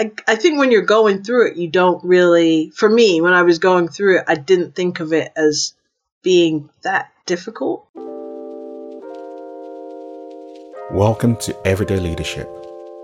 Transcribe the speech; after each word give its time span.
I, 0.00 0.12
I 0.28 0.36
think 0.36 0.60
when 0.60 0.70
you're 0.70 0.82
going 0.82 1.24
through 1.24 1.48
it, 1.48 1.56
you 1.56 1.66
don't 1.66 2.04
really, 2.04 2.70
for 2.70 2.88
me, 2.88 3.20
when 3.20 3.32
I 3.32 3.42
was 3.42 3.58
going 3.58 3.88
through 3.88 4.18
it, 4.18 4.24
I 4.28 4.36
didn't 4.36 4.76
think 4.76 5.00
of 5.00 5.12
it 5.12 5.32
as 5.34 5.74
being 6.22 6.70
that 6.82 7.12
difficult. 7.26 7.84
Welcome 10.92 11.34
to 11.38 11.56
Everyday 11.66 11.98
Leadership, 11.98 12.46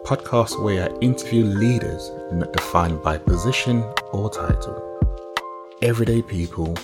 podcast 0.05 0.63
where 0.63 0.89
I 0.89 0.99
interview 1.01 1.43
leaders 1.43 2.13
not 2.31 2.53
defined 2.53 3.03
by 3.03 3.19
position 3.19 3.83
or 4.13 4.31
title. 4.31 4.81
Everyday 5.83 6.23
people 6.23 6.77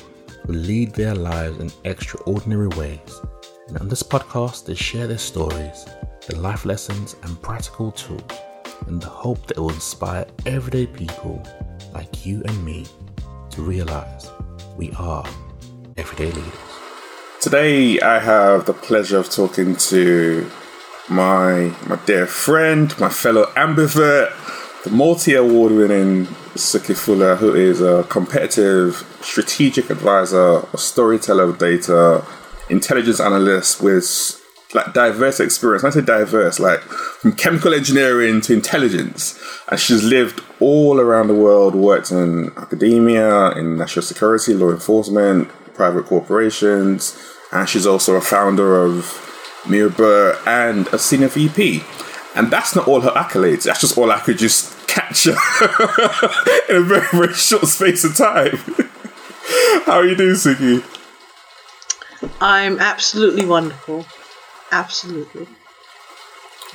who 0.44 0.52
lead 0.54 0.92
their 0.92 1.14
lives 1.14 1.60
in 1.60 1.70
extraordinary 1.84 2.66
ways. 2.76 3.20
And 3.68 3.78
on 3.78 3.88
this 3.88 4.02
podcast, 4.02 4.66
they 4.66 4.74
share 4.74 5.06
their 5.06 5.18
stories, 5.18 5.86
their 6.26 6.40
life 6.40 6.64
lessons, 6.64 7.14
and 7.22 7.40
practical 7.40 7.92
tools 7.92 8.49
in 8.88 8.98
the 8.98 9.06
hope 9.06 9.46
that 9.46 9.56
it 9.56 9.60
will 9.60 9.70
inspire 9.70 10.26
everyday 10.46 10.86
people 10.86 11.42
like 11.92 12.24
you 12.24 12.42
and 12.44 12.64
me 12.64 12.86
to 13.50 13.62
realize 13.62 14.30
we 14.76 14.92
are 14.92 15.26
everyday 15.96 16.32
leaders. 16.32 16.52
Today, 17.40 18.00
I 18.00 18.18
have 18.18 18.66
the 18.66 18.72
pleasure 18.72 19.18
of 19.18 19.30
talking 19.30 19.76
to 19.76 20.50
my 21.08 21.74
my 21.86 21.98
dear 22.06 22.26
friend, 22.26 22.98
my 23.00 23.08
fellow 23.08 23.46
ambivert, 23.56 24.32
the 24.84 24.90
multi 24.90 25.34
award 25.34 25.72
winning 25.72 26.26
Suki 26.54 26.96
Fuller, 26.96 27.36
who 27.36 27.54
is 27.54 27.80
a 27.80 28.04
competitive 28.08 29.06
strategic 29.20 29.90
advisor, 29.90 30.66
a 30.72 30.78
storyteller 30.78 31.44
of 31.44 31.58
data, 31.58 32.24
intelligence 32.68 33.20
analyst 33.20 33.82
with 33.82 34.39
like 34.74 34.92
diverse 34.92 35.40
experience. 35.40 35.82
When 35.82 35.92
I 35.92 35.94
say 35.94 36.02
diverse, 36.02 36.60
like 36.60 36.80
from 36.80 37.32
chemical 37.32 37.74
engineering 37.74 38.40
to 38.42 38.52
intelligence, 38.52 39.40
and 39.68 39.78
she's 39.78 40.02
lived 40.04 40.42
all 40.60 41.00
around 41.00 41.28
the 41.28 41.34
world. 41.34 41.74
Worked 41.74 42.12
in 42.12 42.52
academia, 42.56 43.50
in 43.52 43.76
national 43.76 44.02
security, 44.02 44.54
law 44.54 44.70
enforcement, 44.70 45.48
private 45.74 46.06
corporations, 46.06 47.18
and 47.52 47.68
she's 47.68 47.86
also 47.86 48.14
a 48.14 48.20
founder 48.20 48.84
of 48.84 49.26
Mirror 49.68 50.38
and 50.46 50.86
a 50.88 50.98
senior 50.98 51.28
VP. 51.28 51.82
And 52.34 52.50
that's 52.50 52.76
not 52.76 52.86
all 52.86 53.00
her 53.00 53.10
accolades. 53.10 53.64
That's 53.64 53.80
just 53.80 53.98
all 53.98 54.10
I 54.10 54.20
could 54.20 54.38
just 54.38 54.76
catch 54.86 55.26
in 55.26 55.34
a 55.34 56.80
very, 56.80 57.06
very 57.10 57.34
short 57.34 57.66
space 57.66 58.04
of 58.04 58.16
time. 58.16 58.56
How 59.84 59.98
are 59.98 60.06
you 60.06 60.14
doing, 60.14 60.34
Suki? 60.36 60.84
I'm 62.40 62.78
absolutely 62.78 63.46
wonderful. 63.46 64.06
Absolutely. 64.70 65.46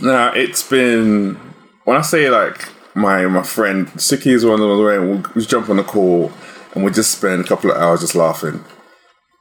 Now, 0.01 0.33
it's 0.33 0.67
been, 0.67 1.35
when 1.85 1.97
I 1.97 2.01
say 2.01 2.29
like 2.29 2.69
my 2.95 3.25
my 3.27 3.43
friend, 3.43 3.87
Suki 3.93 4.27
is 4.27 4.45
one 4.45 4.61
of 4.61 4.67
the 4.67 4.83
way 4.83 4.99
we'll, 4.99 5.23
we'll 5.35 5.45
jump 5.45 5.69
on 5.69 5.77
the 5.77 5.83
call 5.83 6.31
and 6.73 6.83
we'll 6.83 6.93
just 6.93 7.17
spend 7.17 7.43
a 7.43 7.47
couple 7.47 7.71
of 7.71 7.77
hours 7.77 8.01
just 8.01 8.15
laughing 8.15 8.63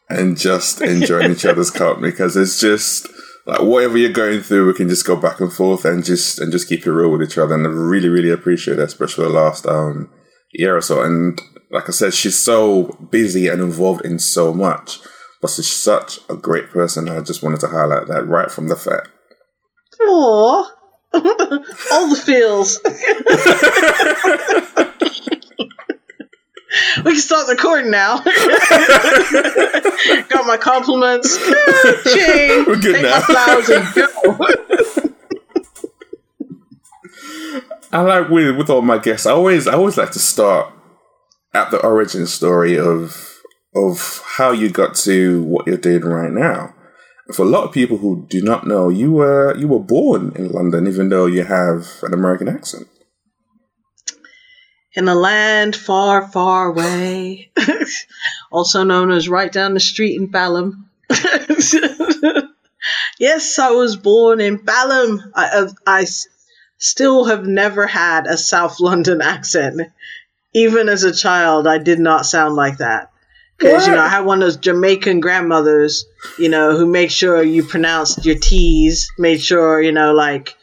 and 0.09 0.39
just 0.39 0.81
enjoying 0.81 1.33
each 1.33 1.45
other's 1.45 1.71
company 1.83 2.11
because 2.11 2.37
it's 2.37 2.61
just 2.61 3.09
like 3.47 3.61
whatever 3.61 3.99
you're 3.99 4.13
going 4.13 4.41
through, 4.41 4.67
we 4.67 4.75
can 4.75 4.89
just 4.89 5.07
go 5.07 5.17
back 5.17 5.41
and 5.41 5.53
forth 5.53 5.85
and 5.85 6.05
just 6.05 6.39
and 6.39 6.51
just 6.51 6.69
keep 6.69 6.87
it 6.87 6.93
real 6.93 7.11
with 7.11 7.23
each 7.23 7.39
other. 7.39 7.55
And 7.55 7.67
I 7.67 7.71
really, 7.71 8.09
really 8.09 8.31
appreciate 8.31 8.77
that, 8.77 8.85
especially 8.85 9.25
the 9.25 9.31
last 9.31 9.67
um, 9.67 10.11
year 10.53 10.77
or 10.77 10.81
so. 10.81 11.03
And 11.03 11.41
like 11.71 11.89
I 11.89 11.93
said, 11.93 12.15
she's 12.15 12.39
so 12.39 12.85
busy 13.11 13.49
and 13.49 13.61
involved 13.61 14.05
in 14.05 14.19
so 14.19 14.55
much, 14.55 15.01
but 15.45 15.51
she's 15.51 15.71
such 15.71 16.21
a 16.31 16.37
great 16.37 16.71
person. 16.71 17.07
I 17.07 17.21
just 17.21 17.43
wanted 17.43 17.61
to 17.61 17.69
highlight 17.69 18.07
that 18.07 18.27
right 18.27 18.51
from 18.51 18.69
the 18.69 18.77
fact. 18.77 19.11
Aww. 20.01 20.65
All 21.13 22.09
the 22.09 22.17
feels. 22.17 22.81
we 27.05 27.13
can 27.13 27.21
start 27.21 27.47
recording 27.51 27.91
now. 27.91 28.21
Got 30.31 30.47
my 30.47 30.57
compliments. 30.57 31.37
Shane, 31.37 32.65
We're 32.65 32.77
good 32.77 32.95
take 32.95 33.03
now. 33.03 33.19
my 33.19 33.21
flowers 33.21 33.69
and 33.69 33.95
go. 33.95 34.07
I 37.93 38.01
like 38.01 38.31
with 38.31 38.57
with 38.57 38.71
all 38.71 38.81
my 38.81 38.97
guests. 38.97 39.27
I 39.27 39.33
always 39.33 39.69
I 39.69 39.75
always 39.75 39.99
like 39.99 40.13
to 40.13 40.19
start 40.19 40.73
at 41.53 41.71
the 41.71 41.85
origin 41.85 42.27
story 42.27 42.79
of 42.79 43.34
of 43.75 44.23
how 44.37 44.53
you 44.53 44.71
got 44.71 44.95
to 44.95 45.43
what 45.43 45.67
you're 45.67 45.77
doing 45.77 46.05
right 46.05 46.31
now. 46.33 46.75
For 47.33 47.43
a 47.43 47.49
lot 47.49 47.65
of 47.65 47.73
people 47.73 47.97
who 47.97 48.27
do 48.29 48.43
not 48.43 48.67
know, 48.67 48.91
you 48.91 49.13
were 49.13 49.57
you 49.57 49.67
were 49.69 49.81
born 49.81 50.33
in 50.37 50.51
London, 50.51 50.87
even 50.87 51.09
though 51.09 51.27
you 51.27 51.43
have 51.45 51.89
an 52.03 52.13
American 52.13 52.49
accent. 52.49 52.87
In 54.97 55.09
a 55.09 55.15
land 55.15 55.75
far, 55.75 56.29
far 56.29 56.69
away, 56.69 57.51
also 58.53 58.85
known 58.85 59.11
as 59.11 59.29
right 59.29 59.51
down 59.51 59.75
the 59.75 59.81
street 59.81 60.21
in 60.21 60.27
Balham. 60.27 60.89
yes, 63.19 63.59
I 63.59 63.71
was 63.71 63.97
born 63.97 64.41
in 64.41 64.59
Balham. 64.59 65.33
I, 65.35 65.67
I 65.85 66.03
s- 66.03 66.29
still 66.79 67.25
have 67.25 67.45
never 67.45 67.89
had 67.89 68.27
a 68.29 68.37
South 68.37 68.79
London 68.79 69.21
accent. 69.23 69.81
Even 70.53 70.89
as 70.89 71.03
a 71.03 71.13
child, 71.13 71.67
I 71.67 71.79
did 71.79 71.99
not 71.99 72.27
sound 72.27 72.55
like 72.55 72.79
that. 72.79 73.11
Because, 73.59 73.87
you 73.87 73.95
know, 73.95 74.01
I 74.01 74.09
had 74.09 74.25
one 74.25 74.43
of 74.43 74.47
those 74.47 74.57
Jamaican 74.57 75.21
grandmothers, 75.21 76.07
you 76.39 76.49
know, 76.49 76.77
who 76.77 76.87
make 76.87 77.11
sure 77.11 77.43
you 77.43 77.65
pronounced 77.65 78.25
your 78.25 78.35
T's, 78.35 79.13
made 79.17 79.41
sure, 79.41 79.81
you 79.81 79.93
know, 79.93 80.13
like, 80.13 80.55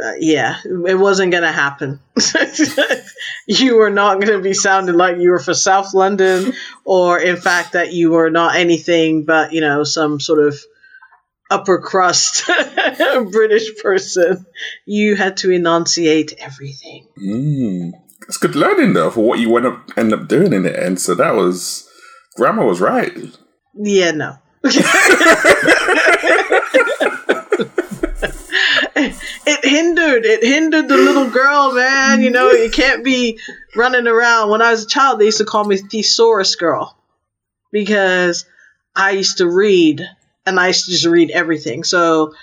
uh, 0.00 0.12
yeah, 0.18 0.56
it 0.64 0.98
wasn't 0.98 1.32
going 1.32 1.42
to 1.42 1.52
happen. 1.52 2.00
you 3.46 3.76
were 3.76 3.90
not 3.90 4.20
going 4.20 4.32
to 4.32 4.40
be 4.40 4.54
sounding 4.54 4.94
like 4.94 5.18
you 5.18 5.30
were 5.30 5.40
for 5.40 5.52
South 5.52 5.94
London, 5.94 6.52
or 6.84 7.18
in 7.18 7.36
fact, 7.36 7.72
that 7.72 7.92
you 7.92 8.12
were 8.12 8.30
not 8.30 8.56
anything 8.56 9.24
but, 9.24 9.52
you 9.52 9.60
know, 9.60 9.84
some 9.84 10.20
sort 10.20 10.46
of 10.46 10.58
upper 11.50 11.78
crust 11.78 12.44
British 13.30 13.76
person. 13.82 14.46
You 14.86 15.16
had 15.16 15.38
to 15.38 15.50
enunciate 15.50 16.34
everything. 16.38 17.06
Mm. 17.18 17.92
It's 18.26 18.38
good 18.38 18.54
learning 18.54 18.94
though 18.94 19.10
for 19.10 19.22
what 19.22 19.40
you 19.40 19.54
end 19.56 19.66
up 19.66 19.90
end 19.96 20.14
up 20.14 20.28
doing 20.28 20.52
in 20.52 20.62
the 20.62 20.82
end. 20.82 21.00
So 21.00 21.14
that 21.14 21.34
was 21.34 21.88
grandma 22.36 22.66
was 22.66 22.80
right. 22.80 23.12
Yeah, 23.74 24.10
no. 24.12 24.36
it 29.44 29.64
hindered. 29.64 30.24
It 30.24 30.44
hindered 30.44 30.88
the 30.88 30.96
little 30.96 31.30
girl, 31.30 31.72
man. 31.72 32.22
You 32.22 32.30
know, 32.30 32.50
you 32.50 32.70
can't 32.70 33.04
be 33.04 33.40
running 33.74 34.06
around. 34.06 34.50
When 34.50 34.62
I 34.62 34.70
was 34.70 34.84
a 34.84 34.88
child, 34.88 35.18
they 35.18 35.26
used 35.26 35.38
to 35.38 35.44
call 35.44 35.64
me 35.64 35.78
Thesaurus 35.78 36.56
Girl 36.56 36.96
because 37.72 38.44
I 38.94 39.12
used 39.12 39.38
to 39.38 39.50
read 39.50 40.06
and 40.46 40.60
I 40.60 40.68
used 40.68 40.84
to 40.86 40.90
just 40.92 41.06
read 41.06 41.30
everything. 41.30 41.84
So 41.84 42.34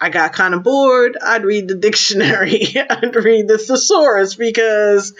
I 0.00 0.10
got 0.10 0.32
kind 0.32 0.54
of 0.54 0.62
bored. 0.62 1.16
I'd 1.20 1.44
read 1.44 1.68
the 1.68 1.74
dictionary. 1.74 2.76
I'd 2.90 3.16
read 3.16 3.48
the 3.48 3.58
thesaurus 3.58 4.34
because 4.34 5.14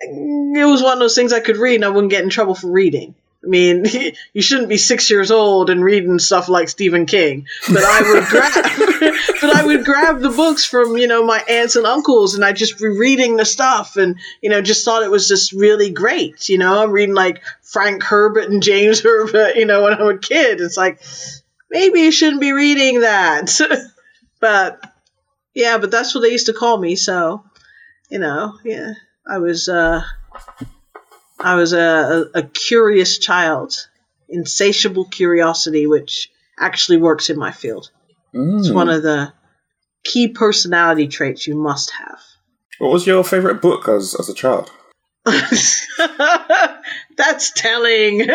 it 0.00 0.64
was 0.64 0.82
one 0.82 0.94
of 0.94 0.98
those 1.00 1.14
things 1.14 1.32
I 1.32 1.40
could 1.40 1.56
read 1.56 1.76
and 1.76 1.84
I 1.84 1.88
wouldn't 1.88 2.10
get 2.10 2.24
in 2.24 2.30
trouble 2.30 2.54
for 2.54 2.70
reading. 2.70 3.14
I 3.44 3.48
mean, 3.48 3.84
you 4.32 4.42
shouldn't 4.42 4.68
be 4.68 4.76
six 4.76 5.10
years 5.10 5.30
old 5.30 5.70
and 5.70 5.84
reading 5.84 6.18
stuff 6.18 6.48
like 6.48 6.68
Stephen 6.68 7.06
King. 7.06 7.46
But 7.68 7.84
I 7.84 8.02
would 8.02 8.24
grab, 8.24 8.52
but 9.40 9.56
I 9.56 9.64
would 9.64 9.84
grab 9.84 10.20
the 10.20 10.30
books 10.30 10.64
from 10.64 10.96
you 10.96 11.06
know 11.06 11.24
my 11.24 11.42
aunts 11.48 11.76
and 11.76 11.86
uncles, 11.86 12.34
and 12.34 12.44
I 12.44 12.52
just 12.52 12.78
be 12.78 12.88
reading 12.88 13.36
the 13.36 13.44
stuff, 13.44 13.96
and 13.96 14.16
you 14.40 14.50
know 14.50 14.62
just 14.62 14.84
thought 14.84 15.02
it 15.02 15.10
was 15.10 15.28
just 15.28 15.52
really 15.52 15.90
great. 15.90 16.48
You 16.48 16.58
know, 16.58 16.82
I'm 16.82 16.92
reading 16.92 17.14
like 17.14 17.42
Frank 17.62 18.02
Herbert 18.02 18.50
and 18.50 18.62
James 18.62 19.00
Herbert. 19.02 19.56
You 19.56 19.66
know, 19.66 19.82
when 19.82 19.94
I 19.94 20.02
was 20.02 20.16
a 20.16 20.18
kid, 20.18 20.60
it's 20.60 20.76
like 20.76 21.02
maybe 21.70 22.00
you 22.00 22.12
shouldn't 22.12 22.40
be 22.40 22.52
reading 22.52 23.00
that. 23.00 23.50
but 24.40 24.80
yeah, 25.54 25.78
but 25.78 25.90
that's 25.90 26.14
what 26.14 26.20
they 26.20 26.30
used 26.30 26.46
to 26.46 26.52
call 26.52 26.78
me. 26.78 26.94
So 26.96 27.44
you 28.08 28.18
know, 28.18 28.58
yeah, 28.64 28.94
I 29.26 29.38
was. 29.38 29.68
uh 29.68 30.02
I 31.42 31.54
was 31.56 31.72
a, 31.72 31.78
a, 32.34 32.38
a 32.38 32.42
curious 32.42 33.18
child, 33.18 33.74
insatiable 34.28 35.06
curiosity, 35.06 35.86
which 35.86 36.30
actually 36.58 36.98
works 36.98 37.30
in 37.30 37.38
my 37.38 37.50
field. 37.50 37.90
It's 38.32 38.68
Mm. 38.70 38.74
one 38.74 38.88
of 38.88 39.02
the 39.02 39.32
key 40.04 40.28
personality 40.28 41.06
traits 41.08 41.46
you 41.46 41.54
must 41.56 41.90
have. 41.90 42.18
What 42.78 42.92
was 42.92 43.06
your 43.06 43.22
favorite 43.24 43.60
book 43.60 43.88
as 43.88 44.14
as 44.18 44.28
a 44.28 44.34
child? 44.34 44.70
That's 47.16 47.52
telling. 47.54 48.22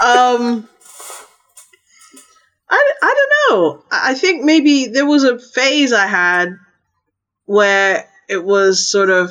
um, 0.00 0.68
I, 2.70 2.92
I 3.02 3.14
don't 3.16 3.32
know. 3.50 3.84
I 3.90 4.14
think 4.14 4.44
maybe 4.44 4.86
there 4.86 5.06
was 5.06 5.24
a 5.24 5.38
phase 5.38 5.92
I 5.92 6.06
had 6.06 6.56
where 7.44 8.08
it 8.28 8.42
was 8.44 8.86
sort 8.88 9.10
of 9.10 9.30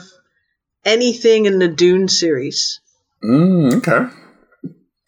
anything 0.89 1.45
in 1.45 1.59
the 1.59 1.67
Dune 1.67 2.07
series. 2.07 2.79
Mm, 3.23 3.75
okay. 3.77 4.13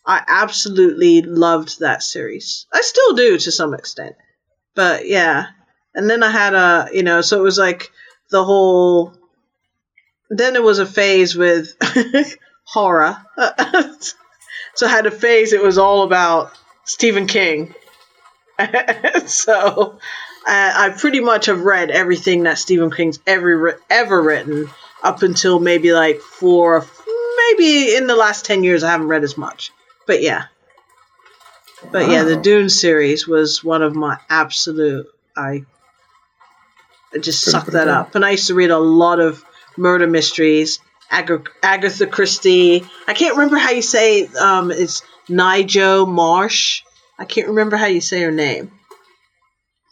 I 0.05 0.21
absolutely 0.27 1.21
loved 1.21 1.79
that 1.79 2.03
series. 2.03 2.67
I 2.71 2.81
still 2.81 3.13
do 3.13 3.37
to 3.37 3.51
some 3.51 3.73
extent. 3.73 4.15
But 4.75 5.07
yeah. 5.07 5.47
And 5.95 6.09
then 6.09 6.23
I 6.23 6.29
had 6.29 6.53
a, 6.53 6.89
you 6.93 7.03
know, 7.03 7.21
so 7.21 7.39
it 7.39 7.43
was 7.43 7.57
like 7.57 7.91
the 8.29 8.43
whole. 8.43 9.13
Then 10.29 10.55
it 10.55 10.63
was 10.63 10.79
a 10.79 10.85
phase 10.85 11.35
with 11.35 11.75
horror. 12.63 13.17
so 14.75 14.87
I 14.87 14.89
had 14.89 15.05
a 15.05 15.11
phase. 15.11 15.51
It 15.51 15.63
was 15.63 15.77
all 15.77 16.03
about 16.03 16.51
Stephen 16.85 17.27
King. 17.27 17.73
so 19.25 19.99
I, 20.47 20.85
I 20.85 20.89
pretty 20.97 21.19
much 21.19 21.47
have 21.47 21.61
read 21.61 21.91
everything 21.91 22.43
that 22.43 22.59
Stephen 22.59 22.91
King's 22.91 23.19
ever 23.27 23.79
ever 23.89 24.21
written 24.21 24.69
up 25.03 25.23
until 25.23 25.59
maybe 25.59 25.93
like 25.93 26.19
four, 26.19 26.85
maybe 27.37 27.95
in 27.95 28.07
the 28.07 28.15
last 28.15 28.45
ten 28.45 28.63
years 28.63 28.83
I 28.83 28.91
haven't 28.91 29.07
read 29.07 29.23
as 29.23 29.37
much. 29.37 29.71
But 30.07 30.21
yeah, 30.21 30.45
but 31.91 32.07
wow. 32.07 32.11
yeah, 32.11 32.23
the 32.23 32.35
Dune 32.35 32.69
series 32.69 33.27
was 33.27 33.63
one 33.63 33.81
of 33.81 33.95
my 33.95 34.17
absolute. 34.29 35.07
I, 35.35 35.65
I 37.13 37.17
just 37.19 37.43
sucked 37.43 37.71
that 37.71 37.87
up, 37.87 38.15
and 38.15 38.25
I 38.25 38.31
used 38.31 38.47
to 38.47 38.53
read 38.53 38.71
a 38.71 38.79
lot 38.79 39.19
of 39.19 39.43
murder 39.77 40.07
mysteries. 40.07 40.79
Ag- 41.09 41.49
Agatha 41.61 42.07
Christie. 42.07 42.85
I 43.07 43.13
can't 43.13 43.35
remember 43.35 43.57
how 43.57 43.71
you 43.71 43.81
say 43.81 44.27
um, 44.27 44.71
it's 44.71 45.01
Ngaio 45.27 46.07
Marsh. 46.07 46.83
I 47.19 47.25
can't 47.25 47.49
remember 47.49 47.75
how 47.75 47.87
you 47.87 48.01
say 48.01 48.21
her 48.21 48.31
name, 48.31 48.71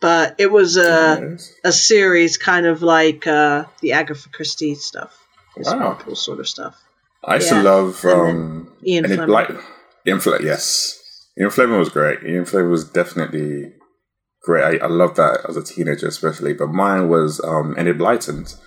but 0.01 0.35
it 0.37 0.51
was 0.51 0.77
a 0.77 1.37
a 1.63 1.71
series 1.71 2.37
kind 2.37 2.65
of 2.65 2.81
like 2.81 3.27
uh, 3.27 3.65
the 3.81 3.93
Agatha 3.93 4.29
Christie 4.29 4.75
stuff, 4.75 5.17
wow. 5.57 5.97
sort 6.13 6.39
of 6.39 6.47
stuff. 6.47 6.81
I 7.23 7.35
used 7.35 7.51
yeah. 7.51 7.57
to 7.57 7.63
love 7.63 8.05
um, 8.05 8.71
Ian 8.85 9.05
Fleming. 9.05 9.27
Like, 9.27 9.49
Ian 10.07 10.19
Fleming, 10.19 10.47
yes. 10.47 10.95
Ian 11.39 11.49
Fleming 11.49 11.79
was 11.79 11.89
great. 11.89 12.23
Ian 12.23 12.45
Fleming 12.45 12.71
was 12.71 12.89
definitely 12.89 13.73
great. 14.41 14.81
I, 14.81 14.85
I 14.85 14.87
loved 14.87 15.17
that 15.17 15.45
as 15.47 15.57
a 15.57 15.63
teenager, 15.63 16.07
especially. 16.07 16.53
But 16.53 16.67
mine 16.67 17.09
was 17.09 17.41
um, 17.43 17.75
Enid 17.77 17.97
Blyton's. 17.97 18.59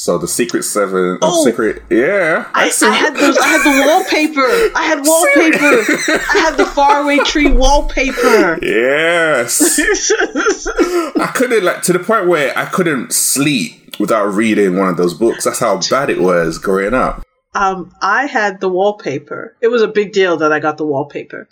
So 0.00 0.16
the 0.16 0.26
Secret 0.26 0.62
Seven, 0.62 1.18
oh, 1.20 1.44
Secret, 1.44 1.82
yeah. 1.90 2.50
I, 2.54 2.72
I, 2.82 2.90
had 2.90 3.14
those. 3.14 3.36
I 3.36 3.46
had 3.48 3.62
the 3.62 3.86
wallpaper. 3.86 4.40
I 4.74 4.82
had 4.82 5.00
wallpaper. 5.04 6.22
I 6.32 6.38
had 6.38 6.56
the 6.56 6.64
faraway 6.64 7.18
tree 7.18 7.52
wallpaper. 7.52 8.58
Yes. 8.62 9.78
I 11.20 11.30
couldn't 11.34 11.64
like 11.64 11.82
to 11.82 11.92
the 11.92 11.98
point 11.98 12.28
where 12.28 12.56
I 12.56 12.64
couldn't 12.64 13.12
sleep 13.12 14.00
without 14.00 14.28
reading 14.28 14.78
one 14.78 14.88
of 14.88 14.96
those 14.96 15.12
books. 15.12 15.44
That's 15.44 15.58
how 15.58 15.78
bad 15.90 16.08
it 16.08 16.22
was 16.22 16.56
growing 16.56 16.94
up. 16.94 17.22
Um, 17.54 17.94
I 18.00 18.24
had 18.24 18.60
the 18.60 18.70
wallpaper. 18.70 19.54
It 19.60 19.68
was 19.68 19.82
a 19.82 19.88
big 19.88 20.14
deal 20.14 20.38
that 20.38 20.50
I 20.50 20.60
got 20.60 20.78
the 20.78 20.86
wallpaper. 20.86 21.46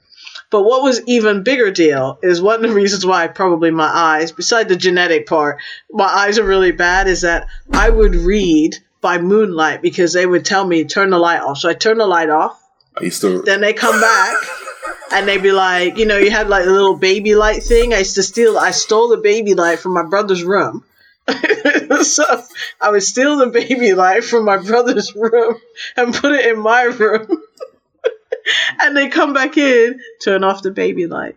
But 0.50 0.62
what 0.62 0.82
was 0.82 1.02
even 1.06 1.42
bigger 1.42 1.70
deal 1.70 2.18
is 2.22 2.40
one 2.40 2.64
of 2.64 2.70
the 2.70 2.74
reasons 2.74 3.04
why 3.04 3.26
probably 3.28 3.70
my 3.70 3.86
eyes, 3.86 4.32
beside 4.32 4.68
the 4.68 4.76
genetic 4.76 5.26
part, 5.26 5.60
my 5.90 6.06
eyes 6.06 6.38
are 6.38 6.44
really 6.44 6.72
bad 6.72 7.06
is 7.06 7.20
that 7.20 7.48
I 7.72 7.90
would 7.90 8.14
read 8.14 8.76
by 9.00 9.18
moonlight 9.18 9.82
because 9.82 10.14
they 10.14 10.24
would 10.26 10.44
tell 10.44 10.66
me 10.66 10.84
turn 10.84 11.10
the 11.10 11.18
light 11.18 11.40
off. 11.40 11.58
So 11.58 11.68
I 11.68 11.74
turn 11.74 11.98
the 11.98 12.06
light 12.06 12.30
off. 12.30 12.62
Are 12.96 13.04
you 13.04 13.10
still? 13.10 13.42
Then 13.42 13.60
they 13.60 13.74
come 13.74 14.00
back. 14.00 14.36
and 15.12 15.28
they'd 15.28 15.42
be 15.42 15.52
like, 15.52 15.98
you 15.98 16.06
know, 16.06 16.16
you 16.16 16.30
had 16.30 16.48
like 16.48 16.66
a 16.66 16.70
little 16.70 16.96
baby 16.96 17.34
light 17.34 17.62
thing. 17.62 17.92
I 17.92 17.98
used 17.98 18.14
to 18.16 18.22
steal, 18.22 18.58
I 18.58 18.70
stole 18.70 19.08
the 19.08 19.18
baby 19.18 19.54
light 19.54 19.80
from 19.80 19.92
my 19.92 20.02
brother's 20.02 20.42
room. 20.42 20.84
so 22.02 22.24
I 22.80 22.90
would 22.90 23.02
steal 23.02 23.36
the 23.36 23.48
baby 23.48 23.92
light 23.92 24.24
from 24.24 24.46
my 24.46 24.56
brother's 24.56 25.14
room 25.14 25.56
and 25.96 26.14
put 26.14 26.32
it 26.32 26.46
in 26.46 26.58
my 26.58 26.82
room. 26.84 27.42
and 28.80 28.96
they 28.96 29.08
come 29.08 29.32
back 29.32 29.56
in, 29.56 30.00
turn 30.22 30.44
off 30.44 30.62
the 30.62 30.70
baby 30.70 31.06
light. 31.06 31.36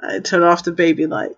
I 0.00 0.18
turn 0.20 0.42
off 0.42 0.64
the 0.64 0.72
baby 0.72 1.06
light. 1.06 1.32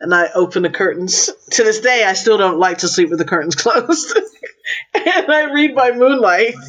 And 0.00 0.14
I 0.14 0.28
open 0.34 0.62
the 0.62 0.70
curtains. 0.70 1.30
To 1.52 1.64
this 1.64 1.80
day, 1.80 2.04
I 2.04 2.12
still 2.12 2.38
don't 2.38 2.58
like 2.58 2.78
to 2.78 2.88
sleep 2.88 3.10
with 3.10 3.18
the 3.18 3.24
curtains 3.24 3.54
closed. 3.56 4.16
and 4.94 5.32
I 5.32 5.52
read 5.52 5.74
by 5.74 5.92
moonlight. 5.92 6.54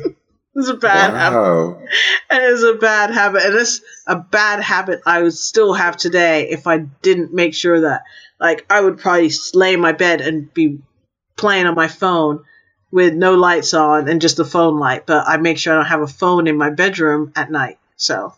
It's 0.55 0.67
a 0.67 0.73
bad 0.73 1.13
wow. 1.13 1.75
habit. 1.77 1.89
And 2.29 2.43
it's 2.43 2.63
a 2.63 2.73
bad 2.73 3.11
habit. 3.11 3.43
And 3.45 3.55
it's 3.55 3.81
a 4.07 4.15
bad 4.17 4.59
habit 4.59 4.99
I 5.05 5.21
would 5.21 5.35
still 5.35 5.73
have 5.73 5.95
today 5.95 6.49
if 6.49 6.67
I 6.67 6.79
didn't 6.79 7.33
make 7.33 7.53
sure 7.53 7.81
that, 7.81 8.03
like, 8.41 8.65
I 8.69 8.81
would 8.81 8.97
probably 8.97 9.31
lay 9.53 9.75
in 9.75 9.79
my 9.79 9.93
bed 9.93 10.19
and 10.19 10.51
be 10.53 10.79
playing 11.37 11.67
on 11.67 11.75
my 11.75 11.87
phone 11.87 12.43
with 12.91 13.13
no 13.13 13.35
lights 13.35 13.73
on 13.73 14.07
and 14.07 14.21
just 14.21 14.39
a 14.39 14.45
phone 14.45 14.79
light, 14.79 15.05
but 15.05 15.27
I 15.27 15.37
make 15.37 15.57
sure 15.57 15.73
I 15.73 15.77
don't 15.77 15.85
have 15.85 16.01
a 16.01 16.07
phone 16.07 16.47
in 16.47 16.57
my 16.57 16.69
bedroom 16.69 17.31
at 17.35 17.51
night. 17.51 17.77
So, 17.95 18.33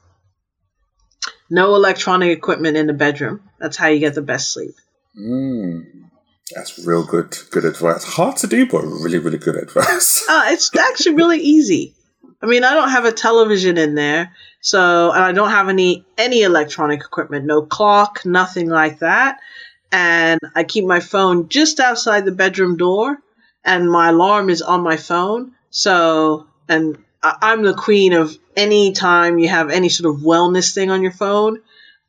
no 1.49 1.75
electronic 1.75 2.35
equipment 2.35 2.77
in 2.77 2.87
the 2.87 2.93
bedroom. 2.93 3.41
That's 3.59 3.77
how 3.77 3.87
you 3.87 3.99
get 3.99 4.15
the 4.15 4.21
best 4.21 4.51
sleep. 4.51 4.75
Mm, 5.17 6.09
that's 6.53 6.85
real 6.85 7.05
good, 7.05 7.37
good 7.51 7.65
advice. 7.65 8.03
Hard 8.03 8.37
to 8.37 8.47
do, 8.47 8.65
but 8.65 8.81
really, 8.83 9.19
really 9.19 9.37
good 9.37 9.55
advice. 9.55 10.25
uh, 10.29 10.45
it's 10.47 10.75
actually 10.75 11.15
really 11.15 11.39
easy. 11.39 11.93
I 12.41 12.47
mean, 12.47 12.63
I 12.63 12.73
don't 12.73 12.89
have 12.89 13.05
a 13.05 13.11
television 13.11 13.77
in 13.77 13.93
there, 13.93 14.33
so 14.61 15.11
and 15.11 15.23
I 15.23 15.31
don't 15.31 15.51
have 15.51 15.69
any 15.69 16.05
any 16.17 16.41
electronic 16.41 17.01
equipment, 17.01 17.45
no 17.45 17.61
clock, 17.61 18.25
nothing 18.25 18.67
like 18.67 18.99
that. 18.99 19.39
And 19.91 20.39
I 20.55 20.63
keep 20.63 20.85
my 20.85 21.01
phone 21.01 21.49
just 21.49 21.79
outside 21.79 22.25
the 22.25 22.31
bedroom 22.31 22.77
door 22.77 23.17
and 23.63 23.89
my 23.89 24.09
alarm 24.09 24.49
is 24.49 24.61
on 24.61 24.81
my 24.81 24.97
phone. 24.97 25.53
So, 25.69 26.47
and 26.67 26.97
I'm 27.23 27.63
the 27.63 27.73
queen 27.73 28.13
of 28.13 28.37
any 28.55 28.91
time 28.91 29.39
you 29.39 29.49
have 29.49 29.69
any 29.69 29.89
sort 29.89 30.13
of 30.13 30.21
wellness 30.21 30.73
thing 30.73 30.89
on 30.91 31.01
your 31.01 31.11
phone. 31.11 31.61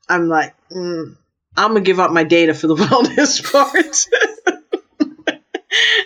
I'm 0.09 0.29
like, 0.29 0.55
mm, 0.71 1.17
I'm 1.57 1.69
gonna 1.69 1.81
give 1.81 2.01
up 2.01 2.11
my 2.11 2.25
data 2.25 2.55
for 2.55 2.67
the 2.67 2.77
wellness 2.77 3.43
part. 3.53 4.07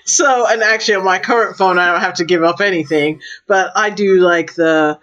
so, 0.05 0.47
and 0.49 0.63
actually, 0.63 0.97
on 0.97 1.05
my 1.05 1.19
current 1.19 1.57
phone, 1.57 1.79
I 1.79 1.93
don't 1.93 2.01
have 2.01 2.15
to 2.15 2.25
give 2.25 2.43
up 2.43 2.61
anything, 2.61 3.21
but 3.47 3.73
I 3.77 3.91
do 3.91 4.19
like 4.19 4.55
the, 4.55 4.99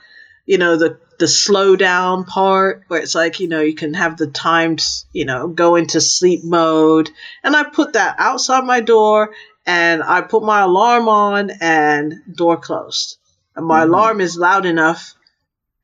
you 0.45 0.57
know, 0.57 0.77
the 0.77 0.99
the 1.19 1.27
slow 1.27 1.75
down 1.75 2.25
part 2.25 2.83
where 2.87 2.99
it's 2.99 3.15
like 3.15 3.39
you 3.39 3.47
know 3.47 3.61
you 3.61 3.75
can 3.75 3.93
have 3.93 4.17
the 4.17 4.27
times 4.27 5.05
you 5.13 5.25
know 5.25 5.47
go 5.47 5.75
into 5.75 6.01
sleep 6.01 6.43
mode 6.43 7.09
and 7.43 7.55
i 7.55 7.63
put 7.63 7.93
that 7.93 8.15
outside 8.17 8.65
my 8.65 8.81
door 8.81 9.33
and 9.65 10.03
I 10.03 10.21
put 10.21 10.43
my 10.43 10.61
alarm 10.61 11.07
on 11.07 11.51
and 11.61 12.21
door 12.33 12.57
closed. 12.57 13.17
And 13.55 13.65
my 13.65 13.81
mm-hmm. 13.81 13.93
alarm 13.93 14.21
is 14.21 14.37
loud 14.37 14.65
enough 14.65 15.15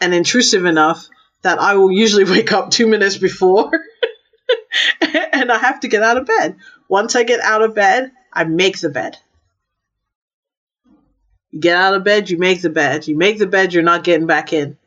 and 0.01 0.13
intrusive 0.13 0.65
enough 0.65 1.07
that 1.41 1.59
I 1.59 1.75
will 1.75 1.91
usually 1.91 2.23
wake 2.31 2.51
up 2.51 2.71
two 2.71 2.87
minutes 2.87 3.17
before 3.17 3.71
and 5.01 5.51
I 5.51 5.57
have 5.57 5.81
to 5.81 5.87
get 5.87 6.03
out 6.03 6.17
of 6.17 6.25
bed. 6.25 6.57
Once 6.87 7.15
I 7.15 7.23
get 7.23 7.39
out 7.39 7.61
of 7.61 7.75
bed, 7.75 8.11
I 8.33 8.43
make 8.43 8.79
the 8.79 8.89
bed. 8.89 9.17
You 11.51 11.59
get 11.59 11.77
out 11.77 11.95
of 11.95 12.03
bed, 12.03 12.29
you 12.29 12.37
make 12.37 12.61
the 12.61 12.69
bed. 12.69 13.07
You 13.07 13.17
make 13.17 13.39
the 13.39 13.47
bed, 13.47 13.73
you're 13.73 13.83
not 13.83 14.03
getting 14.03 14.27
back 14.27 14.53
in. 14.53 14.77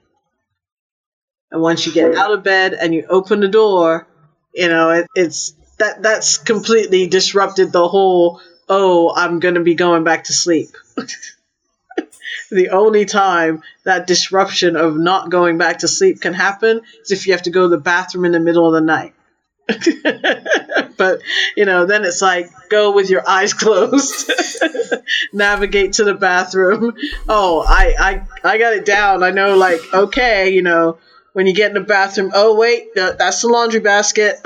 And 1.51 1.61
once 1.61 1.87
you 1.87 1.93
get 1.93 2.15
out 2.15 2.33
of 2.33 2.43
bed 2.43 2.73
and 2.73 2.95
you 2.95 3.07
open 3.09 3.41
the 3.41 3.49
door, 3.49 4.07
you 4.55 4.69
know, 4.69 4.91
it, 4.91 5.07
it's 5.15 5.55
that 5.79 6.03
that's 6.03 6.39
completely 6.39 7.07
disrupted 7.09 7.73
the 7.73 7.87
whole 7.87 8.41
oh, 8.73 9.13
I'm 9.15 9.39
going 9.39 9.57
to 9.57 9.63
be 9.63 9.75
going 9.75 10.03
back 10.03 10.25
to 10.25 10.33
sleep. 10.33 10.71
the 12.51 12.71
only 12.71 13.05
time 13.05 13.63
that 13.85 14.07
disruption 14.07 14.77
of 14.77 14.97
not 14.97 15.31
going 15.31 15.59
back 15.59 15.81
to 15.81 15.89
sleep 15.89 16.23
can 16.23 16.33
happen 16.33 16.81
is 17.03 17.11
if 17.11 17.27
you 17.27 17.35
have 17.35 17.43
to 17.43 17.51
go 17.51 17.65
to 17.65 17.69
the 17.69 17.77
bathroom 17.77 18.25
in 18.25 18.33
the 18.33 18.41
middle 18.41 18.67
of 18.67 18.73
the 18.73 18.81
night. 18.81 19.15
but 20.97 21.21
you 21.55 21.67
know, 21.67 21.85
then 21.85 22.05
it's 22.05 22.23
like 22.23 22.51
go 22.71 22.93
with 22.93 23.11
your 23.11 23.29
eyes 23.29 23.53
closed, 23.63 24.31
navigate 25.35 25.95
to 25.95 26.05
the 26.05 26.15
bathroom. 26.15 26.95
Oh, 27.29 27.65
I, 27.67 27.95
I 27.99 28.27
I 28.43 28.59
got 28.59 28.73
it 28.73 28.87
down. 28.87 29.23
I 29.23 29.31
know, 29.31 29.57
like 29.57 29.81
okay, 29.93 30.51
you 30.51 30.63
know, 30.63 30.99
when 31.35 31.47
you 31.47 31.55
get 31.55 31.69
in 31.69 31.75
the 31.75 31.81
bathroom. 31.81 32.33
Oh 32.35 32.57
wait, 32.57 32.95
that's 32.95 33.43
the 33.43 33.49
laundry 33.49 33.81
basket. 33.81 34.41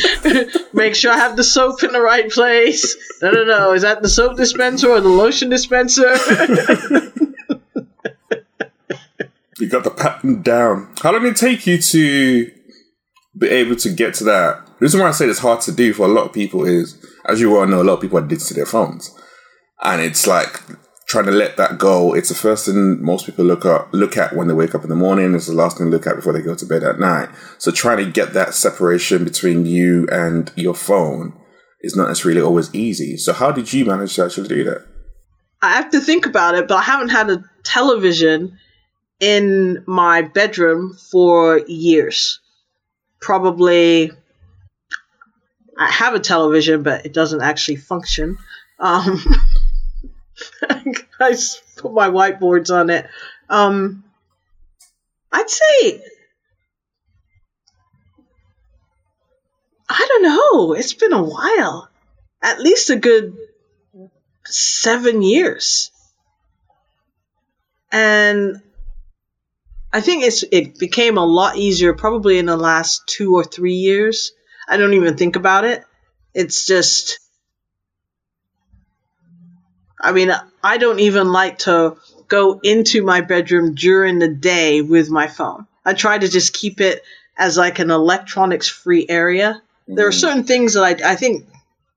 Make 0.72 0.94
sure 0.94 1.12
I 1.12 1.18
have 1.18 1.36
the 1.36 1.44
soap 1.44 1.82
in 1.82 1.92
the 1.92 2.00
right 2.00 2.30
place. 2.30 2.96
No, 3.20 3.30
no, 3.30 3.44
no. 3.44 3.72
Is 3.72 3.82
that 3.82 4.02
the 4.02 4.08
soap 4.08 4.36
dispenser 4.36 4.90
or 4.90 5.00
the 5.00 5.08
lotion 5.08 5.48
dispenser? 5.50 6.02
you 9.58 9.68
got 9.68 9.84
the 9.84 9.90
pattern 9.90 10.42
down. 10.42 10.92
How 11.02 11.12
long 11.12 11.22
did 11.22 11.32
it 11.32 11.36
take 11.36 11.66
you 11.66 11.78
to 11.78 12.50
be 13.38 13.48
able 13.48 13.76
to 13.76 13.90
get 13.90 14.14
to 14.14 14.24
that? 14.24 14.66
The 14.66 14.72
reason 14.86 15.00
why 15.00 15.08
I 15.08 15.12
say 15.12 15.26
it's 15.26 15.38
hard 15.38 15.60
to 15.62 15.72
do 15.72 15.92
for 15.92 16.06
a 16.06 16.08
lot 16.12 16.26
of 16.26 16.32
people 16.32 16.64
is, 16.64 16.96
as 17.26 17.40
you 17.40 17.56
all 17.56 17.66
know, 17.66 17.82
a 17.82 17.84
lot 17.84 17.94
of 17.94 18.00
people 18.00 18.18
are 18.18 18.24
addicted 18.24 18.48
to 18.48 18.54
their 18.54 18.66
phones. 18.66 19.16
And 19.82 20.00
it's 20.00 20.26
like 20.26 20.60
trying 21.12 21.26
to 21.26 21.30
let 21.30 21.58
that 21.58 21.76
go. 21.76 22.14
It's 22.14 22.30
the 22.30 22.34
first 22.34 22.64
thing 22.64 23.04
most 23.04 23.26
people 23.26 23.44
look 23.44 23.66
at 23.66 23.92
look 23.92 24.16
at 24.16 24.34
when 24.34 24.48
they 24.48 24.54
wake 24.54 24.74
up 24.74 24.82
in 24.82 24.88
the 24.88 24.96
morning. 24.96 25.34
It's 25.34 25.46
the 25.46 25.52
last 25.52 25.76
thing 25.76 25.90
they 25.90 25.92
look 25.92 26.06
at 26.06 26.16
before 26.16 26.32
they 26.32 26.40
go 26.40 26.54
to 26.54 26.64
bed 26.64 26.82
at 26.82 26.98
night. 26.98 27.28
So 27.58 27.70
trying 27.70 27.98
to 27.98 28.10
get 28.10 28.32
that 28.32 28.54
separation 28.54 29.22
between 29.22 29.66
you 29.66 30.08
and 30.10 30.50
your 30.56 30.74
phone 30.74 31.38
is 31.82 31.94
not 31.94 32.08
necessarily 32.08 32.40
always 32.40 32.74
easy. 32.74 33.18
So 33.18 33.34
how 33.34 33.52
did 33.52 33.74
you 33.74 33.84
manage 33.84 34.14
to 34.14 34.24
actually 34.24 34.48
do 34.48 34.64
that? 34.64 34.86
I 35.60 35.74
have 35.74 35.90
to 35.90 36.00
think 36.00 36.24
about 36.24 36.54
it, 36.54 36.66
but 36.66 36.76
I 36.76 36.82
haven't 36.82 37.10
had 37.10 37.28
a 37.28 37.44
television 37.62 38.58
in 39.20 39.84
my 39.86 40.22
bedroom 40.22 40.96
for 41.10 41.58
years. 41.58 42.40
Probably 43.20 44.10
I 45.78 45.90
have 45.90 46.14
a 46.14 46.20
television, 46.20 46.82
but 46.82 47.04
it 47.04 47.12
doesn't 47.12 47.42
actually 47.42 47.76
function. 47.76 48.38
Um, 48.78 49.22
I 51.20 51.36
put 51.76 51.92
my 51.92 52.08
whiteboards 52.08 52.74
on 52.74 52.90
it. 52.90 53.06
Um, 53.48 54.04
I'd 55.32 55.50
say 55.50 56.02
I 59.88 60.06
don't 60.08 60.22
know. 60.22 60.72
It's 60.72 60.94
been 60.94 61.12
a 61.12 61.22
while. 61.22 61.88
At 62.42 62.60
least 62.60 62.88
a 62.88 62.96
good 62.96 63.36
seven 64.46 65.20
years. 65.20 65.90
And 67.90 68.62
I 69.92 70.00
think 70.00 70.24
it's 70.24 70.44
it 70.50 70.78
became 70.78 71.18
a 71.18 71.26
lot 71.26 71.58
easier 71.58 71.92
probably 71.92 72.38
in 72.38 72.46
the 72.46 72.56
last 72.56 73.02
two 73.06 73.34
or 73.34 73.44
three 73.44 73.74
years. 73.74 74.32
I 74.66 74.78
don't 74.78 74.94
even 74.94 75.18
think 75.18 75.36
about 75.36 75.64
it. 75.64 75.84
It's 76.32 76.64
just 76.64 77.18
I 80.02 80.12
mean, 80.12 80.32
I 80.62 80.78
don't 80.78 81.00
even 81.00 81.32
like 81.32 81.58
to 81.58 81.96
go 82.28 82.58
into 82.62 83.04
my 83.04 83.20
bedroom 83.20 83.74
during 83.74 84.18
the 84.18 84.28
day 84.28 84.82
with 84.82 85.10
my 85.10 85.28
phone. 85.28 85.66
I 85.84 85.94
try 85.94 86.18
to 86.18 86.28
just 86.28 86.52
keep 86.52 86.80
it 86.80 87.02
as 87.36 87.56
like 87.56 87.78
an 87.78 87.90
electronics 87.90 88.68
free 88.68 89.06
area. 89.08 89.62
Mm-hmm. 89.84 89.94
There 89.94 90.08
are 90.08 90.12
certain 90.12 90.44
things 90.44 90.74
that 90.74 90.82
I, 90.82 91.12
I 91.12 91.16
think 91.16 91.46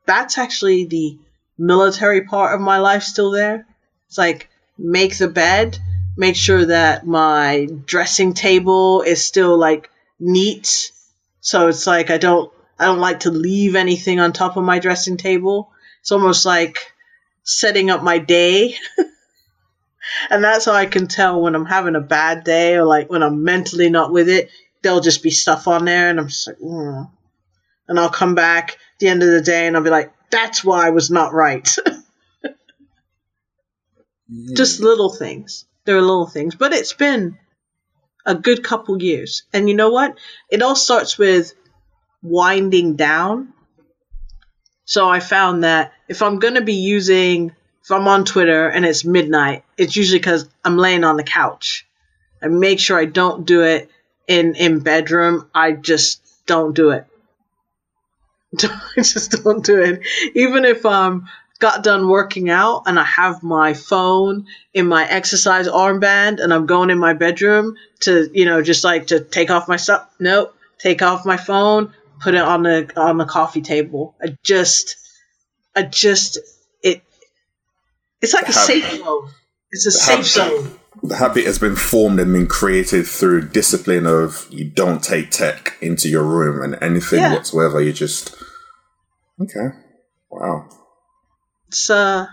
that's 0.06 0.38
actually 0.38 0.86
the 0.86 1.18
military 1.58 2.22
part 2.22 2.54
of 2.54 2.62
my 2.62 2.80
life 2.80 3.04
still 3.04 3.32
there. 3.32 3.66
It's 4.08 4.18
like 4.18 4.50
make 4.78 5.18
the 5.18 5.28
bed, 5.28 5.80
make 6.18 6.36
sure 6.36 6.66
that 6.66 7.06
my 7.08 7.68
dressing 7.86 8.34
table 8.34 9.02
is 9.02 9.24
still 9.24 9.58
like 9.58 9.90
neat. 10.20 10.92
So 11.42 11.68
it's 11.68 11.88
like 11.88 12.10
I 12.10 12.18
don't 12.18 12.52
I 12.78 12.86
don't 12.86 13.00
like 13.00 13.22
to 13.22 13.32
leave 13.32 13.76
anything 13.76 14.20
on 14.20 14.34
top 14.34 14.58
of 14.58 14.64
my 14.64 14.80
dressing 14.80 15.18
table. 15.18 15.72
It's 16.02 16.12
almost 16.12 16.46
like 16.46 16.78
setting 17.46 17.90
up 17.90 18.04
my 18.04 18.18
day. 18.18 18.76
and 20.30 20.44
that's 20.44 20.66
how 20.66 20.74
I 20.74 20.86
can 20.86 21.08
tell 21.08 21.42
when 21.42 21.56
I'm 21.56 21.66
having 21.66 21.96
a 21.96 22.02
bad 22.02 22.44
day 22.44 22.76
or 22.76 22.84
like 22.84 23.10
when 23.10 23.24
I'm 23.24 23.44
mentally 23.44 23.90
not 23.90 24.12
with 24.12 24.28
it. 24.28 24.50
There'll 24.82 25.00
just 25.00 25.24
be 25.24 25.32
stuff 25.32 25.68
on 25.68 25.86
there, 25.86 26.12
and 26.12 26.20
I'm 26.20 26.28
just 26.28 26.46
like, 26.46 26.60
mm. 26.60 27.10
and 27.88 28.00
I'll 28.00 28.10
come 28.10 28.36
back 28.36 28.72
at 28.72 29.00
the 29.00 29.08
end 29.08 29.24
of 29.24 29.30
the 29.30 29.42
day 29.42 29.66
and 29.66 29.76
I'll 29.76 29.82
be 29.82 29.90
like, 29.90 30.14
that's 30.30 30.64
why 30.64 30.86
I 30.86 30.92
was 30.92 31.10
not 31.10 31.34
right. 31.34 31.68
Just 34.56 34.80
little 34.80 35.10
things. 35.10 35.66
There 35.86 35.98
are 35.98 36.02
little 36.02 36.28
things, 36.28 36.56
but 36.56 36.74
it's 36.74 36.94
been 36.94 37.38
a 38.26 38.34
good 38.34 38.64
couple 38.64 39.02
years. 39.02 39.44
And 39.54 39.70
you 39.70 39.76
know 39.76 39.92
what? 39.92 40.18
It 40.50 40.64
all 40.64 40.76
starts 40.76 41.18
with 41.18 41.54
winding 42.24 42.96
down. 42.96 43.54
So 44.86 45.10
I 45.10 45.20
found 45.20 45.64
that 45.64 45.94
if 46.08 46.22
I'm 46.22 46.40
going 46.40 46.56
to 46.56 46.62
be 46.62 46.76
using, 46.76 47.52
if 47.84 47.92
I'm 47.92 48.08
on 48.08 48.24
Twitter 48.24 48.68
and 48.68 48.86
it's 48.86 49.04
midnight, 49.04 49.64
it's 49.78 49.96
usually 49.96 50.20
because 50.20 50.48
I'm 50.64 50.78
laying 50.78 51.04
on 51.04 51.18
the 51.18 51.24
couch. 51.24 51.88
I 52.42 52.48
make 52.48 52.80
sure 52.80 52.98
I 52.98 53.06
don't 53.06 53.46
do 53.46 53.64
it 53.64 53.90
in 54.28 54.56
in 54.56 54.80
bedroom. 54.80 55.50
I 55.54 55.72
just 55.72 56.22
don't 56.46 56.76
do 56.76 56.92
it. 56.92 57.06
I 58.64 59.02
just 59.02 59.44
don't 59.44 59.66
do 59.66 59.82
it. 59.82 60.02
Even 60.36 60.66
if 60.66 60.86
I'm 60.86 61.28
got 61.60 61.84
done 61.84 62.08
working 62.08 62.50
out 62.50 62.84
and 62.86 63.00
I 63.00 63.04
have 63.04 63.42
my 63.42 63.74
phone 63.74 64.48
in 64.74 64.88
my 64.88 65.08
exercise 65.08 65.68
armband 65.68 66.42
and 66.42 66.54
I'm 66.54 66.66
going 66.66 66.90
in 66.90 67.00
my 67.00 67.14
bedroom 67.14 67.78
to, 68.02 68.30
you 68.34 68.46
know, 68.46 68.62
just 68.62 68.84
like 68.84 69.08
to 69.08 69.22
take 69.22 69.50
off 69.50 69.68
my 69.68 69.78
stuff. 69.78 70.10
Nope. 70.20 70.56
Take 70.78 71.02
off 71.02 71.26
my 71.26 71.38
phone, 71.38 71.94
put 72.26 72.34
it 72.34 72.42
on 72.42 72.64
the 72.64 72.92
on 72.98 73.18
the 73.20 73.26
coffee 73.26 73.62
table. 73.62 74.16
I 74.20 74.36
just 74.42 74.98
I 75.76 75.84
just 75.84 76.40
it 76.82 77.04
it's 78.20 78.34
like 78.34 78.50
a 78.50 78.54
safe 78.54 78.98
zone. 78.98 79.30
It's 79.72 79.86
a 79.86 79.92
safe 79.92 80.26
zone. 80.26 80.80
The 81.04 81.18
habit 81.18 81.46
has 81.46 81.60
been 81.60 81.76
formed 81.76 82.20
and 82.20 82.34
been 82.34 82.48
created 82.48 83.06
through 83.06 83.50
discipline 83.50 84.08
of 84.08 84.48
you 84.50 84.66
don't 84.66 85.04
take 85.04 85.30
tech 85.30 85.78
into 85.82 86.10
your 86.10 86.24
room 86.24 86.64
and 86.64 86.82
anything 86.82 87.20
yeah. 87.20 87.34
whatsoever. 87.34 87.80
You 87.80 87.94
just 87.94 88.36
okay. 89.40 89.78
Wow. 90.32 90.68
It's 91.68 91.92
uh, 91.92 92.26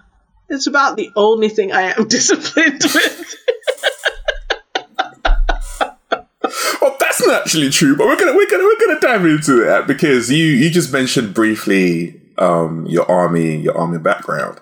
it's 0.49 0.67
about 0.67 0.97
the 0.97 1.11
only 1.17 1.51
thing 1.51 1.71
I 1.71 1.93
am 1.99 2.09
disciplined 2.09 2.83
with. 2.83 3.35
Not 7.27 7.43
actually 7.43 7.71
true, 7.71 7.97
but 7.97 8.07
we're 8.07 8.19
gonna 8.19 8.35
we're 8.35 8.51
gonna 8.51 8.65
we're 8.65 8.81
gonna 8.81 9.01
dive 9.01 9.25
into 9.25 9.65
that 9.65 9.87
because 9.87 10.31
you 10.31 10.45
you 10.45 10.71
just 10.71 10.93
mentioned 10.93 11.35
briefly 11.35 12.21
um 12.39 12.87
your 12.87 13.11
army 13.11 13.57
your 13.57 13.77
army 13.77 13.99
background, 13.99 14.61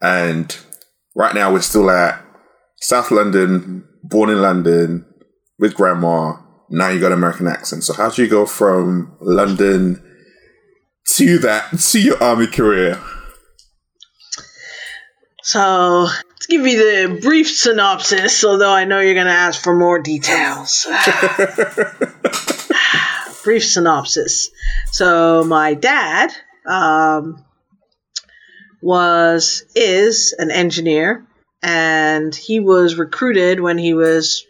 and 0.00 0.58
right 1.14 1.34
now 1.34 1.52
we're 1.52 1.60
still 1.60 1.90
at 1.90 2.24
South 2.80 3.10
London, 3.10 3.86
born 4.02 4.30
in 4.30 4.40
London 4.40 5.06
with 5.58 5.74
grandma. 5.74 6.36
Now 6.70 6.88
you 6.88 7.00
got 7.00 7.12
American 7.12 7.46
accent. 7.46 7.84
So 7.84 7.92
how 7.92 8.10
do 8.10 8.22
you 8.22 8.28
go 8.28 8.46
from 8.46 9.16
London 9.20 10.02
to 11.16 11.38
that 11.38 11.78
to 11.78 12.00
your 12.00 12.22
army 12.22 12.46
career? 12.46 12.98
So, 15.44 16.02
let's 16.02 16.46
give 16.46 16.64
you 16.64 16.78
the 16.78 17.20
brief 17.20 17.50
synopsis, 17.50 18.44
although 18.44 18.72
I 18.72 18.84
know 18.84 19.00
you're 19.00 19.14
going 19.14 19.26
to 19.26 19.32
ask 19.32 19.60
for 19.60 19.74
more 19.74 19.98
details. 19.98 20.86
brief 23.42 23.64
synopsis. 23.64 24.50
So, 24.92 25.42
my 25.42 25.74
dad 25.74 26.30
um, 26.64 27.44
was, 28.80 29.64
is 29.74 30.32
an 30.38 30.52
engineer, 30.52 31.26
and 31.60 32.32
he 32.32 32.60
was 32.60 32.94
recruited 32.94 33.58
when 33.58 33.78
he 33.78 33.94
was, 33.94 34.46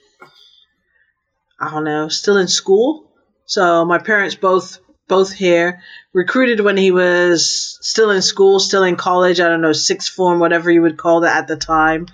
I 1.58 1.70
don't 1.70 1.84
know, 1.84 2.08
still 2.08 2.36
in 2.36 2.48
school. 2.48 3.10
So, 3.46 3.86
my 3.86 3.96
parents 3.96 4.34
both 4.34 4.78
both 5.12 5.30
here 5.30 5.82
recruited 6.14 6.60
when 6.60 6.78
he 6.78 6.90
was 6.90 7.76
still 7.82 8.10
in 8.10 8.22
school, 8.22 8.58
still 8.58 8.82
in 8.82 8.96
college, 8.96 9.40
I 9.40 9.48
don't 9.48 9.60
know, 9.60 9.74
sixth 9.74 10.14
form, 10.14 10.40
whatever 10.40 10.70
you 10.70 10.80
would 10.80 10.96
call 10.96 11.20
that 11.20 11.36
at 11.36 11.48
the 11.48 11.56
time, 11.56 12.06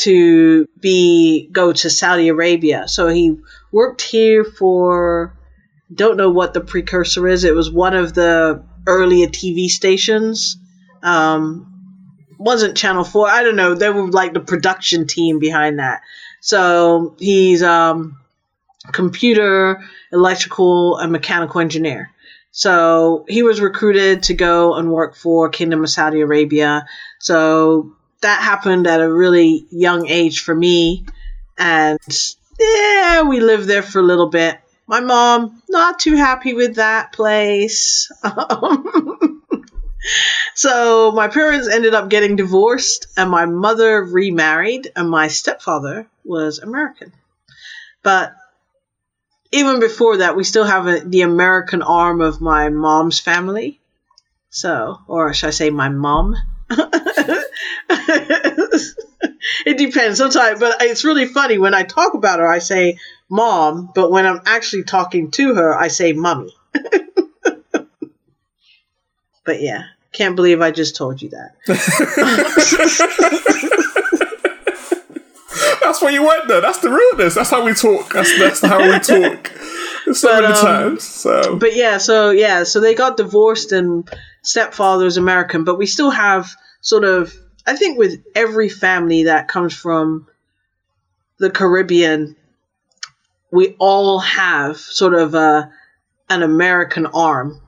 to 0.00 0.68
be 0.78 1.48
go 1.50 1.72
to 1.72 1.88
Saudi 1.88 2.28
Arabia. 2.28 2.86
So 2.86 3.08
he 3.08 3.38
worked 3.72 4.02
here 4.02 4.44
for 4.44 5.34
don't 5.90 6.18
know 6.18 6.28
what 6.28 6.52
the 6.52 6.60
precursor 6.60 7.26
is. 7.26 7.44
It 7.44 7.54
was 7.54 7.70
one 7.70 7.94
of 7.94 8.12
the 8.12 8.62
earlier 8.86 9.28
TV 9.28 9.68
stations. 9.68 10.58
Um, 11.02 11.72
wasn't 12.38 12.76
Channel 12.76 13.04
4. 13.04 13.26
I 13.26 13.42
don't 13.42 13.56
know. 13.56 13.74
They 13.74 13.88
were 13.88 14.10
like 14.10 14.34
the 14.34 14.40
production 14.40 15.06
team 15.06 15.38
behind 15.38 15.78
that. 15.78 16.02
So 16.42 17.16
he's 17.18 17.62
um 17.62 18.18
computer, 18.92 19.82
electrical, 20.12 20.98
and 20.98 21.10
mechanical 21.10 21.62
engineer. 21.62 22.10
So 22.56 23.24
he 23.28 23.42
was 23.42 23.60
recruited 23.60 24.22
to 24.24 24.34
go 24.34 24.74
and 24.74 24.92
work 24.92 25.16
for 25.16 25.48
Kingdom 25.48 25.82
of 25.82 25.90
Saudi 25.90 26.20
Arabia. 26.20 26.86
So 27.18 27.96
that 28.20 28.42
happened 28.42 28.86
at 28.86 29.00
a 29.00 29.12
really 29.12 29.66
young 29.70 30.06
age 30.06 30.40
for 30.44 30.54
me. 30.54 31.04
And 31.58 31.98
yeah, 32.60 33.22
we 33.22 33.40
lived 33.40 33.66
there 33.66 33.82
for 33.82 33.98
a 33.98 34.04
little 34.04 34.28
bit. 34.28 34.56
My 34.86 35.00
mom, 35.00 35.62
not 35.68 35.98
too 35.98 36.14
happy 36.14 36.54
with 36.54 36.76
that 36.76 37.12
place. 37.12 38.10
Um, 38.22 39.42
so 40.54 41.10
my 41.12 41.28
parents 41.28 41.66
ended 41.66 41.94
up 41.94 42.10
getting 42.10 42.36
divorced, 42.36 43.06
and 43.16 43.30
my 43.30 43.46
mother 43.46 44.04
remarried, 44.04 44.92
and 44.94 45.08
my 45.08 45.28
stepfather 45.28 46.06
was 46.24 46.58
American. 46.58 47.12
But 48.02 48.34
even 49.54 49.80
before 49.80 50.18
that, 50.18 50.36
we 50.36 50.44
still 50.44 50.64
have 50.64 50.86
a, 50.88 51.00
the 51.00 51.22
American 51.22 51.80
arm 51.82 52.20
of 52.20 52.40
my 52.40 52.68
mom's 52.70 53.20
family. 53.20 53.80
So, 54.50 54.98
or 55.06 55.32
should 55.32 55.48
I 55.48 55.50
say 55.50 55.70
my 55.70 55.88
mom? 55.88 56.36
it 59.64 59.78
depends 59.78 60.18
sometimes, 60.18 60.58
but 60.58 60.82
it's 60.82 61.04
really 61.04 61.26
funny 61.26 61.58
when 61.58 61.74
I 61.74 61.84
talk 61.84 62.14
about 62.14 62.40
her, 62.40 62.48
I 62.48 62.58
say 62.58 62.98
mom, 63.28 63.90
but 63.94 64.10
when 64.10 64.26
I'm 64.26 64.40
actually 64.44 64.82
talking 64.84 65.30
to 65.32 65.54
her, 65.54 65.72
I 65.76 65.86
say 65.88 66.12
mummy. 66.12 66.52
but 69.44 69.60
yeah, 69.60 69.84
can't 70.12 70.34
believe 70.34 70.60
I 70.60 70.72
just 70.72 70.96
told 70.96 71.22
you 71.22 71.30
that. 71.30 71.54
that's 75.84 76.02
where 76.02 76.12
you 76.12 76.26
went 76.26 76.48
there. 76.48 76.60
That's 76.60 76.78
the 76.78 76.90
realness. 76.90 77.34
That's 77.34 77.50
how 77.50 77.64
we 77.64 77.74
talk. 77.74 78.12
That's 78.12 78.38
that's 78.38 78.60
how 78.60 78.80
we 78.80 78.98
talk. 79.00 79.48
So 80.12 80.28
but, 80.28 80.42
many 80.42 80.54
um, 80.54 80.64
times. 80.64 81.04
So. 81.04 81.56
But 81.56 81.74
yeah, 81.74 81.98
so 81.98 82.30
yeah, 82.30 82.64
so 82.64 82.80
they 82.80 82.94
got 82.94 83.16
divorced 83.16 83.72
and 83.72 84.08
stepfather's 84.42 85.16
American, 85.16 85.64
but 85.64 85.78
we 85.78 85.86
still 85.86 86.10
have 86.10 86.50
sort 86.80 87.04
of 87.04 87.34
I 87.66 87.76
think 87.76 87.98
with 87.98 88.22
every 88.34 88.68
family 88.68 89.24
that 89.24 89.48
comes 89.48 89.74
from 89.74 90.26
the 91.38 91.50
Caribbean, 91.50 92.36
we 93.50 93.74
all 93.78 94.18
have 94.18 94.76
sort 94.76 95.14
of 95.14 95.34
a 95.34 95.70
an 96.28 96.42
American 96.42 97.06
arm 97.06 97.60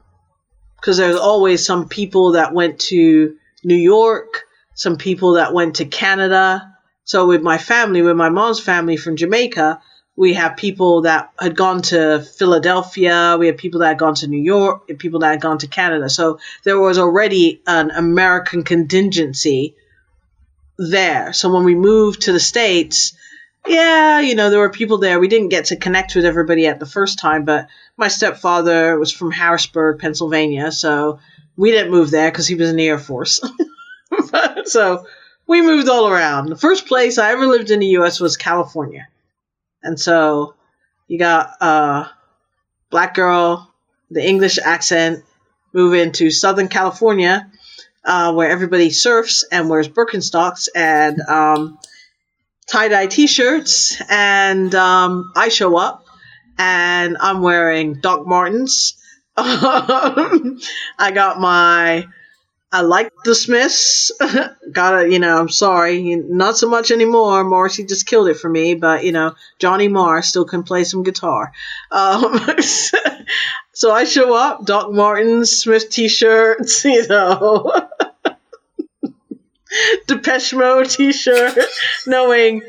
because 0.76 0.96
there's 0.96 1.18
always 1.18 1.64
some 1.64 1.88
people 1.88 2.32
that 2.32 2.52
went 2.54 2.78
to 2.78 3.36
New 3.64 3.76
York, 3.76 4.44
some 4.74 4.96
people 4.96 5.34
that 5.34 5.52
went 5.54 5.76
to 5.76 5.84
Canada. 5.84 6.75
So 7.06 7.28
with 7.28 7.40
my 7.40 7.56
family, 7.56 8.02
with 8.02 8.16
my 8.16 8.28
mom's 8.28 8.60
family 8.60 8.96
from 8.96 9.14
Jamaica, 9.16 9.80
we 10.16 10.34
have 10.34 10.56
people 10.56 11.02
that 11.02 11.30
had 11.38 11.56
gone 11.56 11.82
to 11.82 12.20
Philadelphia, 12.20 13.36
we 13.38 13.46
had 13.46 13.58
people 13.58 13.80
that 13.80 13.88
had 13.88 13.98
gone 13.98 14.16
to 14.16 14.26
New 14.26 14.42
York, 14.42 14.88
people 14.98 15.20
that 15.20 15.30
had 15.30 15.40
gone 15.40 15.58
to 15.58 15.68
Canada. 15.68 16.10
So 16.10 16.40
there 16.64 16.80
was 16.80 16.98
already 16.98 17.62
an 17.66 17.92
American 17.92 18.64
contingency 18.64 19.76
there. 20.78 21.32
So 21.32 21.54
when 21.54 21.64
we 21.64 21.76
moved 21.76 22.22
to 22.22 22.32
the 22.32 22.40
States, 22.40 23.16
yeah, 23.68 24.18
you 24.20 24.34
know, 24.34 24.50
there 24.50 24.58
were 24.58 24.70
people 24.70 24.98
there. 24.98 25.20
We 25.20 25.28
didn't 25.28 25.50
get 25.50 25.66
to 25.66 25.76
connect 25.76 26.16
with 26.16 26.24
everybody 26.24 26.66
at 26.66 26.80
the 26.80 26.86
first 26.86 27.20
time, 27.20 27.44
but 27.44 27.68
my 27.96 28.08
stepfather 28.08 28.98
was 28.98 29.12
from 29.12 29.30
Harrisburg, 29.30 30.00
Pennsylvania, 30.00 30.72
so 30.72 31.20
we 31.56 31.70
didn't 31.70 31.92
move 31.92 32.10
there 32.10 32.32
because 32.32 32.48
he 32.48 32.56
was 32.56 32.68
in 32.68 32.76
the 32.76 32.88
Air 32.88 32.98
Force. 32.98 33.40
so 34.64 35.06
we 35.46 35.62
moved 35.62 35.88
all 35.88 36.08
around. 36.08 36.48
The 36.48 36.56
first 36.56 36.86
place 36.86 37.18
I 37.18 37.32
ever 37.32 37.46
lived 37.46 37.70
in 37.70 37.80
the 37.80 37.86
U.S. 37.98 38.20
was 38.20 38.36
California. 38.36 39.08
And 39.82 39.98
so 39.98 40.54
you 41.06 41.18
got 41.18 41.50
a 41.60 42.10
black 42.90 43.14
girl, 43.14 43.72
the 44.10 44.26
English 44.26 44.58
accent, 44.58 45.24
move 45.72 45.94
into 45.94 46.30
Southern 46.30 46.68
California, 46.68 47.50
uh, 48.04 48.32
where 48.32 48.50
everybody 48.50 48.90
surfs 48.90 49.44
and 49.50 49.68
wears 49.68 49.88
Birkenstocks 49.88 50.68
and 50.74 51.20
um, 51.20 51.78
tie 52.66 52.88
dye 52.88 53.06
t 53.06 53.26
shirts. 53.26 54.00
And 54.08 54.74
um, 54.74 55.32
I 55.36 55.48
show 55.48 55.76
up 55.76 56.04
and 56.58 57.16
I'm 57.20 57.40
wearing 57.42 58.00
Doc 58.00 58.26
Martens. 58.26 58.94
I 59.36 61.12
got 61.14 61.38
my 61.38 62.06
I 62.72 62.80
like 62.80 63.12
the 63.24 63.34
Smiths. 63.34 64.10
Gotta, 64.72 65.10
you 65.10 65.18
know, 65.18 65.38
I'm 65.38 65.48
sorry, 65.48 66.16
not 66.16 66.58
so 66.58 66.68
much 66.68 66.90
anymore. 66.90 67.44
Morrissey 67.44 67.86
just 67.86 68.06
killed 68.06 68.28
it 68.28 68.38
for 68.38 68.48
me, 68.48 68.74
but 68.74 69.04
you 69.04 69.12
know, 69.12 69.34
Johnny 69.58 69.88
Marr 69.88 70.22
still 70.22 70.44
can 70.44 70.62
play 70.62 70.84
some 70.84 71.02
guitar. 71.02 71.52
Um, 71.92 72.40
so 73.72 73.92
I 73.92 74.04
show 74.04 74.34
up, 74.34 74.64
Doc 74.66 74.92
Martens, 74.92 75.50
Smith 75.50 75.90
t-shirts, 75.90 76.84
you 76.84 77.06
know, 77.06 77.88
Depeche 80.06 80.54
Mode 80.54 80.90
t-shirt, 80.90 81.58
knowing 82.06 82.62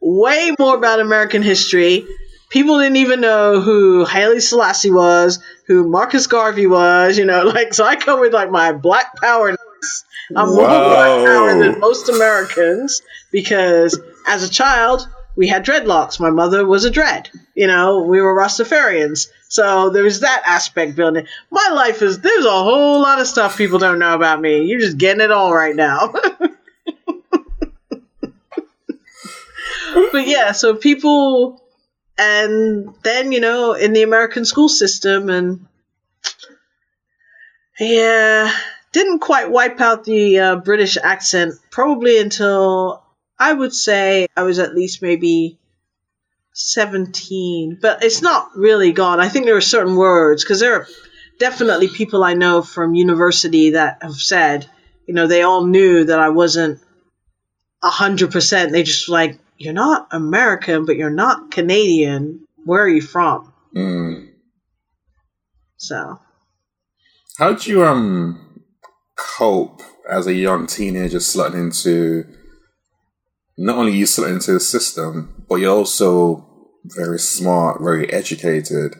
way 0.00 0.54
more 0.58 0.76
about 0.76 1.00
American 1.00 1.42
history 1.42 2.06
people 2.50 2.78
didn't 2.78 2.96
even 2.96 3.20
know 3.20 3.60
who 3.60 4.04
Haile 4.04 4.40
Selassie 4.40 4.90
was, 4.90 5.42
who 5.66 5.88
Marcus 5.88 6.26
Garvey 6.26 6.66
was, 6.66 7.16
you 7.16 7.24
know, 7.24 7.44
like 7.54 7.72
so 7.72 7.84
I 7.84 7.96
come 7.96 8.20
with 8.20 8.34
like 8.34 8.50
my 8.50 8.72
black 8.72 9.16
power. 9.16 9.56
I'm 10.36 10.48
Whoa. 10.48 10.56
more 10.56 10.68
black 10.68 11.26
power 11.26 11.58
than 11.58 11.80
most 11.80 12.08
Americans 12.08 13.00
because 13.32 13.98
as 14.26 14.42
a 14.42 14.50
child 14.50 15.08
we 15.36 15.48
had 15.48 15.64
dreadlocks. 15.64 16.20
My 16.20 16.30
mother 16.30 16.66
was 16.66 16.84
a 16.84 16.90
dread. 16.90 17.30
You 17.54 17.66
know, 17.66 18.02
we 18.02 18.20
were 18.20 18.34
Rastafarians. 18.34 19.28
So 19.48 19.90
there's 19.90 20.20
that 20.20 20.42
aspect 20.44 20.96
building. 20.96 21.26
My 21.50 21.70
life 21.72 22.02
is 22.02 22.20
there's 22.20 22.44
a 22.44 22.50
whole 22.50 23.00
lot 23.00 23.20
of 23.20 23.26
stuff 23.26 23.56
people 23.56 23.78
don't 23.78 23.98
know 23.98 24.14
about 24.14 24.40
me. 24.40 24.64
You're 24.64 24.80
just 24.80 24.98
getting 24.98 25.22
it 25.22 25.30
all 25.30 25.54
right 25.54 25.74
now. 25.74 26.12
but 30.12 30.26
yeah, 30.26 30.52
so 30.52 30.74
people 30.74 31.62
and 32.20 32.94
then 33.02 33.32
you 33.32 33.40
know 33.40 33.72
in 33.72 33.94
the 33.94 34.02
American 34.02 34.44
school 34.44 34.68
system, 34.68 35.30
and 35.30 35.66
yeah, 37.78 38.54
didn't 38.92 39.20
quite 39.20 39.50
wipe 39.50 39.80
out 39.80 40.04
the 40.04 40.38
uh, 40.38 40.56
British 40.56 40.98
accent 41.02 41.54
probably 41.70 42.18
until 42.20 43.02
I 43.38 43.52
would 43.52 43.72
say 43.72 44.28
I 44.36 44.42
was 44.42 44.58
at 44.58 44.74
least 44.74 45.00
maybe 45.00 45.58
17, 46.52 47.78
but 47.80 48.04
it's 48.04 48.20
not 48.20 48.50
really 48.54 48.92
gone. 48.92 49.18
I 49.18 49.30
think 49.30 49.46
there 49.46 49.56
are 49.56 49.62
certain 49.62 49.96
words 49.96 50.44
because 50.44 50.60
there 50.60 50.74
are 50.74 50.88
definitely 51.38 51.88
people 51.88 52.22
I 52.22 52.34
know 52.34 52.60
from 52.60 52.94
university 52.94 53.70
that 53.70 54.02
have 54.02 54.16
said, 54.16 54.68
you 55.06 55.14
know, 55.14 55.26
they 55.26 55.40
all 55.40 55.64
knew 55.64 56.04
that 56.04 56.20
I 56.20 56.28
wasn't 56.28 56.80
hundred 57.82 58.30
percent. 58.30 58.72
They 58.72 58.82
just 58.82 59.08
like, 59.08 59.38
you're 59.60 59.74
not 59.74 60.08
American, 60.10 60.86
but 60.86 60.96
you're 60.96 61.10
not 61.10 61.50
Canadian. 61.50 62.46
Where 62.64 62.82
are 62.82 62.88
you 62.88 63.02
from? 63.02 63.52
Mm. 63.76 64.30
So, 65.76 66.18
how'd 67.36 67.66
you 67.66 67.84
um 67.84 68.62
cope 69.16 69.82
as 70.10 70.26
a 70.26 70.32
young 70.32 70.66
teenager 70.66 71.18
slotting 71.18 71.54
into? 71.54 72.24
Not 73.58 73.76
only 73.76 73.92
you 73.92 74.06
slotting 74.06 74.36
into 74.36 74.54
the 74.54 74.60
system, 74.60 75.44
but 75.46 75.56
you're 75.56 75.76
also 75.76 76.70
very 76.84 77.18
smart, 77.18 77.82
very 77.82 78.10
educated. 78.10 78.94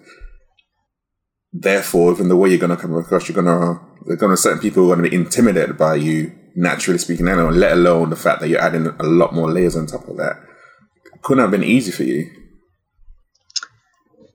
Therefore, 1.55 2.13
even 2.13 2.29
the 2.29 2.37
way 2.37 2.51
you're 2.51 2.59
going 2.59 2.69
to 2.71 2.77
come 2.77 2.95
across, 2.95 3.27
you're 3.27 3.43
going 3.43 3.47
to, 3.47 3.81
there 4.05 4.15
are 4.15 4.19
going 4.19 4.33
to 4.33 4.37
certain 4.37 4.61
people 4.61 4.85
are 4.85 4.95
going 4.95 5.03
to 5.03 5.11
be 5.11 5.17
intimidated 5.17 5.79
by 5.79 5.95
you, 5.95 6.33
naturally 6.55 6.99
speaking, 6.99 7.27
anyway, 7.27 7.51
let 7.53 7.73
alone 7.73 8.11
the 8.11 8.17
fact 8.17 8.41
that 8.41 8.49
you're 8.49 8.61
adding 8.61 8.87
a 8.87 9.03
lot 9.03 9.35
more 9.35 9.51
layers 9.51 9.75
on 9.75 9.87
top 9.87 10.07
of 10.07 10.19
that 10.19 10.37
couldn't 11.23 11.43
have 11.43 11.51
been 11.51 11.65
easy 11.65 11.91
for 11.91 12.05
you. 12.05 12.31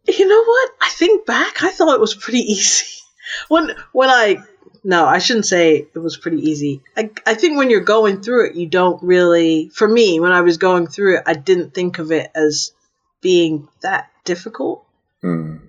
You 0.08 0.28
know 0.28 0.44
what? 0.44 0.72
I 0.82 0.90
think 0.90 1.26
back, 1.26 1.64
I 1.64 1.72
thought 1.72 1.96
it 1.96 2.02
was 2.02 2.16
pretty 2.16 2.40
easy. 2.52 2.86
When 3.48 3.72
when 3.92 4.10
I 4.10 4.44
no, 4.84 5.06
I 5.06 5.18
shouldn't 5.18 5.48
say 5.48 5.88
it 5.94 5.98
was 5.98 6.16
pretty 6.16 6.50
easy. 6.50 6.82
I 6.96 7.10
I 7.26 7.34
think 7.34 7.58
when 7.58 7.70
you're 7.70 7.82
going 7.82 8.22
through 8.22 8.50
it, 8.50 8.56
you 8.56 8.68
don't 8.68 9.02
really. 9.02 9.70
For 9.74 9.88
me, 9.88 10.20
when 10.20 10.32
I 10.32 10.42
was 10.42 10.58
going 10.58 10.88
through 10.88 11.18
it, 11.18 11.24
I 11.26 11.34
didn't 11.34 11.74
think 11.74 11.98
of 11.98 12.12
it 12.12 12.30
as 12.36 12.72
being 13.20 13.68
that 13.82 14.12
difficult. 14.24 14.86
Mm. 15.24 15.62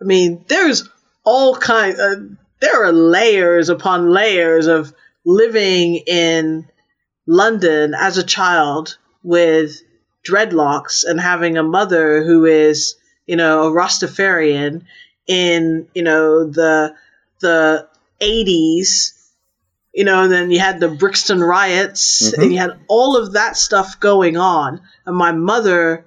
I 0.00 0.04
mean, 0.04 0.44
there's 0.48 0.88
all 1.22 1.56
kinds. 1.56 2.00
Uh, 2.00 2.16
there 2.60 2.84
are 2.84 2.92
layers 2.92 3.68
upon 3.68 4.10
layers 4.10 4.66
of 4.66 4.92
living 5.24 5.96
in 5.96 6.66
London 7.26 7.94
as 7.94 8.18
a 8.18 8.24
child 8.24 8.98
with 9.22 9.82
dreadlocks 10.28 11.04
and 11.04 11.20
having 11.20 11.56
a 11.56 11.62
mother 11.62 12.24
who 12.24 12.44
is, 12.44 12.96
you 13.26 13.36
know, 13.36 13.68
a 13.68 13.70
Rastafarian 13.70 14.82
in, 15.26 15.88
you 15.94 16.02
know, 16.02 16.44
the 16.44 16.94
the 17.40 17.88
80s, 18.20 19.12
you 19.92 20.04
know, 20.04 20.22
and 20.22 20.32
then 20.32 20.50
you 20.50 20.58
had 20.58 20.80
the 20.80 20.88
Brixton 20.88 21.40
riots 21.40 22.30
mm-hmm. 22.30 22.42
and 22.42 22.52
you 22.52 22.58
had 22.58 22.78
all 22.88 23.16
of 23.16 23.34
that 23.34 23.56
stuff 23.56 24.00
going 24.00 24.36
on. 24.36 24.80
And 25.06 25.16
my 25.16 25.32
mother, 25.32 26.06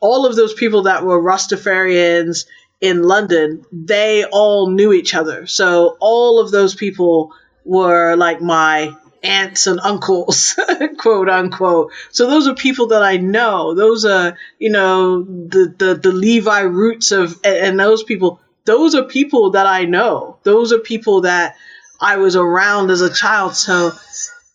all 0.00 0.26
of 0.26 0.36
those 0.36 0.54
people 0.54 0.82
that 0.82 1.04
were 1.04 1.22
Rastafarians 1.22 2.46
in 2.80 3.02
London, 3.02 3.64
they 3.72 4.24
all 4.24 4.70
knew 4.70 4.92
each 4.92 5.14
other. 5.14 5.46
So 5.46 5.96
all 6.00 6.40
of 6.40 6.50
those 6.50 6.74
people 6.74 7.32
were 7.64 8.16
like 8.16 8.40
my 8.40 8.94
aunts 9.22 9.66
and 9.66 9.80
uncles, 9.80 10.58
quote 10.98 11.28
unquote. 11.28 11.92
So 12.10 12.28
those 12.28 12.48
are 12.48 12.54
people 12.54 12.88
that 12.88 13.02
I 13.02 13.16
know. 13.16 13.74
Those 13.74 14.04
are, 14.04 14.36
you 14.58 14.70
know, 14.70 15.22
the, 15.22 15.74
the, 15.76 15.94
the 15.94 16.12
Levi 16.12 16.60
Roots 16.60 17.12
of, 17.12 17.38
and 17.44 17.78
those 17.78 18.02
people, 18.02 18.40
those 18.64 18.94
are 18.94 19.04
people 19.04 19.52
that 19.52 19.66
I 19.66 19.84
know. 19.84 20.38
Those 20.42 20.72
are 20.72 20.78
people 20.78 21.22
that 21.22 21.56
I 22.00 22.16
was 22.16 22.36
around 22.36 22.90
as 22.90 23.00
a 23.00 23.12
child. 23.12 23.54
So 23.54 23.92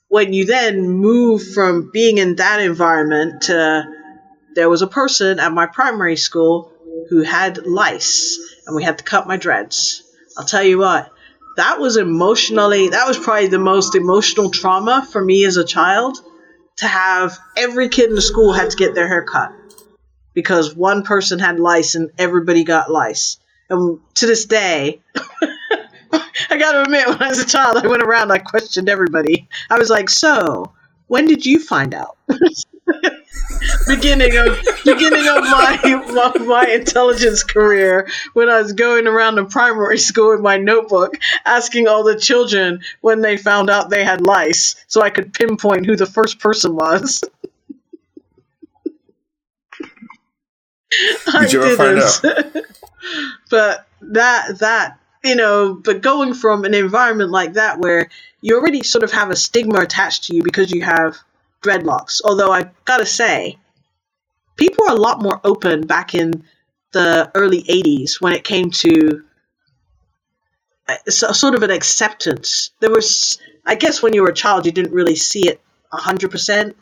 when 0.10 0.34
you 0.34 0.46
then 0.46 0.90
move 0.90 1.54
from 1.54 1.90
being 1.92 2.18
in 2.18 2.36
that 2.36 2.62
environment 2.62 3.44
to, 3.44 3.86
there 4.56 4.70
was 4.70 4.82
a 4.82 4.88
person 4.88 5.40
at 5.40 5.52
my 5.52 5.66
primary 5.66 6.18
school 6.18 6.74
who 7.10 7.22
had 7.22 7.66
lice 7.66 8.40
and 8.66 8.76
we 8.76 8.84
had 8.84 8.98
to 8.98 9.04
cut 9.04 9.28
my 9.28 9.38
dreads. 9.38 10.04
I'll 10.38 10.46
tell 10.46 10.64
you 10.64 10.78
what, 10.78 11.12
that 11.58 11.80
was 11.80 11.98
emotionally, 11.98 12.90
that 12.90 13.08
was 13.08 13.18
probably 13.18 13.48
the 13.48 13.60
most 13.60 13.96
emotional 13.96 14.52
trauma 14.52 15.06
for 15.12 15.24
me 15.24 15.44
as 15.44 15.58
a 15.58 15.66
child 15.66 16.18
to 16.78 16.88
have 16.88 17.38
every 17.58 17.90
kid 17.90 18.10
in 18.10 18.16
the 18.16 18.22
school 18.22 18.54
had 18.54 18.70
to 18.70 18.78
get 18.78 18.94
their 18.94 19.08
hair 19.08 19.24
cut 19.24 19.52
because 20.36 20.76
one 20.76 21.02
person 21.02 21.40
had 21.40 21.60
lice 21.60 21.96
and 21.96 22.12
everybody 22.20 22.64
got 22.64 22.92
lice. 22.92 23.38
And 23.70 24.00
to 24.16 24.28
this 24.28 24.46
day, 24.46 25.02
I 26.12 26.58
gotta 26.58 26.84
admit, 26.84 27.08
when 27.08 27.22
I 27.22 27.30
was 27.30 27.40
a 27.40 27.46
child, 27.46 27.78
I 27.78 27.88
went 27.88 28.04
around, 28.04 28.32
I 28.32 28.38
questioned 28.38 28.88
everybody. 28.88 29.50
I 29.70 29.80
was 29.80 29.90
like, 29.90 30.12
so, 30.12 30.74
when 31.08 31.26
did 31.26 31.44
you 31.44 31.60
find 31.60 31.96
out? 31.96 32.18
beginning 33.88 34.36
of 34.38 34.60
beginning 34.84 35.28
of 35.28 35.44
my, 35.44 36.02
my, 36.10 36.46
my 36.46 36.66
intelligence 36.68 37.44
career 37.44 38.08
when 38.34 38.50
I 38.50 38.62
was 38.62 38.74
going 38.74 39.08
around 39.08 39.36
the 39.36 39.46
primary 39.46 39.98
school 39.98 40.32
with 40.32 40.42
my 40.42 40.58
notebook 40.58 41.16
asking 41.46 41.88
all 41.88 42.04
the 42.04 42.18
children 42.20 42.82
when 43.02 43.22
they 43.22 43.38
found 43.38 43.70
out 43.70 43.90
they 43.90 44.04
had 44.04 44.22
lice 44.22 44.76
so 44.88 45.02
I 45.02 45.10
could 45.10 45.34
pinpoint 45.34 45.86
who 45.86 45.96
the 45.96 46.06
first 46.06 46.40
person 46.40 46.76
was. 46.76 47.24
Did 51.40 51.54
you 51.54 51.64
ever 51.64 51.76
find 51.76 52.00
out? 52.00 52.22
but 53.50 53.88
that 54.02 54.60
that 54.60 55.00
you 55.24 55.36
know, 55.36 55.74
but 55.74 56.02
going 56.02 56.34
from 56.34 56.64
an 56.64 56.74
environment 56.74 57.32
like 57.32 57.54
that 57.54 57.80
where 57.80 58.10
you 58.42 58.56
already 58.56 58.84
sort 58.84 59.04
of 59.04 59.12
have 59.12 59.30
a 59.30 59.36
stigma 59.36 59.80
attached 59.80 60.26
to 60.26 60.36
you 60.36 60.44
because 60.44 60.72
you 60.72 60.82
have 60.82 61.18
dreadlocks. 61.62 62.22
Although 62.24 62.52
I 62.52 62.72
gotta 62.86 63.06
say, 63.06 63.58
people 64.56 64.86
were 64.88 64.94
a 64.94 64.98
lot 64.98 65.22
more 65.22 65.40
open 65.44 65.82
back 65.82 66.16
in 66.16 66.44
the 66.92 67.32
early 67.36 67.64
80s 67.64 68.22
when 68.22 68.34
it 68.34 68.44
came 68.44 68.72
to 68.72 69.24
uh, 70.88 70.96
sort 71.12 71.56
of 71.56 71.64
an 71.64 71.72
acceptance. 71.72 72.72
There 72.80 72.92
was, 72.92 73.40
I 73.66 73.76
guess, 73.76 74.02
when 74.02 74.14
you 74.14 74.22
were 74.24 74.30
a 74.30 74.34
child, 74.34 74.66
you 74.66 74.72
didn't 74.72 74.94
really 74.94 75.16
see 75.16 75.48
it 75.48 75.62
100%. 75.94 76.76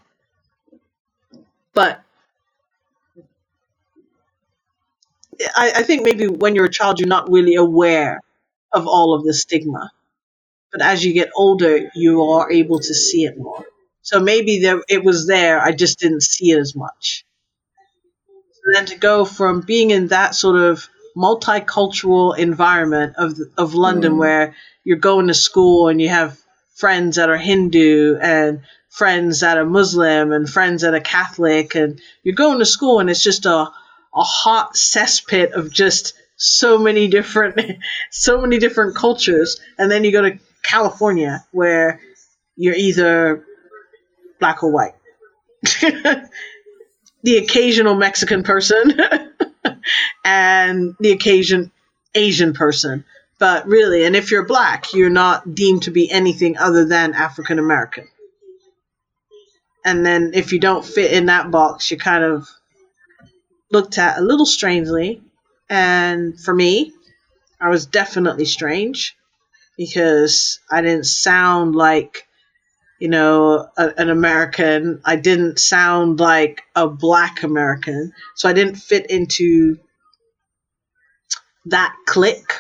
But 1.74 2.02
I, 5.56 5.74
I 5.78 5.84
think 5.84 6.04
maybe 6.04 6.28
when 6.28 6.56
you're 6.56 6.66
a 6.66 6.72
child, 6.72 7.00
you're 7.00 7.10
not 7.10 7.30
really 7.32 7.56
aware 7.56 8.22
of 8.72 8.88
all 8.88 9.14
of 9.16 9.24
the 9.24 9.34
stigma. 9.34 9.92
But 10.72 10.82
as 10.82 11.04
you 11.04 11.14
get 11.14 11.30
older, 11.36 11.90
you 11.96 12.24
are 12.24 12.52
able 12.52 12.80
to 12.80 12.94
see 12.94 13.26
it 13.26 13.38
more. 13.38 13.66
So 14.06 14.20
maybe 14.20 14.60
there, 14.60 14.84
it 14.88 15.04
was 15.04 15.26
there, 15.26 15.60
I 15.60 15.72
just 15.72 15.98
didn't 15.98 16.22
see 16.22 16.52
it 16.52 16.60
as 16.60 16.76
much. 16.76 17.26
And 18.64 18.76
then 18.76 18.86
to 18.86 18.98
go 18.98 19.26
from 19.26 19.62
being 19.62 19.90
in 19.90 20.10
that 20.10 20.36
sort 20.36 20.58
of 20.58 20.88
multicultural 21.18 22.38
environment 22.38 23.16
of 23.18 23.40
of 23.58 23.74
London, 23.74 24.14
mm. 24.14 24.20
where 24.20 24.56
you're 24.84 24.98
going 24.98 25.28
to 25.28 25.34
school 25.34 25.88
and 25.88 26.00
you 26.00 26.10
have 26.10 26.38
friends 26.76 27.16
that 27.16 27.32
are 27.32 27.38
Hindu 27.38 28.18
and 28.22 28.62
friends 28.90 29.40
that 29.40 29.58
are 29.58 29.66
Muslim 29.66 30.32
and 30.32 30.48
friends 30.48 30.84
that 30.84 30.94
are 30.94 31.00
Catholic, 31.00 31.74
and 31.74 32.00
you're 32.22 32.36
going 32.36 32.60
to 32.60 32.66
school 32.66 33.00
and 33.00 33.10
it's 33.10 33.24
just 33.24 33.48
a 33.48 33.72
a 34.14 34.24
hot 34.24 34.76
cesspit 34.76 35.54
of 35.54 35.72
just 35.72 36.14
so 36.38 36.78
many 36.78 37.08
different 37.08 37.60
so 38.12 38.40
many 38.40 38.60
different 38.60 38.96
cultures 38.96 39.60
and 39.80 39.90
then 39.90 40.04
you 40.04 40.12
go 40.12 40.22
to 40.22 40.38
California 40.64 41.44
where 41.52 42.00
you're 42.56 42.76
either 42.76 43.44
black 44.40 44.64
or 44.64 44.72
white. 44.72 44.96
The 47.24 47.38
occasional 47.38 47.96
Mexican 47.96 48.44
person 48.44 49.00
and 50.24 50.94
the 51.00 51.10
occasion 51.10 51.72
Asian 52.14 52.54
person. 52.54 53.04
But 53.40 53.66
really 53.66 54.06
and 54.06 54.16
if 54.16 54.30
you're 54.30 54.46
black 54.46 54.94
you're 54.94 55.10
not 55.10 55.56
deemed 55.56 55.82
to 55.84 55.92
be 55.92 56.12
anything 56.12 56.56
other 56.60 56.86
than 56.86 57.16
African 57.16 57.58
American. 57.58 58.08
And 59.84 60.06
then 60.06 60.34
if 60.36 60.54
you 60.54 60.60
don't 60.60 60.86
fit 60.86 61.14
in 61.14 61.26
that 61.26 61.50
box 61.50 61.90
you're 61.90 61.98
kind 61.98 62.24
of 62.24 62.48
looked 63.72 63.98
at 63.98 64.18
a 64.18 64.22
little 64.22 64.46
strangely. 64.46 65.22
And 65.70 66.40
for 66.40 66.54
me, 66.54 66.94
I 67.60 67.70
was 67.70 67.86
definitely 67.86 68.46
strange 68.46 69.16
because 69.78 70.60
I 70.72 70.82
didn't 70.82 71.06
sound 71.06 71.76
like, 71.76 72.28
you 73.00 73.10
know, 73.10 73.70
a, 73.78 73.94
an 73.98 74.10
American. 74.10 75.02
I 75.06 75.16
didn't 75.16 75.60
sound 75.60 76.20
like 76.20 76.64
a 76.76 76.88
black 76.88 77.44
American. 77.44 78.14
So 78.36 78.50
I 78.50 78.54
didn't 78.54 78.76
fit 78.76 79.10
into 79.10 79.78
that 81.66 81.96
clique. 82.06 82.54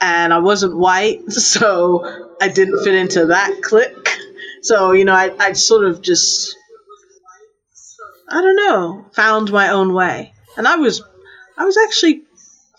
And 0.00 0.32
I 0.32 0.38
wasn't 0.38 0.76
white, 0.76 1.20
so 1.30 2.34
I 2.40 2.48
didn't 2.48 2.82
fit 2.84 2.94
into 2.94 3.26
that 3.26 3.62
clique. 3.62 4.18
So, 4.62 4.92
you 4.92 5.04
know, 5.04 5.14
I, 5.14 5.34
I 5.38 5.52
sort 5.52 5.84
of 5.84 6.02
just 6.02 6.56
I 8.30 8.40
don't 8.40 8.56
know, 8.56 9.06
found 9.12 9.50
my 9.50 9.70
own 9.70 9.92
way. 9.92 10.32
And 10.56 10.68
I 10.68 10.76
was 10.76 11.02
I 11.58 11.64
was 11.64 11.76
actually 11.76 12.22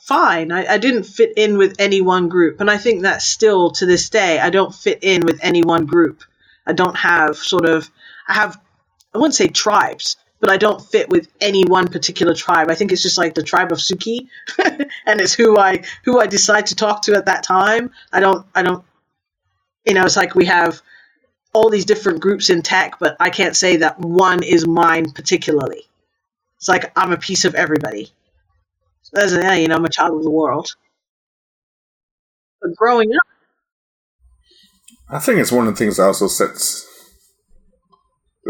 fine. 0.02 0.52
I, 0.52 0.66
I 0.66 0.78
didn't 0.78 1.04
fit 1.04 1.34
in 1.38 1.58
with 1.58 1.76
any 1.80 2.02
one 2.02 2.28
group. 2.28 2.60
And 2.60 2.70
I 2.70 2.78
think 2.78 3.04
that 3.04 3.22
still 3.22 3.72
to 3.72 3.86
this 3.86 4.10
day, 4.10 4.40
I 4.40 4.50
don't 4.50 4.74
fit 4.74 5.00
in 5.04 5.22
with 5.26 5.40
any 5.42 5.62
one 5.62 5.86
group. 5.86 6.24
I 6.66 6.74
don't 6.74 6.96
have 6.98 7.38
sort 7.38 7.66
of 7.66 7.90
I 8.28 8.34
have 8.34 8.60
I 9.14 9.18
wouldn't 9.18 9.36
say 9.36 9.48
tribes, 9.48 10.18
but 10.40 10.50
I 10.50 10.58
don't 10.58 10.82
fit 10.82 11.10
with 11.10 11.28
any 11.40 11.66
one 11.66 11.88
particular 11.88 12.34
tribe. 12.34 12.70
I 12.70 12.76
think 12.76 12.92
it's 12.92 13.04
just 13.04 13.18
like 13.18 13.34
the 13.34 13.44
tribe 13.44 13.72
of 13.72 13.78
Suki, 13.80 14.28
and 15.06 15.22
it's 15.22 15.34
who 15.34 15.58
I 15.58 15.84
who 16.04 16.20
I 16.20 16.28
decide 16.28 16.68
to 16.68 16.76
talk 16.76 17.04
to 17.04 17.16
at 17.16 17.26
that 17.26 17.44
time. 17.44 17.92
I 18.12 18.20
don't 18.20 18.46
I 18.56 18.64
don't 18.64 18.84
you 19.86 19.94
know 19.94 20.06
it's 20.06 20.18
like 20.18 20.36
we 20.36 20.46
have 20.46 20.82
all 21.54 21.70
these 21.70 21.86
different 21.86 22.22
groups 22.22 22.50
in 22.50 22.62
tech, 22.62 23.00
but 23.00 23.18
I 23.20 23.30
can't 23.30 23.56
say 23.56 23.78
that 23.78 24.00
one 24.00 24.42
is 24.44 24.66
mine 24.68 25.12
particularly. 25.12 25.84
It's 26.58 26.70
like 26.70 26.92
I'm 26.96 27.12
a 27.12 27.18
piece 27.18 27.46
of 27.46 27.56
everybody. 27.56 28.12
So 29.15 29.39
yeah, 29.41 29.56
you 29.56 29.67
know, 29.67 29.76
I'm 29.76 29.86
a 29.86 29.89
child 29.89 30.17
of 30.17 30.24
the 30.24 30.32
world. 30.32 30.76
But 32.62 32.76
growing 32.76 33.12
up, 33.13 33.21
I 35.10 35.19
think 35.19 35.39
it's 35.39 35.52
one 35.52 35.67
of 35.67 35.74
the 35.74 35.78
things 35.78 35.97
that 35.97 36.04
also 36.04 36.28
sets. 36.28 36.88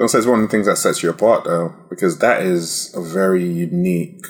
Say 0.08 0.18
it's 0.18 0.28
one 0.28 0.40
of 0.40 0.46
the 0.46 0.52
things 0.52 0.68
that 0.68 0.78
sets 0.78 1.04
you 1.04 1.10
apart, 1.10 1.44
though, 1.44 1.76
because 1.90 2.20
that 2.20 2.42
is 2.42 2.94
a 2.96 3.02
very 3.02 3.44
unique 3.44 4.24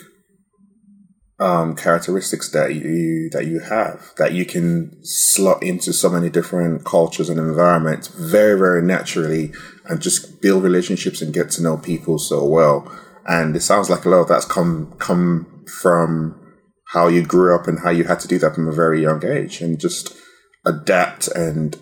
um, 1.41 1.75
characteristics 1.75 2.49
that 2.51 2.75
you 2.75 3.29
that 3.31 3.47
you 3.47 3.59
have 3.59 4.11
that 4.17 4.33
you 4.33 4.45
can 4.45 4.95
slot 5.03 5.63
into 5.63 5.91
so 5.91 6.07
many 6.07 6.29
different 6.29 6.85
cultures 6.85 7.29
and 7.29 7.39
environments 7.39 8.07
very 8.09 8.57
very 8.57 8.83
naturally 8.83 9.51
and 9.85 10.01
just 10.01 10.39
build 10.39 10.63
relationships 10.63 11.19
and 11.19 11.33
get 11.33 11.49
to 11.49 11.63
know 11.63 11.77
people 11.77 12.19
so 12.19 12.45
well 12.45 12.91
and 13.25 13.55
it 13.55 13.61
sounds 13.61 13.89
like 13.89 14.05
a 14.05 14.09
lot 14.09 14.19
of 14.19 14.27
that's 14.27 14.45
come 14.45 14.93
come 14.99 15.50
from 15.81 16.37
how 16.87 17.07
you 17.07 17.23
grew 17.23 17.55
up 17.55 17.67
and 17.67 17.79
how 17.79 17.89
you 17.89 18.03
had 18.03 18.19
to 18.19 18.27
do 18.27 18.37
that 18.39 18.55
from 18.55 18.67
a 18.67 18.71
very 18.71 19.01
young 19.01 19.25
age 19.25 19.61
and 19.61 19.79
just 19.79 20.15
adapt 20.65 21.27
and 21.29 21.79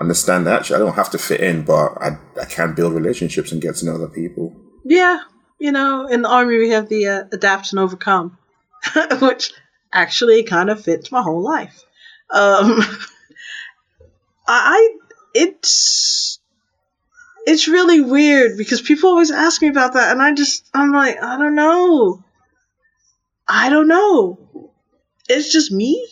understand 0.00 0.46
that. 0.46 0.60
Actually 0.60 0.76
I 0.76 0.78
don't 0.80 0.94
have 0.94 1.10
to 1.10 1.18
fit 1.18 1.40
in 1.40 1.64
but 1.64 1.92
I, 2.00 2.18
I 2.40 2.44
can 2.44 2.74
build 2.74 2.92
relationships 2.94 3.52
and 3.52 3.62
get 3.62 3.76
to 3.76 3.86
know 3.86 3.94
other 3.94 4.08
people. 4.08 4.54
Yeah 4.84 5.20
you 5.58 5.70
know 5.70 6.06
in 6.06 6.22
the 6.22 6.28
army 6.28 6.58
we 6.58 6.70
have 6.70 6.88
the 6.88 7.06
uh, 7.06 7.24
adapt 7.32 7.72
and 7.72 7.78
overcome 7.80 8.36
which 9.20 9.52
actually 9.92 10.42
kind 10.42 10.70
of 10.70 10.82
fits 10.82 11.12
my 11.12 11.22
whole 11.22 11.42
life. 11.42 11.84
Um, 12.30 12.80
I 14.46 14.96
it's 15.34 16.40
it's 17.46 17.68
really 17.68 18.00
weird 18.00 18.56
because 18.56 18.80
people 18.80 19.10
always 19.10 19.30
ask 19.30 19.62
me 19.62 19.68
about 19.68 19.94
that, 19.94 20.12
and 20.12 20.22
I 20.22 20.34
just 20.34 20.68
I'm 20.74 20.92
like 20.92 21.22
I 21.22 21.38
don't 21.38 21.54
know, 21.54 22.24
I 23.48 23.70
don't 23.70 23.88
know. 23.88 24.70
It's 25.28 25.52
just 25.52 25.70
me. 25.72 26.06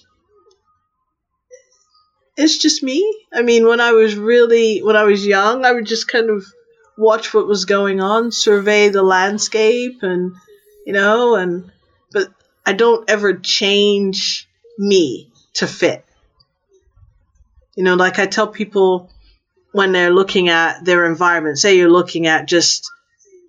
It's 2.36 2.58
just 2.58 2.82
me. 2.82 3.26
I 3.32 3.42
mean, 3.42 3.66
when 3.66 3.80
I 3.80 3.92
was 3.92 4.16
really 4.16 4.82
when 4.82 4.96
I 4.96 5.04
was 5.04 5.26
young, 5.26 5.64
I 5.64 5.72
would 5.72 5.86
just 5.86 6.08
kind 6.08 6.30
of 6.30 6.44
watch 6.96 7.34
what 7.34 7.46
was 7.46 7.64
going 7.64 8.00
on, 8.00 8.32
survey 8.32 8.88
the 8.88 9.02
landscape, 9.02 10.02
and 10.02 10.34
you 10.86 10.92
know, 10.92 11.34
and 11.34 11.70
but 12.12 12.28
I 12.64 12.72
don't 12.72 13.08
ever 13.10 13.34
change 13.34 14.48
me 14.78 15.30
to 15.54 15.66
fit. 15.66 16.04
You 17.76 17.84
know, 17.84 17.94
like 17.94 18.18
I 18.18 18.26
tell 18.26 18.48
people 18.48 19.10
when 19.72 19.92
they're 19.92 20.12
looking 20.12 20.48
at 20.48 20.84
their 20.84 21.06
environment, 21.06 21.58
say 21.58 21.76
you're 21.76 21.90
looking 21.90 22.26
at 22.26 22.46
just 22.46 22.90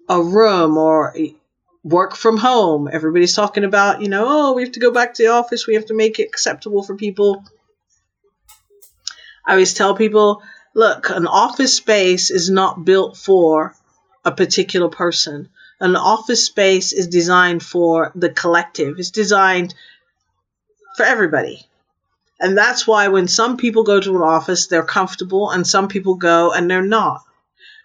a 0.08 0.22
room 0.22 0.78
or 0.78 1.16
work 1.84 2.16
from 2.16 2.38
home. 2.38 2.90
Everybody's 2.92 3.36
talking 3.36 3.64
about, 3.64 4.02
you 4.02 4.10
know, 4.10 4.26
oh, 4.28 4.54
we 4.54 4.64
have 4.64 4.74
to 4.74 4.80
go 4.80 4.92
back 4.92 5.16
to 5.16 5.24
the 5.24 5.30
office. 5.30 5.68
We 5.68 5.76
have 5.76 5.88
to 5.88 5.96
make 5.96 6.20
it 6.20 6.28
acceptable 6.28 6.84
for 6.84 6.96
people. 6.96 7.44
I 9.46 9.54
always 9.54 9.74
tell 9.74 9.96
people, 9.96 10.44
look, 10.76 11.10
an 11.10 11.28
office 11.28 11.76
space 11.76 12.30
is 12.30 12.50
not 12.50 12.86
built 12.86 13.18
for 13.18 13.76
a 14.24 14.32
particular 14.32 14.90
person 14.90 15.50
an 15.82 15.96
office 15.96 16.46
space 16.46 16.94
is 16.94 17.08
designed 17.08 17.64
for 17.64 18.12
the 18.14 18.30
collective. 18.30 19.00
It's 19.00 19.10
designed 19.10 19.74
for 20.96 21.04
everybody. 21.04 21.66
And 22.40 22.56
that's 22.56 22.86
why 22.86 23.08
when 23.08 23.28
some 23.28 23.58
people 23.58 23.84
go 23.84 24.00
to 24.00 24.16
an 24.16 24.22
office, 24.22 24.68
they're 24.68 24.84
comfortable, 24.84 25.50
and 25.50 25.66
some 25.66 25.88
people 25.88 26.16
go 26.16 26.54
and 26.54 26.70
they're 26.70 26.84
not. 26.84 27.24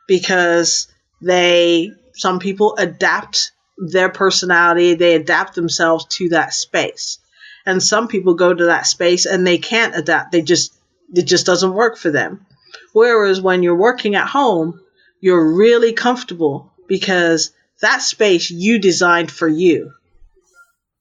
Because 0.06 0.88
they, 1.22 1.90
some 2.12 2.38
people 2.38 2.76
adapt 2.76 3.52
their 3.78 4.08
personality, 4.08 4.94
they 4.94 5.14
adapt 5.14 5.54
themselves 5.54 6.06
to 6.16 6.30
that 6.30 6.52
space. 6.54 7.18
And 7.64 7.82
some 7.82 8.08
people 8.08 8.34
go 8.34 8.54
to 8.54 8.66
that 8.66 8.86
space 8.86 9.26
and 9.26 9.46
they 9.46 9.58
can't 9.58 9.96
adapt. 9.96 10.32
They 10.32 10.42
just, 10.42 10.72
it 11.12 11.24
just 11.24 11.46
doesn't 11.46 11.74
work 11.74 11.98
for 11.98 12.10
them. 12.10 12.46
Whereas 12.92 13.40
when 13.40 13.62
you're 13.62 13.76
working 13.76 14.14
at 14.14 14.28
home, 14.28 14.80
you're 15.20 15.54
really 15.54 15.92
comfortable 15.92 16.72
because 16.86 17.52
that 17.80 18.02
space 18.02 18.50
you 18.50 18.78
designed 18.78 19.30
for 19.30 19.48
you. 19.48 19.92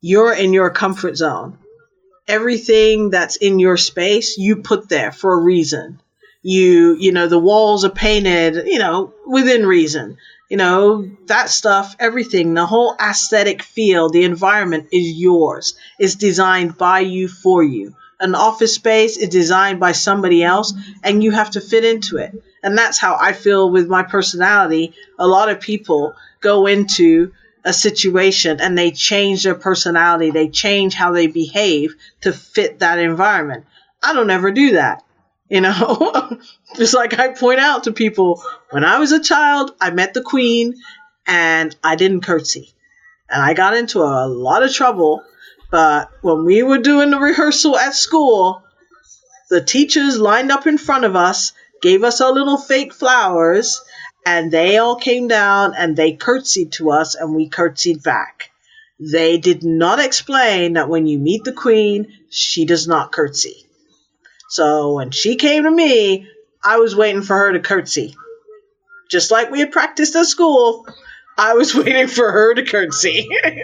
You're 0.02 0.34
in 0.34 0.54
your 0.54 0.70
comfort 0.72 1.16
zone. 1.16 1.58
Everything 2.28 3.12
that's 3.12 3.36
in 3.36 3.60
your 3.60 3.78
space, 3.78 4.38
you 4.38 4.58
put 4.58 4.90
there 4.90 5.12
for 5.12 5.34
a 5.34 5.42
reason. 5.42 6.02
You, 6.42 6.96
you 7.00 7.12
know, 7.12 7.28
the 7.28 7.40
walls 7.40 7.86
are 7.86 7.90
painted, 7.90 8.68
you 8.68 8.80
know, 8.80 9.14
within 9.26 9.66
reason. 9.66 10.18
You 10.50 10.58
know, 10.58 11.10
that 11.26 11.50
stuff, 11.50 11.96
everything, 12.00 12.54
the 12.54 12.66
whole 12.66 12.96
aesthetic 13.00 13.64
feel, 13.64 14.10
the 14.10 14.24
environment 14.24 14.88
is 14.92 15.14
yours. 15.14 15.76
It's 15.98 16.16
designed 16.16 16.78
by 16.78 17.00
you 17.00 17.28
for 17.28 17.64
you. 17.64 17.96
An 18.20 18.36
office 18.36 18.76
space 18.76 19.18
is 19.18 19.30
designed 19.30 19.80
by 19.80 19.92
somebody 19.92 20.44
else 20.44 20.74
and 21.04 21.24
you 21.24 21.32
have 21.32 21.52
to 21.52 21.62
fit 21.62 21.84
into 21.84 22.18
it. 22.18 22.32
And 22.64 22.78
that's 22.78 22.98
how 22.98 23.18
I 23.20 23.34
feel 23.34 23.70
with 23.70 23.88
my 23.88 24.04
personality. 24.04 24.94
A 25.20 25.28
lot 25.28 25.50
of 25.50 25.60
people 25.60 26.16
go 26.42 26.66
into 26.66 27.32
a 27.66 27.74
situation 27.74 28.62
and 28.62 28.78
they 28.78 28.92
change 28.92 29.44
their 29.44 29.56
personality, 29.56 30.30
they 30.30 30.48
change 30.48 30.94
how 30.94 31.12
they 31.12 31.28
behave 31.28 31.96
to 32.22 32.32
fit 32.32 32.80
that 32.80 33.00
environment. 33.00 33.66
I 34.02 34.14
don't 34.14 34.30
ever 34.30 34.52
do 34.52 34.74
that. 34.74 35.04
You 35.50 35.62
know, 35.62 36.40
just 36.76 36.94
like 36.94 37.20
I 37.20 37.30
point 37.30 37.60
out 37.60 37.84
to 37.84 37.92
people, 37.92 38.42
when 38.72 38.84
I 38.84 39.00
was 39.00 39.12
a 39.12 39.22
child, 39.22 39.72
I 39.80 39.92
met 39.92 40.14
the 40.14 40.22
queen 40.22 40.76
and 41.28 41.76
I 41.84 41.96
didn't 41.96 42.22
curtsy. 42.22 42.74
And 43.30 43.42
I 43.42 43.54
got 43.54 43.76
into 43.76 44.00
a 44.02 44.28
lot 44.28 44.64
of 44.64 44.74
trouble. 44.74 45.24
But 45.72 46.10
when 46.22 46.46
we 46.46 46.64
were 46.64 46.78
doing 46.78 47.12
the 47.12 47.20
rehearsal 47.20 47.78
at 47.78 47.96
school, 47.96 48.64
the 49.50 49.62
teachers 49.62 50.18
lined 50.18 50.52
up 50.52 50.68
in 50.68 50.78
front 50.78 51.06
of 51.06 51.16
us, 51.16 51.54
gave 51.82 52.04
us 52.04 52.22
our 52.22 52.32
little 52.32 52.58
fake 52.58 52.94
flowers, 52.94 53.82
and 54.26 54.52
they 54.52 54.78
all 54.78 54.96
came 54.96 55.28
down 55.28 55.76
and 55.78 55.96
they 55.96 56.14
curtsied 56.14 56.72
to 56.74 56.92
us 56.92 57.16
and 57.16 57.36
we 57.36 57.48
curtsied 57.50 58.02
back. 58.02 58.50
They 59.00 59.38
did 59.38 59.64
not 59.64 60.00
explain 60.00 60.74
that 60.74 60.90
when 60.90 61.06
you 61.06 61.20
meet 61.20 61.44
the 61.44 61.52
queen, 61.52 62.08
she 62.30 62.66
does 62.66 62.88
not 62.88 63.12
curtsy. 63.12 63.65
So 64.56 64.94
when 64.94 65.12
she 65.12 65.36
came 65.36 65.64
to 65.64 65.70
me, 65.70 66.30
I 66.64 66.78
was 66.78 66.96
waiting 66.96 67.24
for 67.24 67.38
her 67.38 67.52
to 67.52 67.60
curtsy. 67.60 68.16
Just 69.12 69.30
like 69.30 69.52
we 69.52 69.60
had 69.60 69.74
practiced 69.74 70.16
at 70.16 70.28
school, 70.28 70.88
I 71.38 71.56
was 71.56 71.76
waiting 71.76 72.08
for 72.08 72.32
her 72.32 72.54
to 72.54 72.64
curtsy. 72.64 73.28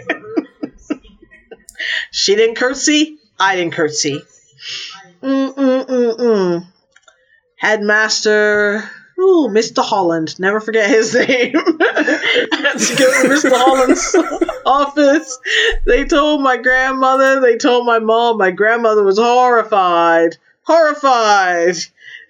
she 2.10 2.34
didn't 2.34 2.56
curtsy, 2.56 3.16
I 3.40 3.56
didn't 3.56 3.72
curtsy. 3.72 4.20
Mm-mm-mm-mm. 5.22 6.66
Headmaster, 7.56 8.84
ooh, 9.18 9.48
Mr. 9.50 9.82
Holland, 9.82 10.38
never 10.38 10.60
forget 10.60 10.90
his 10.90 11.14
name. 11.14 11.52
To 11.52 12.94
go 12.98 13.22
to 13.22 13.28
Mr. 13.30 13.50
Holland's 13.50 14.14
office. 14.66 15.38
They 15.86 16.04
told 16.04 16.42
my 16.42 16.58
grandmother, 16.58 17.40
they 17.40 17.56
told 17.56 17.86
my 17.86 17.98
mom. 17.98 18.36
My 18.36 18.50
grandmother 18.50 19.02
was 19.02 19.16
horrified 19.16 20.36
horrified. 20.62 21.76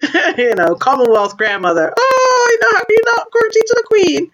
you 0.37 0.55
know, 0.55 0.75
Commonwealth 0.75 1.37
grandmother. 1.37 1.93
Oh, 1.97 2.47
you 2.51 2.59
know, 2.59 2.77
have 2.77 2.85
you 2.89 3.01
not 3.05 3.27
curtsy 3.31 3.59
to 3.65 3.75
the 3.77 3.87
queen? 3.87 4.31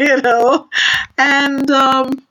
you 0.08 0.22
know, 0.22 0.68
and 1.16 1.70
um, 1.70 2.26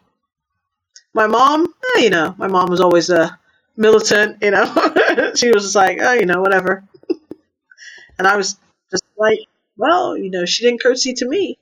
my 1.13 1.27
mom, 1.27 1.73
eh, 1.95 2.01
you 2.01 2.09
know, 2.09 2.35
my 2.37 2.47
mom 2.47 2.69
was 2.69 2.81
always 2.81 3.09
a 3.09 3.37
militant. 3.75 4.37
You 4.41 4.51
know, 4.51 4.65
she 5.35 5.51
was 5.51 5.63
just 5.63 5.75
like, 5.75 5.99
oh, 6.01 6.13
you 6.13 6.25
know, 6.25 6.41
whatever. 6.41 6.83
and 8.17 8.27
I 8.27 8.35
was 8.35 8.57
just 8.91 9.03
like, 9.17 9.39
well, 9.77 10.17
you 10.17 10.29
know, 10.29 10.45
she 10.45 10.63
didn't 10.63 10.81
curtsy 10.81 11.13
to 11.13 11.27
me. 11.27 11.57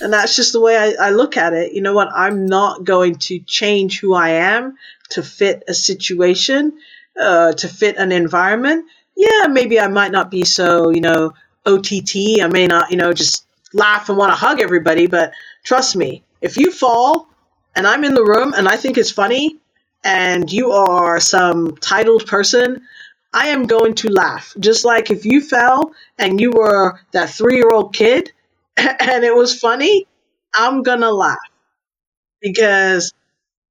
And 0.00 0.12
that's 0.12 0.36
just 0.36 0.52
the 0.52 0.60
way 0.60 0.76
I, 0.76 1.08
I 1.08 1.10
look 1.10 1.36
at 1.36 1.52
it. 1.52 1.72
You 1.72 1.82
know 1.82 1.94
what? 1.94 2.08
I'm 2.14 2.46
not 2.46 2.84
going 2.84 3.16
to 3.16 3.38
change 3.40 4.00
who 4.00 4.14
I 4.14 4.30
am 4.30 4.76
to 5.10 5.22
fit 5.22 5.64
a 5.68 5.74
situation 5.74 6.78
uh, 7.20 7.52
to 7.54 7.68
fit 7.68 7.96
an 7.98 8.12
environment, 8.12 8.86
yeah, 9.16 9.48
maybe 9.48 9.80
I 9.80 9.88
might 9.88 10.12
not 10.12 10.30
be 10.30 10.44
so, 10.44 10.90
you 10.90 11.00
know, 11.02 11.34
OTT. 11.66 12.42
I 12.42 12.48
may 12.48 12.66
not, 12.66 12.90
you 12.90 12.98
know, 12.98 13.12
just 13.12 13.46
laugh 13.74 14.08
and 14.08 14.18
want 14.18 14.32
to 14.32 14.36
hug 14.36 14.60
everybody, 14.60 15.06
but 15.08 15.32
trust 15.64 15.96
me, 15.96 16.24
if 16.42 16.56
you 16.58 16.72
fall 16.72 17.28
and 17.76 17.86
I'm 17.86 18.04
in 18.04 18.14
the 18.14 18.24
room 18.24 18.54
and 18.54 18.68
I 18.68 18.76
think 18.76 18.98
it's 18.98 19.12
funny 19.12 19.56
and 20.04 20.52
you 20.52 20.72
are 20.72 21.20
some 21.20 21.76
titled 21.78 22.26
person, 22.26 22.82
I 23.34 23.48
am 23.50 23.64
going 23.66 23.94
to 23.96 24.10
laugh. 24.10 24.54
Just 24.60 24.84
like 24.84 25.10
if 25.10 25.26
you 25.26 25.40
fell 25.42 25.92
and 26.18 26.40
you 26.40 26.52
were 26.52 27.00
that 27.12 27.30
three 27.30 27.56
year 27.56 27.70
old 27.72 27.94
kid 27.94 28.32
and 28.78 29.24
it 29.24 29.34
was 29.34 29.58
funny, 29.58 30.06
I'm 30.54 30.82
going 30.82 31.00
to 31.02 31.12
laugh 31.12 31.38
because 32.42 33.12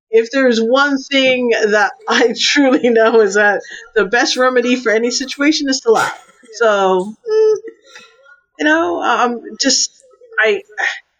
if 0.10 0.32
there's 0.32 0.60
one 0.60 0.98
thing 0.98 1.50
that 1.50 1.92
I 2.08 2.34
truly 2.40 2.90
know 2.90 3.22
is 3.22 3.36
that 3.36 3.62
the 3.96 4.06
best 4.06 4.38
remedy 4.38 4.76
for 4.76 4.92
any 4.92 5.12
situation 5.12 5.70
is 5.70 5.82
to 5.82 5.92
laugh. 5.92 6.24
So, 6.54 7.14
mm, 7.30 7.56
you 8.60 8.66
know, 8.66 9.02
I'm 9.02 9.58
just 9.60 10.04
I. 10.40 10.64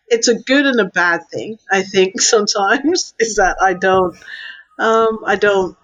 It's 0.10 0.30
a 0.30 0.36
good 0.36 0.66
and 0.66 0.80
a 0.80 0.86
bad 0.86 1.28
thing. 1.30 1.60
I 1.70 1.82
think 1.82 2.22
sometimes 2.22 3.14
is 3.20 3.36
that 3.36 3.58
I 3.62 3.74
don't, 3.74 4.16
um, 4.80 5.20
I 5.26 5.36
don't. 5.36 5.76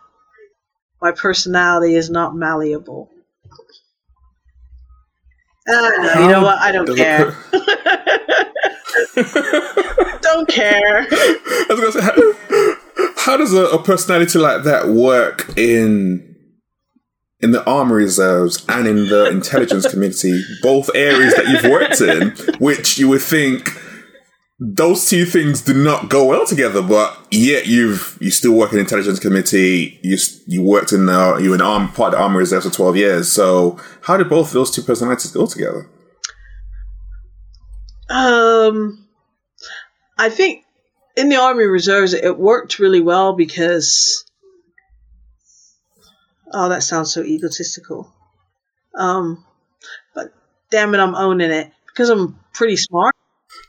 My 1.02 1.12
personality 1.12 1.96
is 1.96 2.10
not 2.10 2.34
malleable. 2.34 3.10
You 5.68 6.28
know 6.28 6.44
what? 6.44 6.60
I 6.60 6.72
don't 6.72 6.96
care. 6.96 7.36
don't 10.22 10.48
care. 10.48 11.08
I 11.10 11.66
was 11.70 11.80
gonna 11.80 11.92
say, 11.92 12.76
how 13.18 13.38
does 13.38 13.54
a, 13.54 13.66
a, 13.66 13.82
personality 13.82 14.38
like 14.40 14.64
that 14.64 14.90
work 14.90 15.58
in 15.58 16.36
in 17.40 17.52
the 17.52 17.64
army 17.66 17.94
reserves 17.94 18.66
and 18.70 18.88
in 18.88 19.08
the 19.10 19.30
intelligence 19.30 19.90
community, 19.90 20.42
both 20.62 20.90
areas 20.96 21.36
that 21.36 21.46
you've 21.48 21.70
worked 21.70 22.00
in, 22.00 22.32
which 22.60 22.98
you 22.98 23.10
would 23.10 23.22
think 23.22 23.78
those 24.60 25.10
two 25.10 25.26
things 25.26 25.62
do 25.62 25.74
not 25.74 26.10
go 26.10 26.26
well 26.26 26.46
together, 26.46 26.82
but 26.82 27.18
yet 27.32 27.68
you've 27.68 28.18
you 28.22 28.32
still 28.32 28.54
work 28.54 28.72
in 28.72 28.80
intelligence 28.80 29.20
committee. 29.20 30.00
You 30.04 30.18
you 30.48 30.64
worked 30.64 30.94
in 30.94 31.06
the 31.08 31.38
you 31.42 31.50
were 31.50 31.56
an 31.56 31.62
arm 31.62 31.90
part 31.90 32.14
of 32.14 32.20
the 32.20 32.24
army 32.24 32.38
reserves 32.38 32.66
for 32.66 32.74
twelve 32.74 32.96
years. 32.96 33.32
So 33.32 33.78
how 34.02 34.16
did 34.16 34.30
both 34.30 34.54
those 34.54 34.72
two 34.72 34.82
personalities 34.82 35.32
go 35.32 35.46
together? 35.46 35.90
Um, 38.10 39.06
I 40.18 40.30
think 40.30 40.63
in 41.16 41.30
the 41.30 41.38
Army 41.38 41.66
Reserves, 41.66 42.14
it 42.14 42.38
worked 42.38 42.80
really 42.80 43.02
well 43.02 43.34
because. 43.34 44.26
Oh, 46.52 46.70
that 46.70 46.84
sounds 46.84 47.12
so 47.12 47.24
egotistical. 47.24 48.14
Um, 48.96 49.44
but 50.14 50.34
damn 50.70 50.94
it, 50.94 51.00
I'm 51.00 51.16
owning 51.16 51.52
it 51.52 51.72
because 51.88 52.10
I'm 52.10 52.40
pretty 52.54 52.76
smart. 52.76 53.16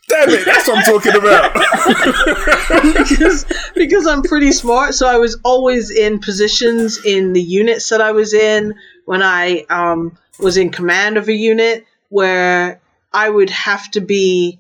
Damn 0.09 0.29
it, 0.29 0.45
that's 0.45 0.69
what 0.69 0.79
I'm 0.79 0.85
talking 0.85 1.17
about. 1.17 1.55
because, 3.09 3.47
because 3.75 4.07
I'm 4.07 4.23
pretty 4.23 4.53
smart, 4.53 4.95
so 4.95 5.07
I 5.07 5.17
was 5.17 5.39
always 5.45 5.91
in 5.91 6.19
positions 6.19 7.05
in 7.05 7.33
the 7.33 7.43
units 7.43 7.89
that 7.89 8.03
I 8.03 8.13
was 8.13 8.35
in 8.35 8.75
when 9.07 9.23
I 9.23 9.65
um, 9.71 10.19
was 10.39 10.59
in 10.59 10.71
command 10.71 11.17
of 11.17 11.29
a 11.29 11.33
unit 11.33 11.87
where 12.11 12.81
I 13.13 13.31
would 13.31 13.51
have 13.51 13.91
to 13.93 14.01
be 14.01 14.59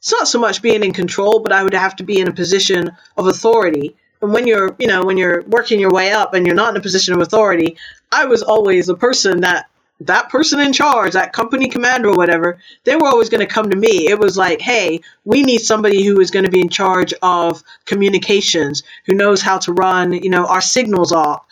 it's 0.00 0.12
not 0.12 0.26
so 0.28 0.40
much 0.40 0.62
being 0.62 0.82
in 0.82 0.94
control, 0.94 1.40
but 1.40 1.52
I 1.52 1.62
would 1.62 1.74
have 1.74 1.96
to 1.96 2.04
be 2.04 2.20
in 2.20 2.28
a 2.28 2.32
position 2.32 2.90
of 3.18 3.26
authority. 3.26 3.96
And 4.22 4.32
when 4.32 4.46
you're, 4.46 4.74
you 4.78 4.88
know, 4.88 5.04
when 5.04 5.18
you're 5.18 5.42
working 5.42 5.78
your 5.78 5.90
way 5.90 6.12
up 6.12 6.32
and 6.32 6.46
you're 6.46 6.54
not 6.56 6.70
in 6.70 6.76
a 6.78 6.82
position 6.82 7.14
of 7.14 7.20
authority, 7.20 7.76
I 8.10 8.24
was 8.24 8.42
always 8.42 8.86
the 8.86 8.96
person 8.96 9.42
that 9.42 9.66
that 10.02 10.30
person 10.30 10.60
in 10.60 10.72
charge, 10.72 11.12
that 11.12 11.34
company 11.34 11.68
commander 11.68 12.08
or 12.08 12.16
whatever, 12.16 12.58
they 12.84 12.96
were 12.96 13.08
always 13.08 13.28
going 13.28 13.46
to 13.46 13.54
come 13.54 13.68
to 13.68 13.76
me. 13.76 14.08
It 14.08 14.18
was 14.18 14.36
like, 14.36 14.62
hey, 14.62 15.02
we 15.26 15.42
need 15.42 15.58
somebody 15.58 16.02
who 16.02 16.20
is 16.20 16.30
going 16.30 16.46
to 16.46 16.50
be 16.50 16.62
in 16.62 16.70
charge 16.70 17.12
of 17.20 17.62
communications, 17.84 18.82
who 19.04 19.14
knows 19.14 19.42
how 19.42 19.58
to 19.58 19.74
run, 19.74 20.12
you 20.14 20.30
know, 20.30 20.46
our 20.46 20.62
signals 20.62 21.12
off, 21.12 21.44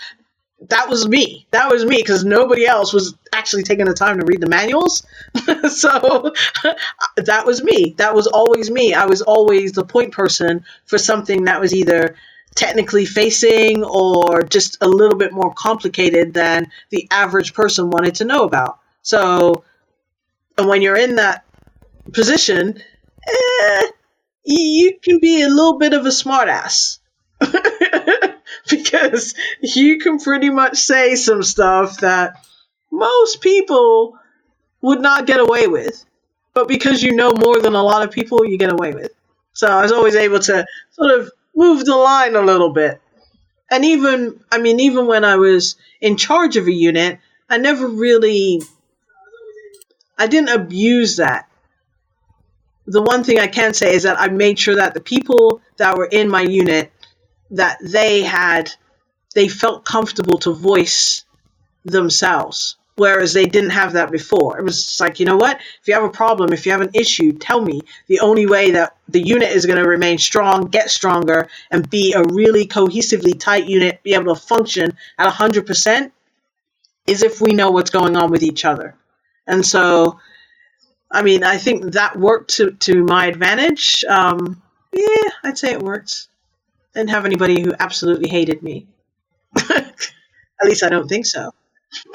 that 0.68 0.88
was 0.88 1.06
me. 1.06 1.46
That 1.52 1.70
was 1.70 1.84
me 1.84 1.96
because 1.98 2.24
nobody 2.24 2.66
else 2.66 2.92
was 2.92 3.14
actually 3.32 3.62
taking 3.62 3.86
the 3.86 3.94
time 3.94 4.18
to 4.18 4.26
read 4.26 4.40
the 4.40 4.48
manuals. 4.48 5.06
so 5.70 6.32
that 7.16 7.46
was 7.46 7.62
me. 7.62 7.94
That 7.98 8.14
was 8.14 8.26
always 8.26 8.70
me. 8.70 8.94
I 8.94 9.06
was 9.06 9.22
always 9.22 9.72
the 9.72 9.84
point 9.84 10.12
person 10.12 10.64
for 10.86 10.98
something 10.98 11.44
that 11.44 11.60
was 11.60 11.74
either 11.74 12.16
technically 12.54 13.06
facing 13.06 13.84
or 13.84 14.42
just 14.42 14.78
a 14.80 14.88
little 14.88 15.16
bit 15.16 15.32
more 15.32 15.54
complicated 15.54 16.34
than 16.34 16.70
the 16.90 17.06
average 17.10 17.54
person 17.54 17.90
wanted 17.90 18.16
to 18.16 18.24
know 18.24 18.42
about. 18.44 18.80
So 19.02 19.64
and 20.58 20.68
when 20.68 20.82
you're 20.82 20.96
in 20.96 21.16
that 21.16 21.44
position, 22.12 22.82
eh, 23.26 23.86
you 24.44 24.98
can 25.00 25.20
be 25.20 25.42
a 25.42 25.48
little 25.48 25.78
bit 25.78 25.92
of 25.92 26.04
a 26.04 26.08
smartass. 26.08 26.98
because 28.70 29.35
you 29.62 29.98
can 29.98 30.18
pretty 30.20 30.50
much 30.50 30.78
say 30.78 31.16
some 31.16 31.42
stuff 31.42 32.00
that 32.00 32.35
most 32.92 33.40
people 33.42 34.18
would 34.83 35.00
not 35.00 35.26
get 35.26 35.40
away 35.40 35.66
with. 35.68 36.04
But 36.54 36.68
because 36.68 37.02
you 37.02 37.14
know 37.14 37.33
more 37.33 37.61
than 37.61 37.74
a 37.74 37.83
lot 37.83 38.04
of 38.04 38.12
people, 38.12 38.44
you 38.46 38.59
get 38.59 38.72
away 38.72 38.92
with. 38.92 39.12
So 39.54 39.68
I 39.68 39.83
was 39.83 39.92
always 39.92 40.16
able 40.16 40.40
to 40.40 40.66
sort 40.92 41.20
of 41.20 41.31
move 41.57 41.85
the 41.85 41.96
line 41.96 42.37
a 42.37 42.42
little 42.42 42.72
bit. 42.72 43.00
And 43.70 43.85
even, 43.85 44.40
I 44.52 44.59
mean, 44.59 44.81
even 44.81 45.07
when 45.07 45.24
I 45.24 45.37
was 45.37 45.76
in 46.00 46.16
charge 46.16 46.57
of 46.57 46.66
a 46.68 46.72
unit, 46.72 47.20
I 47.50 47.59
never 47.59 47.88
really, 47.88 48.62
I 50.18 50.26
didn't 50.28 50.50
abuse 50.50 51.16
that. 51.18 51.46
the 52.87 53.02
one 53.02 53.24
thing 53.24 53.38
I 53.40 53.46
can 53.48 53.74
say 53.74 53.94
is 53.94 54.04
that 54.04 54.20
I 54.20 54.28
made 54.28 54.59
sure 54.59 54.76
that 54.76 54.94
the 54.94 55.00
people 55.00 55.62
that 55.78 55.96
were 55.98 56.07
in 56.07 56.28
my 56.28 56.42
unit 56.42 56.92
that 57.50 57.78
they 57.82 58.22
had 58.22 58.70
they 59.34 59.48
felt 59.48 59.84
comfortable 59.84 60.38
to 60.38 60.52
voice 60.52 61.24
themselves 61.84 62.76
whereas 62.98 63.32
they 63.32 63.46
didn't 63.46 63.70
have 63.70 63.92
that 63.92 64.11
before. 64.11 64.58
It 64.58 64.64
was 64.64 64.98
like, 65.00 65.20
you 65.20 65.26
know 65.26 65.37
what? 65.37 65.56
If 65.80 65.87
you 65.88 65.94
have 65.94 66.02
a 66.02 66.11
problem, 66.11 66.52
if 66.52 66.66
you 66.66 66.72
have 66.72 66.80
an 66.80 66.90
issue, 66.94 67.32
tell 67.32 67.61
me. 67.61 67.80
The 68.08 68.20
only 68.20 68.46
way 68.46 68.72
that 68.72 68.96
the 69.08 69.22
unit 69.22 69.50
is 69.50 69.66
going 69.66 69.82
to 69.82 69.88
remain 69.88 70.18
strong, 70.18 70.66
get 70.66 70.90
stronger, 70.90 71.48
and 71.70 71.88
be 71.88 72.12
a 72.12 72.22
really 72.22 72.66
cohesively 72.66 73.38
tight 73.38 73.66
unit, 73.66 74.02
be 74.02 74.14
able 74.14 74.34
to 74.34 74.40
function 74.40 74.96
at 75.16 75.32
100% 75.32 76.11
is 77.06 77.22
if 77.22 77.40
we 77.40 77.52
know 77.52 77.70
what's 77.70 77.90
going 77.90 78.16
on 78.16 78.30
with 78.30 78.42
each 78.42 78.64
other. 78.64 78.94
And 79.46 79.64
so, 79.64 80.18
I 81.11 81.22
mean, 81.22 81.42
I 81.42 81.56
think 81.56 81.92
that 81.92 82.18
worked 82.18 82.56
to, 82.56 82.72
to 82.72 83.04
my 83.04 83.26
advantage. 83.26 84.04
Um, 84.04 84.61
yeah, 84.92 85.30
I'd 85.42 85.56
say 85.56 85.70
it 85.70 85.82
worked. 85.82 86.26
Didn't 86.94 87.11
have 87.11 87.24
anybody 87.24 87.61
who 87.61 87.72
absolutely 87.79 88.29
hated 88.29 88.62
me. 88.62 88.87
At 89.57 89.94
least 90.64 90.83
I 90.83 90.88
don't 90.88 91.09
think 91.09 91.27
so. 91.27 91.53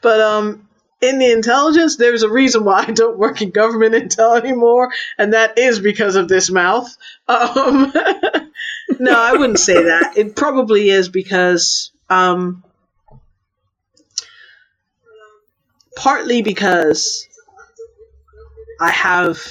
but 0.00 0.20
um, 0.20 0.68
in 1.00 1.18
the 1.18 1.30
intelligence, 1.30 1.96
there's 1.96 2.22
a 2.22 2.30
reason 2.30 2.64
why 2.64 2.84
I 2.86 2.92
don't 2.92 3.18
work 3.18 3.42
in 3.42 3.50
government 3.50 3.94
intel 3.94 4.38
anymore, 4.38 4.92
and 5.18 5.34
that 5.34 5.58
is 5.58 5.78
because 5.80 6.16
of 6.16 6.28
this 6.28 6.50
mouth. 6.50 6.96
Um, 7.28 7.92
no, 8.98 9.12
I 9.12 9.32
wouldn't 9.32 9.58
say 9.58 9.74
that. 9.74 10.14
It 10.16 10.34
probably 10.36 10.88
is 10.88 11.08
because 11.08 11.90
um, 12.08 12.64
partly 15.96 16.42
because 16.42 17.28
I 18.80 18.90
have 18.90 19.42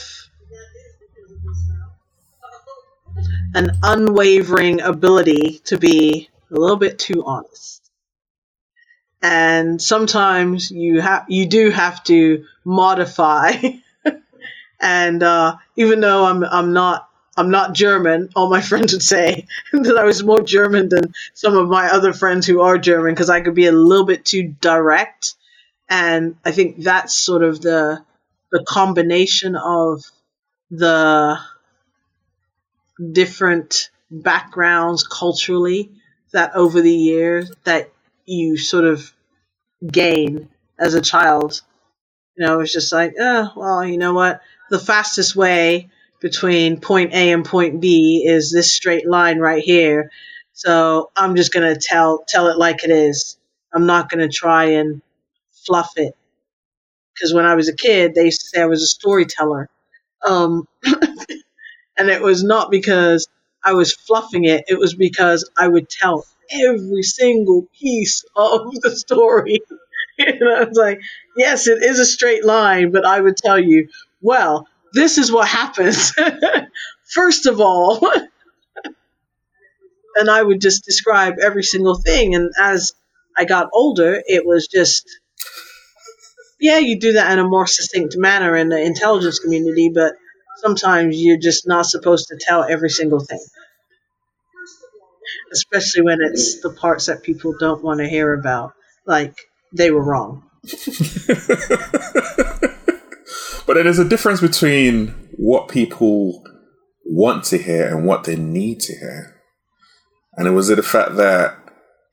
an 3.55 3.71
unwavering 3.81 4.81
ability 4.81 5.61
to 5.63 5.77
be 5.77 6.29
a 6.51 6.59
little 6.59 6.75
bit 6.75 6.99
too 6.99 7.23
honest. 7.25 7.81
And 9.21 9.81
sometimes 9.81 10.69
you 10.69 11.01
have 11.01 11.25
you 11.29 11.47
do 11.47 11.71
have 11.71 12.03
to 12.03 12.45
modify. 12.65 13.53
and 14.79 15.23
uh, 15.23 15.55
even 15.77 16.01
though 16.01 16.25
I'm 16.25 16.43
I'm 16.43 16.73
not 16.73 17.09
I'm 17.37 17.49
not 17.49 17.73
German, 17.73 18.29
all 18.35 18.49
my 18.49 18.61
friends 18.69 18.91
would 18.93 19.01
say 19.01 19.47
that 19.71 19.97
I 19.97 20.03
was 20.03 20.21
more 20.21 20.41
German 20.41 20.89
than 20.89 21.13
some 21.33 21.55
of 21.55 21.69
my 21.69 21.89
other 21.89 22.11
friends 22.13 22.45
who 22.45 22.61
are 22.61 22.77
German 22.77 23.13
because 23.13 23.29
I 23.29 23.39
could 23.39 23.55
be 23.55 23.67
a 23.67 23.71
little 23.71 24.05
bit 24.05 24.25
too 24.25 24.53
direct. 24.59 25.33
And 25.89 26.35
I 26.43 26.51
think 26.51 26.83
that's 26.83 27.15
sort 27.15 27.43
of 27.43 27.61
the 27.61 28.03
the 28.51 28.63
combination 28.67 29.55
of 29.55 30.03
the 30.71 31.39
different 33.13 33.89
backgrounds 34.11 35.07
culturally 35.07 35.91
that 36.33 36.55
over 36.55 36.81
the 36.81 36.93
years 36.93 37.51
that 37.65 37.91
you 38.25 38.57
sort 38.57 38.85
of 38.85 39.13
gain 39.91 40.49
as 40.79 40.95
a 40.95 41.01
child. 41.01 41.61
You 42.37 42.47
know, 42.47 42.61
it's 42.61 42.73
just 42.73 42.93
like, 42.93 43.15
oh, 43.19 43.51
well, 43.55 43.85
you 43.85 43.97
know 43.97 44.13
what? 44.13 44.41
The 44.71 44.79
fastest 44.79 45.35
way 45.35 45.89
between 46.21 46.81
point 46.81 47.13
A 47.13 47.31
and 47.31 47.45
point 47.45 47.81
B 47.81 48.25
is 48.27 48.51
this 48.51 48.73
straight 48.73 49.07
line 49.07 49.39
right 49.39 49.63
here. 49.63 50.11
So 50.53 51.11
I'm 51.15 51.35
just 51.35 51.53
gonna 51.53 51.77
tell 51.77 52.25
tell 52.27 52.47
it 52.49 52.57
like 52.57 52.83
it 52.83 52.91
is. 52.91 53.37
I'm 53.73 53.85
not 53.87 54.09
gonna 54.09 54.29
try 54.29 54.65
and 54.65 55.01
fluff 55.65 55.93
it. 55.97 56.15
Because 57.15 57.33
when 57.33 57.45
I 57.45 57.55
was 57.55 57.69
a 57.69 57.75
kid, 57.75 58.15
they 58.15 58.25
used 58.25 58.41
to 58.41 58.47
say 58.47 58.61
I 58.61 58.67
was 58.67 58.83
a 58.83 58.87
storyteller. 58.87 59.69
Um, 60.27 60.67
And 61.97 62.09
it 62.09 62.21
was 62.21 62.43
not 62.43 62.71
because 62.71 63.27
I 63.63 63.73
was 63.73 63.93
fluffing 63.93 64.45
it, 64.45 64.65
it 64.67 64.77
was 64.77 64.93
because 64.95 65.49
I 65.57 65.67
would 65.67 65.89
tell 65.89 66.25
every 66.51 67.03
single 67.03 67.67
piece 67.79 68.23
of 68.35 68.71
the 68.81 68.95
story. 68.95 69.61
and 70.17 70.43
I 70.43 70.63
was 70.65 70.77
like, 70.77 71.01
yes, 71.35 71.67
it 71.67 71.83
is 71.83 71.99
a 71.99 72.05
straight 72.05 72.45
line, 72.45 72.91
but 72.91 73.05
I 73.05 73.19
would 73.19 73.37
tell 73.37 73.59
you, 73.59 73.89
well, 74.21 74.67
this 74.93 75.17
is 75.17 75.31
what 75.31 75.47
happens. 75.47 76.13
First 77.13 77.45
of 77.45 77.59
all, 77.61 77.99
and 80.15 80.29
I 80.29 80.41
would 80.41 80.61
just 80.61 80.85
describe 80.85 81.35
every 81.41 81.63
single 81.63 81.95
thing. 81.95 82.35
And 82.35 82.51
as 82.59 82.93
I 83.37 83.45
got 83.45 83.69
older, 83.73 84.21
it 84.25 84.45
was 84.45 84.67
just, 84.67 85.05
yeah, 86.59 86.79
you 86.79 86.99
do 86.99 87.13
that 87.13 87.31
in 87.33 87.39
a 87.39 87.47
more 87.47 87.67
succinct 87.67 88.15
manner 88.17 88.55
in 88.55 88.69
the 88.69 88.81
intelligence 88.81 89.39
community, 89.39 89.91
but 89.93 90.13
sometimes 90.57 91.21
you're 91.21 91.39
just 91.39 91.67
not 91.67 91.85
supposed 91.85 92.27
to 92.27 92.39
tell 92.39 92.63
every 92.63 92.89
single 92.89 93.19
thing. 93.19 93.43
Especially 95.51 96.01
when 96.01 96.19
it's 96.21 96.61
the 96.61 96.71
parts 96.71 97.07
that 97.07 97.23
people 97.23 97.55
don't 97.59 97.83
want 97.83 97.99
to 97.99 98.07
hear 98.07 98.33
about. 98.33 98.73
Like, 99.05 99.35
they 99.73 99.91
were 99.91 100.03
wrong. 100.03 100.43
but 103.65 103.75
there's 103.75 103.99
a 103.99 104.07
difference 104.07 104.41
between 104.41 105.09
what 105.37 105.67
people 105.67 106.43
want 107.05 107.43
to 107.45 107.57
hear 107.57 107.87
and 107.87 108.05
what 108.05 108.23
they 108.23 108.35
need 108.35 108.79
to 108.81 108.93
hear. 108.93 109.41
And 110.33 110.47
it 110.47 110.51
was 110.51 110.67
the 110.67 110.81
fact 110.83 111.15
that 111.17 111.57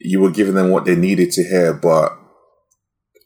you 0.00 0.20
were 0.20 0.31
giving 0.31 0.55
them 0.55 0.70
what 0.70 0.85
they 0.85 0.96
needed 0.96 1.31
to 1.33 1.44
hear, 1.44 1.72
but 1.72 2.18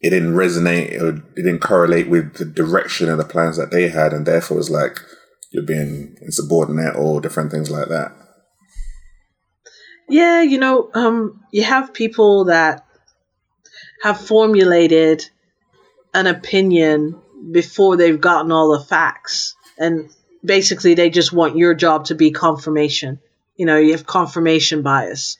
it 0.00 0.10
didn't 0.10 0.34
resonate 0.34 0.92
it 0.92 1.34
didn't 1.34 1.60
correlate 1.60 2.08
with 2.08 2.34
the 2.34 2.44
direction 2.44 3.08
and 3.08 3.18
the 3.18 3.24
plans 3.24 3.56
that 3.56 3.70
they 3.70 3.88
had, 3.88 4.12
and 4.12 4.26
therefore 4.26 4.58
it's 4.58 4.70
like 4.70 5.00
you're 5.50 5.64
being 5.64 6.16
insubordinate 6.20 6.96
or 6.96 7.20
different 7.20 7.50
things 7.50 7.70
like 7.70 7.88
that. 7.88 8.12
Yeah, 10.08 10.42
you 10.42 10.58
know, 10.58 10.90
um, 10.94 11.40
you 11.50 11.64
have 11.64 11.92
people 11.92 12.44
that 12.46 12.86
have 14.02 14.20
formulated 14.20 15.28
an 16.14 16.26
opinion 16.26 17.20
before 17.50 17.96
they've 17.96 18.20
gotten 18.20 18.52
all 18.52 18.78
the 18.78 18.84
facts, 18.84 19.56
and 19.78 20.10
basically 20.44 20.94
they 20.94 21.10
just 21.10 21.32
want 21.32 21.56
your 21.56 21.74
job 21.74 22.06
to 22.06 22.14
be 22.14 22.30
confirmation. 22.30 23.18
You 23.56 23.66
know, 23.66 23.78
you 23.78 23.92
have 23.92 24.06
confirmation 24.06 24.82
bias, 24.82 25.38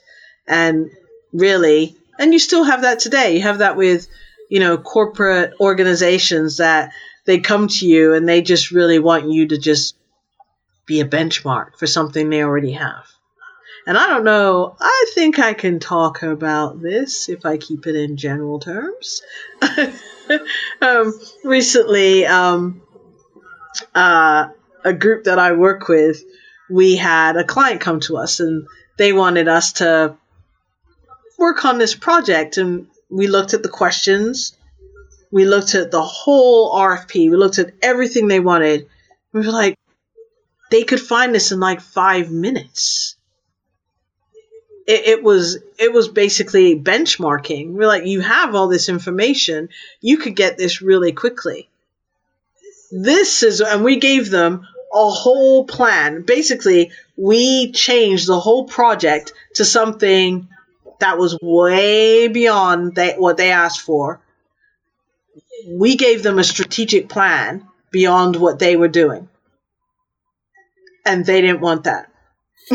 and 0.49 0.91
really, 1.33 1.97
and 2.19 2.33
you 2.33 2.39
still 2.39 2.65
have 2.65 2.83
that 2.83 2.99
today. 2.99 3.37
You 3.37 3.43
have 3.43 3.59
that 3.59 3.77
with 3.77 4.09
you 4.49 4.61
know, 4.61 4.79
corporate 4.79 5.55
organizations 5.61 6.59
that 6.59 6.93
they 7.25 7.41
come 7.41 7.69
to 7.69 7.87
you 7.87 8.15
and 8.15 8.29
they 8.29 8.43
just 8.43 8.71
really 8.71 8.99
want 8.99 9.31
you 9.31 9.49
to 9.49 9.59
just 9.59 9.97
be 10.87 11.01
a 11.01 11.05
benchmark 11.05 11.77
for 11.79 11.87
something 11.87 12.31
they 12.31 12.43
already 12.43 12.73
have. 12.73 13.05
And 13.87 13.97
I 13.97 14.09
don't 14.09 14.25
know, 14.25 14.77
I 14.81 15.07
think 15.15 15.39
I 15.39 15.55
can 15.55 15.79
talk 15.79 16.23
about 16.23 16.81
this 16.81 17.29
if 17.29 17.47
I 17.47 17.57
keep 17.57 17.87
it 17.87 17.95
in 17.95 18.17
general 18.17 18.59
terms. 18.59 19.23
um, 20.81 21.19
recently, 21.45 22.27
um, 22.27 22.83
uh, 23.95 24.49
a 24.85 24.93
group 24.93 25.25
that 25.25 25.39
I 25.39 25.53
work 25.53 25.87
with, 25.89 26.23
we 26.69 26.97
had 26.97 27.37
a 27.37 27.45
client 27.45 27.81
come 27.81 28.01
to 28.01 28.17
us 28.17 28.41
and 28.41 28.67
they 28.97 29.13
wanted 29.13 29.47
us 29.47 29.75
to 29.75 30.17
work 31.39 31.65
on 31.65 31.79
this 31.79 31.95
project. 31.95 32.57
And 32.57 32.89
we 33.09 33.27
looked 33.27 33.55
at 33.55 33.63
the 33.63 33.69
questions. 33.69 34.57
We 35.31 35.45
looked 35.45 35.75
at 35.75 35.91
the 35.91 36.03
whole 36.03 36.75
RFP. 36.75 37.31
We 37.31 37.37
looked 37.37 37.59
at 37.59 37.73
everything 37.83 38.29
they 38.29 38.41
wanted. 38.41 38.89
We 39.33 39.41
were 39.41 39.53
like, 39.53 39.79
they 40.71 40.85
could 40.85 41.01
find 41.01 41.35
this 41.35 41.53
in 41.53 41.61
like 41.61 41.81
five 41.81 42.31
minutes. 42.31 43.17
It, 44.87 45.07
it 45.07 45.23
was 45.23 45.59
it 45.79 45.93
was 45.93 46.09
basically 46.09 46.79
benchmarking. 46.79 47.73
We're 47.73 47.87
like, 47.87 48.07
you 48.07 48.21
have 48.21 48.55
all 48.55 48.69
this 48.69 48.89
information, 48.89 49.69
you 50.01 50.19
could 50.19 50.37
get 50.37 50.57
this 50.57 50.81
really 50.81 51.13
quickly. 51.13 51.69
This 52.93 53.43
is, 53.43 53.61
and 53.61 53.83
we 53.83 53.97
gave 53.97 54.31
them 54.31 54.67
a 54.95 55.11
whole 55.11 55.65
plan. 55.65 56.23
Basically, 56.23 56.93
we 57.17 57.73
changed 57.73 58.29
the 58.29 58.39
whole 58.39 58.65
project 58.65 59.33
to 59.55 59.65
something 59.65 60.49
that 61.01 61.19
was 61.19 61.39
way 61.41 62.29
beyond 62.29 62.95
they, 62.95 63.15
what 63.15 63.37
they 63.37 63.51
asked 63.51 63.81
for. 63.81 64.21
We 65.69 65.97
gave 65.97 66.23
them 66.23 66.39
a 66.39 66.45
strategic 66.45 67.09
plan 67.09 67.67
beyond 67.91 68.37
what 68.37 68.59
they 68.59 68.77
were 68.77 68.89
doing. 68.89 69.29
And 71.05 71.25
they 71.25 71.41
didn't 71.41 71.61
want 71.61 71.85
that. 71.85 72.11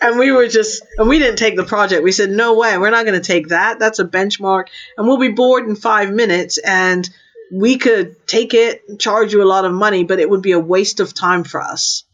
and 0.00 0.18
we 0.18 0.32
were 0.32 0.48
just, 0.48 0.82
and 0.96 1.08
we 1.08 1.18
didn't 1.18 1.38
take 1.38 1.56
the 1.56 1.64
project. 1.64 2.02
We 2.02 2.12
said, 2.12 2.30
no 2.30 2.56
way, 2.56 2.76
we're 2.78 2.90
not 2.90 3.04
going 3.04 3.20
to 3.20 3.26
take 3.26 3.48
that. 3.48 3.78
That's 3.78 3.98
a 3.98 4.04
benchmark. 4.04 4.68
And 4.96 5.06
we'll 5.06 5.18
be 5.18 5.28
bored 5.28 5.68
in 5.68 5.76
five 5.76 6.10
minutes. 6.10 6.58
And 6.58 7.08
we 7.52 7.76
could 7.76 8.26
take 8.26 8.54
it, 8.54 8.98
charge 8.98 9.32
you 9.32 9.42
a 9.42 9.44
lot 9.44 9.64
of 9.64 9.72
money, 9.72 10.04
but 10.04 10.18
it 10.18 10.28
would 10.28 10.42
be 10.42 10.52
a 10.52 10.60
waste 10.60 11.00
of 11.00 11.12
time 11.12 11.44
for 11.44 11.60
us. 11.60 12.04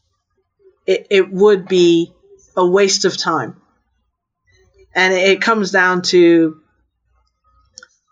It, 0.87 1.07
it 1.11 1.31
would 1.31 1.69
be 1.69 2.13
a 2.57 2.67
waste 2.67 3.05
of 3.05 3.17
time 3.17 3.61
and 4.95 5.15
it 5.15 5.41
comes 5.43 5.71
down 5.71 6.03
to 6.03 6.61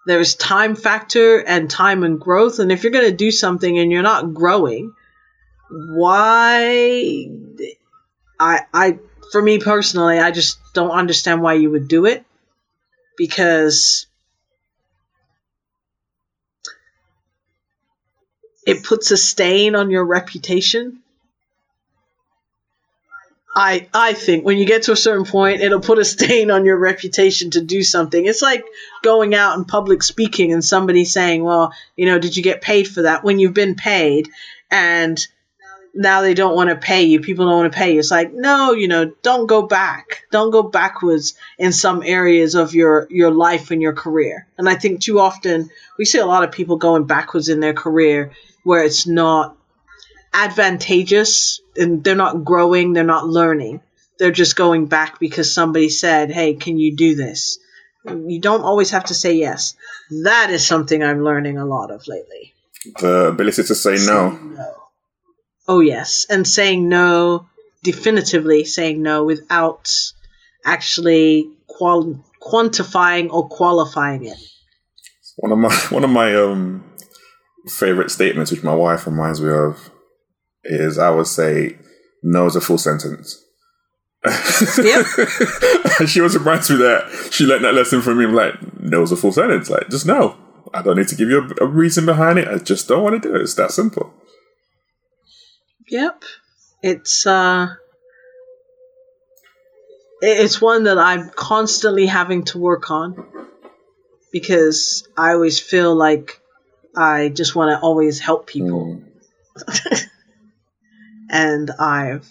There's 0.06 0.34
time 0.36 0.76
factor 0.76 1.38
and 1.38 1.68
time 1.70 2.04
and 2.04 2.20
growth. 2.20 2.58
And 2.60 2.70
if 2.72 2.82
you're 2.84 2.92
going 2.92 3.10
to 3.10 3.16
do 3.16 3.30
something 3.30 3.78
and 3.78 3.90
you're 3.90 4.02
not 4.02 4.34
growing, 4.34 4.92
why? 5.70 7.28
I, 8.38 8.60
I, 8.72 8.98
for 9.32 9.42
me 9.42 9.58
personally, 9.58 10.18
I 10.18 10.30
just 10.30 10.58
don't 10.74 10.90
understand 10.90 11.42
why 11.42 11.54
you 11.54 11.70
would 11.70 11.88
do 11.88 12.06
it 12.06 12.24
because 13.16 14.06
it 18.66 18.84
puts 18.84 19.10
a 19.10 19.16
stain 19.16 19.74
on 19.74 19.90
your 19.90 20.04
reputation. 20.04 21.00
I 23.56 23.88
I 23.94 24.12
think 24.12 24.44
when 24.44 24.58
you 24.58 24.66
get 24.66 24.82
to 24.82 24.92
a 24.92 24.96
certain 24.96 25.24
point, 25.24 25.62
it'll 25.62 25.80
put 25.80 25.98
a 25.98 26.04
stain 26.04 26.50
on 26.50 26.66
your 26.66 26.76
reputation 26.78 27.50
to 27.52 27.62
do 27.62 27.82
something. 27.82 28.26
It's 28.26 28.42
like 28.42 28.64
going 29.02 29.34
out 29.34 29.56
and 29.56 29.66
public 29.66 30.02
speaking 30.02 30.52
and 30.52 30.62
somebody 30.62 31.06
saying, 31.06 31.42
"Well, 31.42 31.72
you 31.96 32.04
know, 32.04 32.18
did 32.18 32.36
you 32.36 32.42
get 32.42 32.60
paid 32.60 32.86
for 32.86 33.02
that?" 33.02 33.24
When 33.24 33.38
you've 33.38 33.54
been 33.54 33.74
paid 33.74 34.28
and 34.70 35.26
now 35.94 36.20
they 36.20 36.34
don't 36.34 36.54
want 36.54 36.68
to 36.68 36.76
pay 36.76 37.04
you. 37.04 37.20
People 37.20 37.46
don't 37.46 37.60
want 37.60 37.72
to 37.72 37.78
pay 37.78 37.94
you. 37.94 38.00
It's 38.00 38.10
like, 38.10 38.34
no, 38.34 38.72
you 38.72 38.86
know, 38.86 39.12
don't 39.22 39.46
go 39.46 39.62
back. 39.62 40.24
Don't 40.30 40.50
go 40.50 40.62
backwards 40.62 41.34
in 41.58 41.72
some 41.72 42.02
areas 42.04 42.54
of 42.54 42.74
your 42.74 43.06
your 43.08 43.30
life 43.30 43.70
and 43.70 43.80
your 43.80 43.94
career. 43.94 44.46
And 44.58 44.68
I 44.68 44.74
think 44.74 45.00
too 45.00 45.18
often 45.18 45.70
we 45.98 46.04
see 46.04 46.18
a 46.18 46.26
lot 46.26 46.44
of 46.44 46.52
people 46.52 46.76
going 46.76 47.04
backwards 47.04 47.48
in 47.48 47.60
their 47.60 47.72
career 47.72 48.32
where 48.64 48.84
it's 48.84 49.06
not 49.06 49.55
advantageous 50.32 51.60
and 51.76 52.02
they're 52.02 52.14
not 52.14 52.44
growing, 52.44 52.92
they're 52.92 53.04
not 53.04 53.26
learning. 53.26 53.80
They're 54.18 54.30
just 54.30 54.56
going 54.56 54.86
back 54.86 55.18
because 55.18 55.52
somebody 55.52 55.88
said, 55.90 56.30
"Hey, 56.30 56.54
can 56.54 56.78
you 56.78 56.96
do 56.96 57.14
this?" 57.14 57.58
You 58.04 58.40
don't 58.40 58.62
always 58.62 58.90
have 58.90 59.04
to 59.06 59.14
say 59.14 59.34
yes. 59.34 59.74
That 60.22 60.50
is 60.50 60.66
something 60.66 61.02
I'm 61.02 61.24
learning 61.24 61.58
a 61.58 61.66
lot 61.66 61.90
of 61.90 62.06
lately. 62.06 62.54
The 63.00 63.26
ability 63.28 63.64
to 63.64 63.74
say 63.74 63.96
no. 64.06 64.30
no. 64.30 64.74
Oh, 65.68 65.80
yes. 65.80 66.26
And 66.30 66.46
saying 66.46 66.88
no, 66.88 67.48
definitively 67.82 68.64
saying 68.64 69.02
no 69.02 69.24
without 69.24 69.92
actually 70.64 71.50
qual- 71.66 72.24
quantifying 72.40 73.32
or 73.32 73.48
qualifying 73.48 74.24
it. 74.24 74.38
One 75.36 75.52
of 75.52 75.58
my 75.58 75.74
one 75.90 76.04
of 76.04 76.10
my 76.10 76.34
um 76.36 76.84
favorite 77.68 78.10
statements, 78.10 78.50
which 78.52 78.62
my 78.62 78.74
wife 78.74 79.06
reminds 79.06 79.40
me 79.40 79.50
of, 79.50 79.90
is 80.68 80.98
I 80.98 81.10
would 81.10 81.26
say 81.26 81.76
no 82.22 82.46
is 82.46 82.56
a 82.56 82.60
full 82.60 82.78
sentence. 82.78 83.42
Yep. 84.24 85.06
she 86.08 86.20
always 86.20 86.36
reminds 86.36 86.70
me 86.70 86.76
that 86.76 87.28
she 87.30 87.44
learned 87.44 87.64
that 87.64 87.74
lesson 87.74 88.02
from 88.02 88.18
me. 88.18 88.24
I'm 88.24 88.34
like, 88.34 88.80
no 88.80 89.02
is 89.02 89.12
a 89.12 89.16
full 89.16 89.32
sentence. 89.32 89.70
Like, 89.70 89.88
just 89.88 90.06
no. 90.06 90.36
I 90.74 90.82
don't 90.82 90.96
need 90.96 91.08
to 91.08 91.14
give 91.14 91.28
you 91.28 91.48
a, 91.60 91.64
a 91.64 91.66
reason 91.66 92.06
behind 92.06 92.38
it. 92.38 92.48
I 92.48 92.58
just 92.58 92.88
don't 92.88 93.02
want 93.02 93.22
to 93.22 93.28
do 93.28 93.34
it. 93.36 93.42
It's 93.42 93.54
that 93.54 93.70
simple. 93.70 94.12
Yep. 95.88 96.24
It's 96.82 97.26
uh 97.26 97.68
it's 100.20 100.60
one 100.60 100.84
that 100.84 100.98
I'm 100.98 101.30
constantly 101.30 102.06
having 102.06 102.44
to 102.44 102.58
work 102.58 102.90
on 102.90 103.24
because 104.32 105.06
I 105.16 105.32
always 105.32 105.60
feel 105.60 105.94
like 105.94 106.40
I 106.96 107.28
just 107.28 107.54
want 107.54 107.70
to 107.70 107.80
always 107.80 108.18
help 108.18 108.46
people. 108.46 109.02
Mm. 109.58 110.06
and 111.30 111.70
I've 111.70 112.28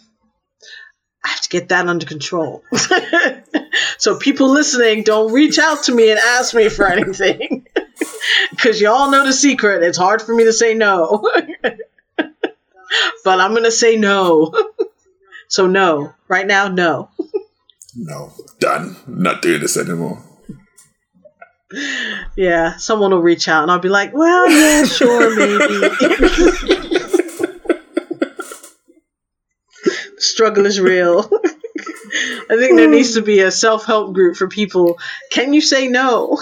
I 1.24 1.30
have 1.30 1.42
to 1.42 1.50
get 1.50 1.70
that 1.70 1.88
under 1.88 2.06
control. 2.06 2.64
so 3.98 4.20
people 4.20 4.50
listening, 4.50 5.02
don't 5.02 5.34
reach 5.34 5.58
out 5.58 5.84
to 5.84 5.96
me 5.96 6.12
and 6.12 6.20
ask 6.20 6.54
me 6.54 6.70
for 6.70 6.88
anything. 6.88 7.66
Cuz 8.60 8.80
y'all 8.80 9.10
know 9.10 9.26
the 9.26 9.34
secret. 9.34 9.82
It's 9.82 9.98
hard 9.98 10.22
for 10.22 10.36
me 10.36 10.44
to 10.44 10.54
say 10.54 10.76
no 10.76 11.24
but 13.24 13.40
I'm 13.40 13.54
gonna 13.54 13.72
say 13.72 13.98
no. 13.98 14.54
so 15.48 15.68
no, 15.68 16.14
right 16.28 16.46
now, 16.46 16.68
no. 16.68 17.10
no, 17.96 18.32
done. 18.60 18.96
Not 19.08 19.42
doing 19.42 19.62
this 19.62 19.78
anymore. 19.78 20.24
Yeah, 22.38 22.78
someone 22.78 23.12
will 23.12 23.22
reach 23.22 23.48
out 23.48 23.64
and 23.64 23.72
I'll 23.72 23.80
be 23.80 23.90
like, 23.90 24.14
well, 24.14 24.50
yeah, 24.50 24.84
sure, 24.84 25.36
maybe. 25.36 26.82
Struggle 30.36 30.66
is 30.66 30.82
real. 30.82 31.22
I 32.50 32.58
think 32.58 32.76
there 32.78 32.90
needs 32.90 33.14
to 33.14 33.22
be 33.22 33.40
a 33.40 33.52
self 33.52 33.86
help 33.86 34.14
group 34.14 34.36
for 34.36 34.50
people. 34.50 35.00
Can 35.32 35.54
you 35.54 35.62
say 35.62 35.88
no? 35.88 36.38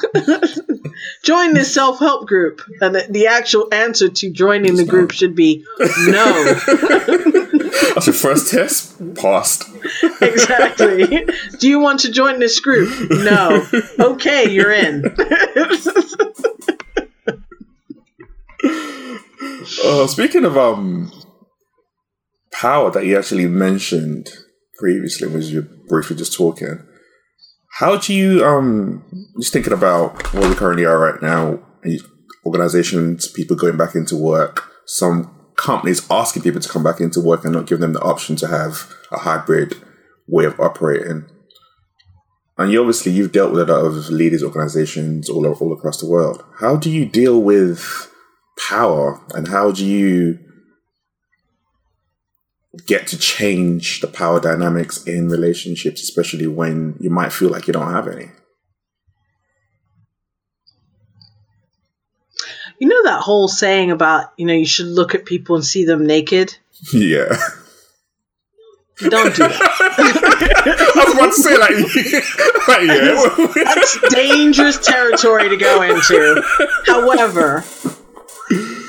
Join 1.23 1.53
this 1.53 1.71
self 1.71 1.99
help 1.99 2.27
group. 2.27 2.61
And 2.81 2.95
the, 2.95 3.05
the, 3.09 3.27
actual 3.27 3.71
answer 3.71 4.09
to 4.09 4.31
joining 4.31 4.75
the 4.77 4.85
group 4.85 5.11
should 5.11 5.35
be 5.35 5.63
no. 5.79 6.43
That's 7.93 8.07
your 8.07 8.15
first 8.15 8.51
test? 8.51 8.99
Passed. 9.15 9.69
exactly. 10.21 11.27
Do 11.59 11.67
you 11.69 11.79
want 11.79 12.01
to 12.01 12.11
join 12.11 12.39
this 12.39 12.59
group? 12.59 13.11
No. 13.11 13.65
Okay, 13.99 14.49
you're 14.49 14.71
in. 14.71 15.05
uh, 19.83 20.07
speaking 20.07 20.45
of 20.45 20.57
um 20.57 21.11
power 22.59 22.91
that 22.91 23.05
you 23.05 23.17
actually 23.17 23.47
mentioned 23.47 24.29
previously 24.77 25.27
was 25.27 25.51
you 25.51 25.63
briefly 25.87 26.15
just 26.15 26.35
talking. 26.35 26.85
How 27.79 27.97
do 27.97 28.13
you 28.13 28.45
um 28.45 29.03
just 29.39 29.53
thinking 29.53 29.73
about 29.73 30.33
where 30.33 30.47
we 30.47 30.55
currently 30.55 30.85
are 30.85 30.99
right 30.99 31.21
now? 31.21 31.59
Organizations, 32.45 33.27
people 33.27 33.55
going 33.55 33.77
back 33.77 33.95
into 33.95 34.15
work, 34.15 34.69
some 34.85 35.33
companies 35.55 36.05
asking 36.09 36.43
people 36.43 36.59
to 36.59 36.69
come 36.69 36.83
back 36.83 36.99
into 36.99 37.21
work 37.21 37.43
and 37.43 37.53
not 37.53 37.67
giving 37.67 37.81
them 37.81 37.93
the 37.93 38.01
option 38.01 38.35
to 38.35 38.47
have 38.47 38.91
a 39.11 39.19
hybrid 39.19 39.75
way 40.27 40.45
of 40.45 40.59
operating. 40.59 41.25
And 42.57 42.71
you 42.71 42.79
obviously 42.79 43.11
you've 43.11 43.31
dealt 43.31 43.51
with 43.51 43.69
a 43.69 43.73
lot 43.73 43.85
of 43.85 44.09
leaders 44.09 44.43
organizations 44.43 45.29
all 45.29 45.45
all 45.47 45.73
across 45.73 45.99
the 45.99 46.09
world. 46.09 46.43
How 46.59 46.75
do 46.75 46.91
you 46.91 47.05
deal 47.05 47.41
with 47.41 48.11
power 48.69 49.19
and 49.33 49.47
how 49.47 49.71
do 49.71 49.85
you 49.85 50.37
get 52.87 53.07
to 53.07 53.17
change 53.17 54.01
the 54.01 54.07
power 54.07 54.39
dynamics 54.39 55.03
in 55.05 55.29
relationships, 55.29 56.01
especially 56.01 56.47
when 56.47 56.95
you 56.99 57.09
might 57.09 57.31
feel 57.31 57.49
like 57.49 57.67
you 57.67 57.73
don't 57.73 57.91
have 57.91 58.07
any. 58.07 58.29
You 62.79 62.87
know 62.87 63.03
that 63.03 63.21
whole 63.21 63.47
saying 63.47 63.91
about, 63.91 64.33
you 64.37 64.45
know, 64.45 64.53
you 64.53 64.65
should 64.65 64.87
look 64.87 65.15
at 65.15 65.25
people 65.25 65.55
and 65.55 65.65
see 65.65 65.85
them 65.85 66.05
naked? 66.05 66.55
Yeah. 66.93 67.37
Don't 68.99 69.35
do 69.35 69.43
that. 69.47 69.61
I 70.95 71.03
was 71.05 71.13
about 71.15 71.33
to 71.33 71.41
say, 71.41 71.57
like, 71.57 71.71
like 72.67 73.55
yeah. 73.57 73.63
That's 73.63 74.13
dangerous 74.13 74.77
territory 74.77 75.49
to 75.49 75.57
go 75.57 75.81
into. 75.81 76.43
However, 76.85 77.63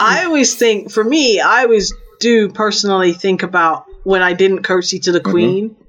I 0.00 0.24
always 0.26 0.56
think, 0.56 0.90
for 0.90 1.02
me, 1.04 1.40
I 1.40 1.62
always 1.62 1.94
do 2.20 2.48
personally 2.48 3.12
think 3.12 3.42
about 3.42 3.86
when 4.04 4.22
I 4.22 4.32
didn't 4.32 4.62
curtsy 4.62 5.00
to 5.00 5.12
the 5.12 5.20
mm-hmm. 5.20 5.30
queen. 5.30 5.70
Mm-hmm. 5.70 5.82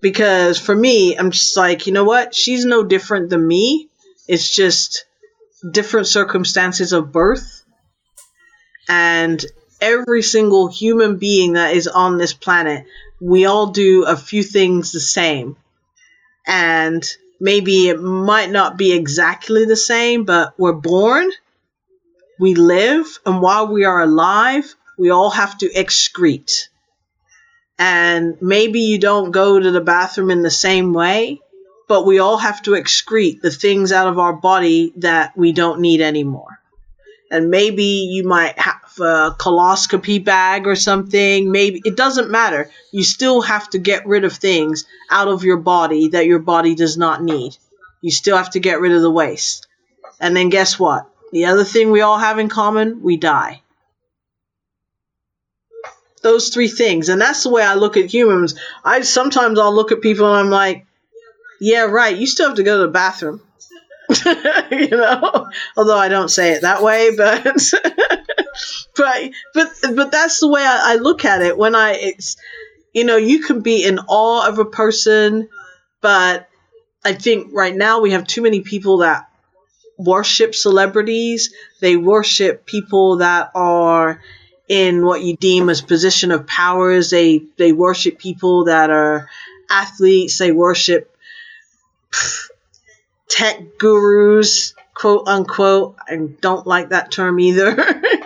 Because 0.00 0.58
for 0.58 0.74
me, 0.74 1.16
I'm 1.16 1.30
just 1.30 1.56
like, 1.56 1.86
you 1.86 1.92
know 1.92 2.04
what? 2.04 2.34
She's 2.34 2.64
no 2.64 2.82
different 2.82 3.30
than 3.30 3.46
me. 3.46 3.88
It's 4.26 4.54
just 4.54 5.04
different 5.70 6.08
circumstances 6.08 6.92
of 6.92 7.12
birth. 7.12 7.64
And 8.88 9.44
every 9.80 10.22
single 10.22 10.68
human 10.68 11.18
being 11.18 11.52
that 11.52 11.76
is 11.76 11.86
on 11.86 12.18
this 12.18 12.32
planet, 12.32 12.84
we 13.20 13.46
all 13.46 13.68
do 13.68 14.04
a 14.04 14.16
few 14.16 14.42
things 14.42 14.90
the 14.90 15.00
same. 15.00 15.56
And 16.46 17.08
maybe 17.40 17.88
it 17.88 18.00
might 18.00 18.50
not 18.50 18.76
be 18.76 18.92
exactly 18.92 19.64
the 19.64 19.76
same, 19.76 20.24
but 20.24 20.54
we're 20.58 20.72
born, 20.72 21.30
we 22.40 22.54
live, 22.54 23.06
and 23.24 23.40
while 23.40 23.68
we 23.68 23.84
are 23.84 24.02
alive, 24.02 24.74
we 25.02 25.10
all 25.10 25.30
have 25.30 25.58
to 25.58 25.68
excrete. 25.68 26.68
And 27.76 28.36
maybe 28.40 28.82
you 28.82 29.00
don't 29.00 29.32
go 29.32 29.58
to 29.58 29.70
the 29.72 29.80
bathroom 29.80 30.30
in 30.30 30.42
the 30.42 30.50
same 30.50 30.92
way, 30.92 31.40
but 31.88 32.06
we 32.06 32.20
all 32.20 32.36
have 32.36 32.62
to 32.62 32.70
excrete 32.70 33.40
the 33.40 33.50
things 33.50 33.90
out 33.90 34.06
of 34.06 34.20
our 34.20 34.32
body 34.32 34.92
that 34.98 35.36
we 35.36 35.50
don't 35.50 35.80
need 35.80 36.00
anymore. 36.00 36.60
And 37.32 37.50
maybe 37.50 38.06
you 38.12 38.28
might 38.28 38.56
have 38.60 39.00
a 39.00 39.34
coloscopy 39.36 40.20
bag 40.20 40.68
or 40.68 40.76
something. 40.76 41.50
Maybe 41.50 41.82
it 41.84 41.96
doesn't 41.96 42.30
matter. 42.30 42.70
You 42.92 43.02
still 43.02 43.40
have 43.40 43.68
to 43.70 43.78
get 43.78 44.06
rid 44.06 44.22
of 44.22 44.34
things 44.34 44.84
out 45.10 45.26
of 45.26 45.42
your 45.42 45.56
body 45.56 46.10
that 46.10 46.26
your 46.26 46.38
body 46.38 46.76
does 46.76 46.96
not 46.96 47.24
need. 47.24 47.56
You 48.02 48.12
still 48.12 48.36
have 48.36 48.50
to 48.50 48.60
get 48.60 48.80
rid 48.80 48.92
of 48.92 49.02
the 49.02 49.10
waste. 49.10 49.66
And 50.20 50.36
then 50.36 50.48
guess 50.48 50.78
what? 50.78 51.08
The 51.32 51.46
other 51.46 51.64
thing 51.64 51.90
we 51.90 52.02
all 52.02 52.18
have 52.18 52.38
in 52.38 52.48
common, 52.48 53.02
we 53.02 53.16
die 53.16 53.62
those 56.22 56.48
three 56.48 56.68
things. 56.68 57.08
And 57.08 57.20
that's 57.20 57.42
the 57.42 57.50
way 57.50 57.62
I 57.62 57.74
look 57.74 57.96
at 57.96 58.12
humans. 58.12 58.54
I 58.84 59.02
sometimes 59.02 59.58
I'll 59.58 59.74
look 59.74 59.92
at 59.92 60.00
people 60.00 60.26
and 60.26 60.36
I'm 60.36 60.50
like, 60.50 60.86
yeah, 61.60 61.82
right, 61.82 62.16
you 62.16 62.26
still 62.26 62.48
have 62.48 62.56
to 62.56 62.62
go 62.62 62.78
to 62.78 62.86
the 62.86 62.92
bathroom. 62.92 63.40
you 64.70 64.88
know, 64.88 65.48
although 65.76 65.96
I 65.96 66.08
don't 66.08 66.28
say 66.28 66.52
it 66.52 66.62
that 66.62 66.82
way, 66.82 67.14
but 67.16 67.44
but 68.96 69.30
but 69.54 69.68
but 69.94 70.10
that's 70.10 70.40
the 70.40 70.48
way 70.48 70.62
I, 70.62 70.94
I 70.94 70.96
look 70.96 71.24
at 71.24 71.42
it. 71.42 71.56
When 71.56 71.74
I 71.74 71.92
it's 71.92 72.36
you 72.92 73.04
know 73.04 73.16
you 73.16 73.42
can 73.42 73.60
be 73.60 73.84
in 73.84 74.00
awe 74.00 74.48
of 74.48 74.58
a 74.58 74.64
person, 74.64 75.48
but 76.00 76.48
I 77.04 77.14
think 77.14 77.52
right 77.52 77.74
now 77.74 78.00
we 78.00 78.10
have 78.10 78.26
too 78.26 78.42
many 78.42 78.60
people 78.60 78.98
that 78.98 79.28
worship 79.96 80.54
celebrities. 80.54 81.54
They 81.80 81.96
worship 81.96 82.66
people 82.66 83.18
that 83.18 83.50
are 83.54 84.20
in 84.72 85.04
what 85.04 85.20
you 85.20 85.36
deem 85.36 85.68
as 85.68 85.82
position 85.82 86.30
of 86.30 86.46
powers. 86.46 87.10
They 87.10 87.42
they 87.58 87.72
worship 87.72 88.18
people 88.18 88.64
that 88.64 88.88
are 88.88 89.28
athletes. 89.68 90.38
They 90.38 90.50
worship 90.50 91.14
tech 93.28 93.76
gurus, 93.76 94.72
quote 94.94 95.28
unquote. 95.28 95.96
I 96.08 96.16
don't 96.16 96.66
like 96.66 96.88
that 96.88 97.10
term 97.10 97.38
either. 97.38 97.76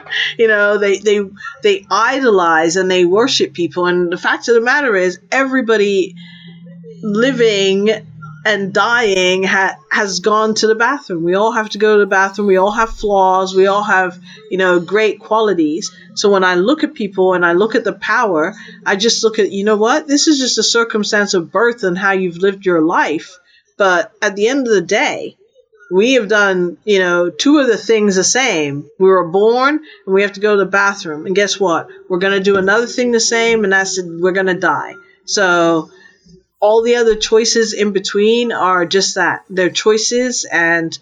you 0.39 0.47
know, 0.47 0.79
they 0.79 0.99
they 0.99 1.19
they 1.65 1.85
idolize 1.91 2.77
and 2.77 2.89
they 2.89 3.05
worship 3.05 3.53
people. 3.53 3.87
And 3.87 4.13
the 4.13 4.17
fact 4.17 4.47
of 4.47 4.55
the 4.55 4.61
matter 4.61 4.95
is, 4.95 5.19
everybody 5.33 6.15
living 7.03 7.91
and 8.47 8.73
dying 8.73 9.43
ha- 9.43 9.77
has 9.91 10.21
gone 10.21 10.55
to 10.55 10.69
the 10.69 10.77
bathroom. 10.77 11.25
We 11.25 11.35
all 11.35 11.51
have 11.51 11.71
to 11.71 11.79
go 11.79 11.95
to 11.95 12.01
the 12.01 12.07
bathroom. 12.07 12.47
We 12.47 12.59
all 12.59 12.71
have 12.71 12.91
flaws. 12.91 13.57
We 13.57 13.67
all 13.67 13.83
have, 13.83 14.21
you 14.53 14.57
know, 14.57 14.79
great 14.79 15.19
qualities. 15.19 15.91
So 16.15 16.31
when 16.31 16.45
I 16.45 16.55
look 16.55 16.85
at 16.85 16.95
people 16.95 17.35
and 17.35 17.45
I 17.45 17.55
look 17.55 17.75
at 17.75 17.83
the 17.83 17.93
power, 17.93 18.55
I 18.87 18.95
just 18.95 19.25
look 19.25 19.41
at, 19.41 19.51
you 19.51 19.65
know 19.65 19.77
what? 19.77 20.07
This 20.07 20.29
is 20.29 20.39
just 20.39 20.59
a 20.59 20.63
circumstance 20.63 21.35
of 21.35 21.51
birth 21.51 21.83
and 21.83 21.99
how 21.99 22.13
you've 22.13 22.37
lived 22.37 22.65
your 22.65 22.81
life. 22.81 23.37
But 23.77 24.13
at 24.23 24.37
the 24.37 24.47
end 24.47 24.69
of 24.69 24.73
the 24.73 24.81
day, 24.81 25.37
we 25.91 26.15
have 26.15 26.29
done, 26.29 26.79
you 26.85 27.01
know, 27.01 27.31
two 27.31 27.59
of 27.59 27.67
the 27.67 27.77
things 27.77 28.15
the 28.15 28.25
same. 28.25 28.89
We 29.01 29.09
were 29.09 29.27
born 29.27 29.81
and 30.07 30.15
we 30.15 30.23
have 30.23 30.35
to 30.35 30.41
go 30.41 30.53
to 30.57 30.65
the 30.65 30.71
bathroom. 30.71 31.27
And 31.27 31.35
guess 31.35 31.59
what? 31.59 31.89
We're 32.09 32.19
going 32.19 32.39
to 32.39 32.51
do 32.51 32.59
another 32.59 32.87
thing 32.87 33.11
the 33.11 33.21
same, 33.21 33.65
and 33.65 33.73
that's 33.73 34.01
we're 34.01 34.33
going 34.33 34.47
to 34.55 34.55
die. 34.55 34.95
So 35.25 35.91
all 36.61 36.83
the 36.83 36.97
other 36.97 37.17
choices 37.17 37.73
in 37.73 37.93
between 37.93 38.53
are 38.53 38.87
just 38.87 39.17
that. 39.17 39.45
They're 39.51 39.71
choices, 39.71 40.45
and 40.51 40.97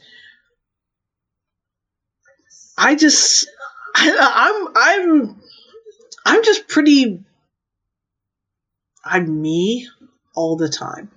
I 2.76 2.94
just, 2.96 3.48
I, 3.94 4.68
I'm, 4.76 5.20
I'm, 5.20 5.36
I'm 6.26 6.44
just 6.44 6.68
pretty. 6.68 7.20
I'm 9.04 9.42
me 9.42 9.88
all 10.34 10.56
the 10.56 10.68
time. 10.68 11.10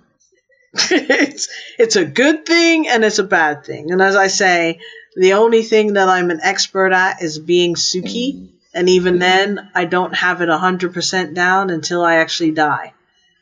it's 0.91 1.47
it's 1.79 1.95
a 1.95 2.05
good 2.05 2.45
thing 2.45 2.87
and 2.87 3.03
it's 3.03 3.19
a 3.19 3.23
bad 3.23 3.65
thing. 3.65 3.91
And 3.91 4.01
as 4.01 4.15
I 4.15 4.27
say, 4.27 4.79
the 5.15 5.33
only 5.33 5.63
thing 5.63 5.93
that 5.93 6.09
I'm 6.09 6.29
an 6.29 6.41
expert 6.43 6.91
at 6.91 7.21
is 7.23 7.39
being 7.39 7.75
Suki, 7.75 8.49
and 8.73 8.89
even 8.89 9.17
then, 9.17 9.71
I 9.73 9.85
don't 9.85 10.13
have 10.13 10.41
it 10.41 10.49
hundred 10.49 10.93
percent 10.93 11.33
down 11.33 11.69
until 11.69 12.03
I 12.03 12.15
actually 12.17 12.51
die, 12.51 12.93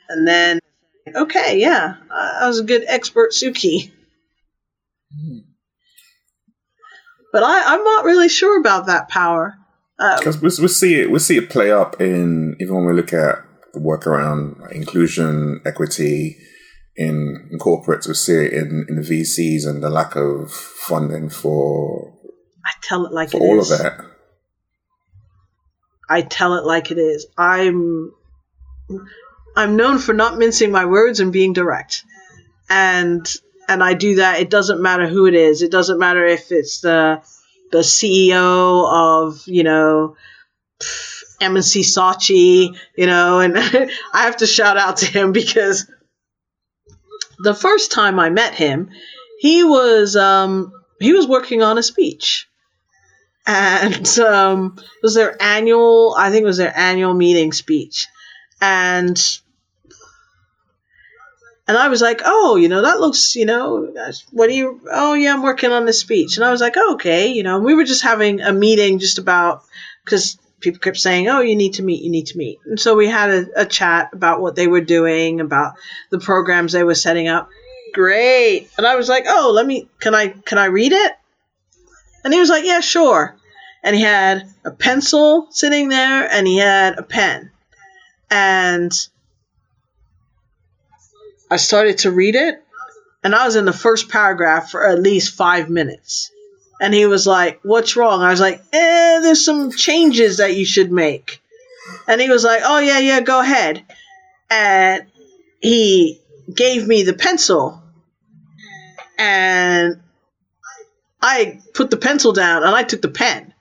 and 0.07 0.25
then 0.27 0.59
okay, 1.13 1.59
yeah, 1.59 1.95
I 2.11 2.47
was 2.47 2.59
a 2.59 2.63
good 2.63 2.83
expert 2.87 3.31
Suki. 3.31 3.91
But 7.31 7.43
I, 7.43 7.73
I'm 7.73 7.83
not 7.83 8.05
really 8.05 8.29
sure 8.29 8.59
about 8.59 8.85
that 8.87 9.09
power. 9.09 9.57
Um, 9.99 10.17
because 10.17 10.41
we, 10.41 10.49
we 10.61 10.67
see 10.67 11.01
it, 11.01 11.11
we 11.11 11.19
see 11.19 11.37
it 11.37 11.49
play 11.49 11.71
up 11.71 12.01
in 12.01 12.55
even 12.59 12.75
when 12.75 12.85
we 12.85 12.93
look 12.93 13.13
at 13.13 13.43
the 13.73 13.79
work 13.79 14.07
around 14.07 14.61
inclusion, 14.71 15.61
equity 15.65 16.37
in, 16.95 17.49
in 17.51 17.59
corporates. 17.59 18.07
We 18.07 18.13
see 18.13 18.33
it 18.33 18.53
in, 18.53 18.85
in 18.89 18.95
the 18.95 19.01
VCs 19.01 19.67
and 19.67 19.83
the 19.83 19.89
lack 19.89 20.15
of 20.15 20.51
funding 20.51 21.29
for. 21.29 22.13
I 22.65 22.71
tell 22.81 23.05
it 23.05 23.13
like 23.13 23.31
for 23.31 23.37
it 23.37 23.41
all 23.41 23.59
is. 23.59 23.71
of 23.71 23.79
that. 23.79 24.05
I 26.09 26.21
tell 26.21 26.55
it 26.55 26.65
like 26.65 26.91
it 26.91 26.97
is. 26.97 27.27
I'm 27.37 28.11
I'm 29.55 29.75
known 29.75 29.99
for 29.99 30.13
not 30.13 30.37
mincing 30.37 30.71
my 30.71 30.85
words 30.85 31.19
and 31.19 31.31
being 31.31 31.53
direct. 31.53 32.03
And 32.69 33.25
and 33.67 33.83
I 33.83 33.93
do 33.93 34.15
that. 34.15 34.39
It 34.39 34.49
doesn't 34.49 34.81
matter 34.81 35.07
who 35.07 35.25
it 35.25 35.33
is. 35.33 35.61
It 35.61 35.71
doesn't 35.71 35.99
matter 35.99 36.25
if 36.25 36.51
it's 36.51 36.81
the 36.81 37.21
the 37.71 37.79
CEO 37.79 39.25
of, 39.25 39.41
you 39.47 39.63
know, 39.63 40.15
M&C 41.41 41.81
Saatchi, 41.81 42.77
you 42.95 43.05
know, 43.05 43.39
and 43.39 43.57
I 43.57 43.89
have 44.13 44.37
to 44.37 44.47
shout 44.47 44.77
out 44.77 44.97
to 44.97 45.05
him 45.05 45.31
because 45.31 45.89
the 47.39 47.53
first 47.53 47.91
time 47.91 48.19
I 48.19 48.29
met 48.29 48.53
him, 48.53 48.91
he 49.39 49.63
was 49.63 50.15
um, 50.15 50.71
he 50.99 51.13
was 51.13 51.27
working 51.27 51.61
on 51.61 51.77
a 51.77 51.83
speech, 51.83 52.47
and 53.45 54.07
um, 54.19 54.75
it 54.77 55.03
was 55.03 55.15
their 55.15 55.41
annual. 55.41 56.15
I 56.17 56.31
think 56.31 56.43
it 56.43 56.47
was 56.47 56.57
their 56.57 56.75
annual 56.77 57.13
meeting 57.13 57.51
speech, 57.51 58.07
and 58.61 59.21
and 61.67 61.77
I 61.77 61.87
was 61.87 62.01
like, 62.01 62.21
oh, 62.23 62.55
you 62.57 62.69
know, 62.69 62.83
that 62.83 62.99
looks, 62.99 63.35
you 63.35 63.45
know, 63.45 63.93
what 64.31 64.47
do 64.47 64.53
you? 64.53 64.81
Oh, 64.91 65.13
yeah, 65.13 65.33
I'm 65.33 65.41
working 65.41 65.71
on 65.71 65.85
this 65.85 65.99
speech, 65.99 66.37
and 66.37 66.45
I 66.45 66.51
was 66.51 66.61
like, 66.61 66.75
oh, 66.77 66.95
okay, 66.95 67.27
you 67.27 67.43
know, 67.43 67.59
we 67.59 67.73
were 67.73 67.85
just 67.85 68.03
having 68.03 68.41
a 68.41 68.53
meeting 68.53 68.99
just 68.99 69.17
about 69.17 69.63
because 70.03 70.37
people 70.59 70.79
kept 70.79 70.97
saying, 70.97 71.27
"Oh, 71.27 71.41
you 71.41 71.55
need 71.55 71.75
to 71.75 71.83
meet, 71.83 72.03
you 72.03 72.09
need 72.09 72.27
to 72.27 72.37
meet," 72.37 72.59
and 72.65 72.79
so 72.79 72.95
we 72.95 73.07
had 73.07 73.29
a, 73.29 73.61
a 73.61 73.65
chat 73.65 74.09
about 74.13 74.41
what 74.41 74.55
they 74.55 74.67
were 74.67 74.81
doing, 74.81 75.39
about 75.39 75.75
the 76.09 76.19
programs 76.19 76.71
they 76.71 76.83
were 76.83 76.95
setting 76.95 77.27
up. 77.27 77.49
Great, 77.93 78.69
and 78.77 78.85
I 78.85 78.95
was 78.95 79.09
like, 79.09 79.25
"Oh, 79.27 79.51
let 79.53 79.65
me, 79.65 79.87
can 79.99 80.13
I, 80.13 80.29
can 80.29 80.57
I 80.57 80.65
read 80.65 80.91
it?" 80.91 81.11
And 82.23 82.33
he 82.33 82.39
was 82.39 82.49
like, 82.49 82.65
"Yeah, 82.65 82.81
sure." 82.81 83.35
And 83.83 83.95
he 83.95 84.01
had 84.01 84.49
a 84.63 84.71
pencil 84.71 85.47
sitting 85.51 85.89
there, 85.89 86.29
and 86.29 86.47
he 86.47 86.57
had 86.57 86.97
a 86.97 87.03
pen, 87.03 87.51
and 88.29 88.91
I 91.49 91.57
started 91.57 91.99
to 91.99 92.11
read 92.11 92.35
it, 92.35 92.63
and 93.23 93.35
I 93.35 93.45
was 93.45 93.55
in 93.55 93.65
the 93.65 93.73
first 93.73 94.09
paragraph 94.09 94.71
for 94.71 94.87
at 94.87 95.01
least 95.01 95.35
five 95.35 95.69
minutes. 95.69 96.31
And 96.81 96.93
he 96.93 97.05
was 97.05 97.25
like, 97.25 97.59
What's 97.63 97.95
wrong? 97.95 98.21
I 98.21 98.31
was 98.31 98.39
like, 98.39 98.61
Eh, 98.73 99.19
there's 99.21 99.45
some 99.45 99.71
changes 99.71 100.37
that 100.37 100.55
you 100.55 100.65
should 100.65 100.91
make. 100.91 101.41
And 102.07 102.19
he 102.19 102.29
was 102.29 102.43
like, 102.43 102.61
Oh, 102.63 102.79
yeah, 102.79 102.99
yeah, 102.99 103.21
go 103.21 103.39
ahead. 103.39 103.83
And 104.49 105.05
he 105.61 106.21
gave 106.53 106.87
me 106.87 107.03
the 107.03 107.13
pencil. 107.13 107.81
And 109.17 110.01
I 111.21 111.61
put 111.73 111.89
the 111.89 111.97
pencil 111.97 112.33
down 112.33 112.63
and 112.63 112.75
I 112.75 112.83
took 112.83 113.01
the 113.01 113.07
pen. 113.07 113.53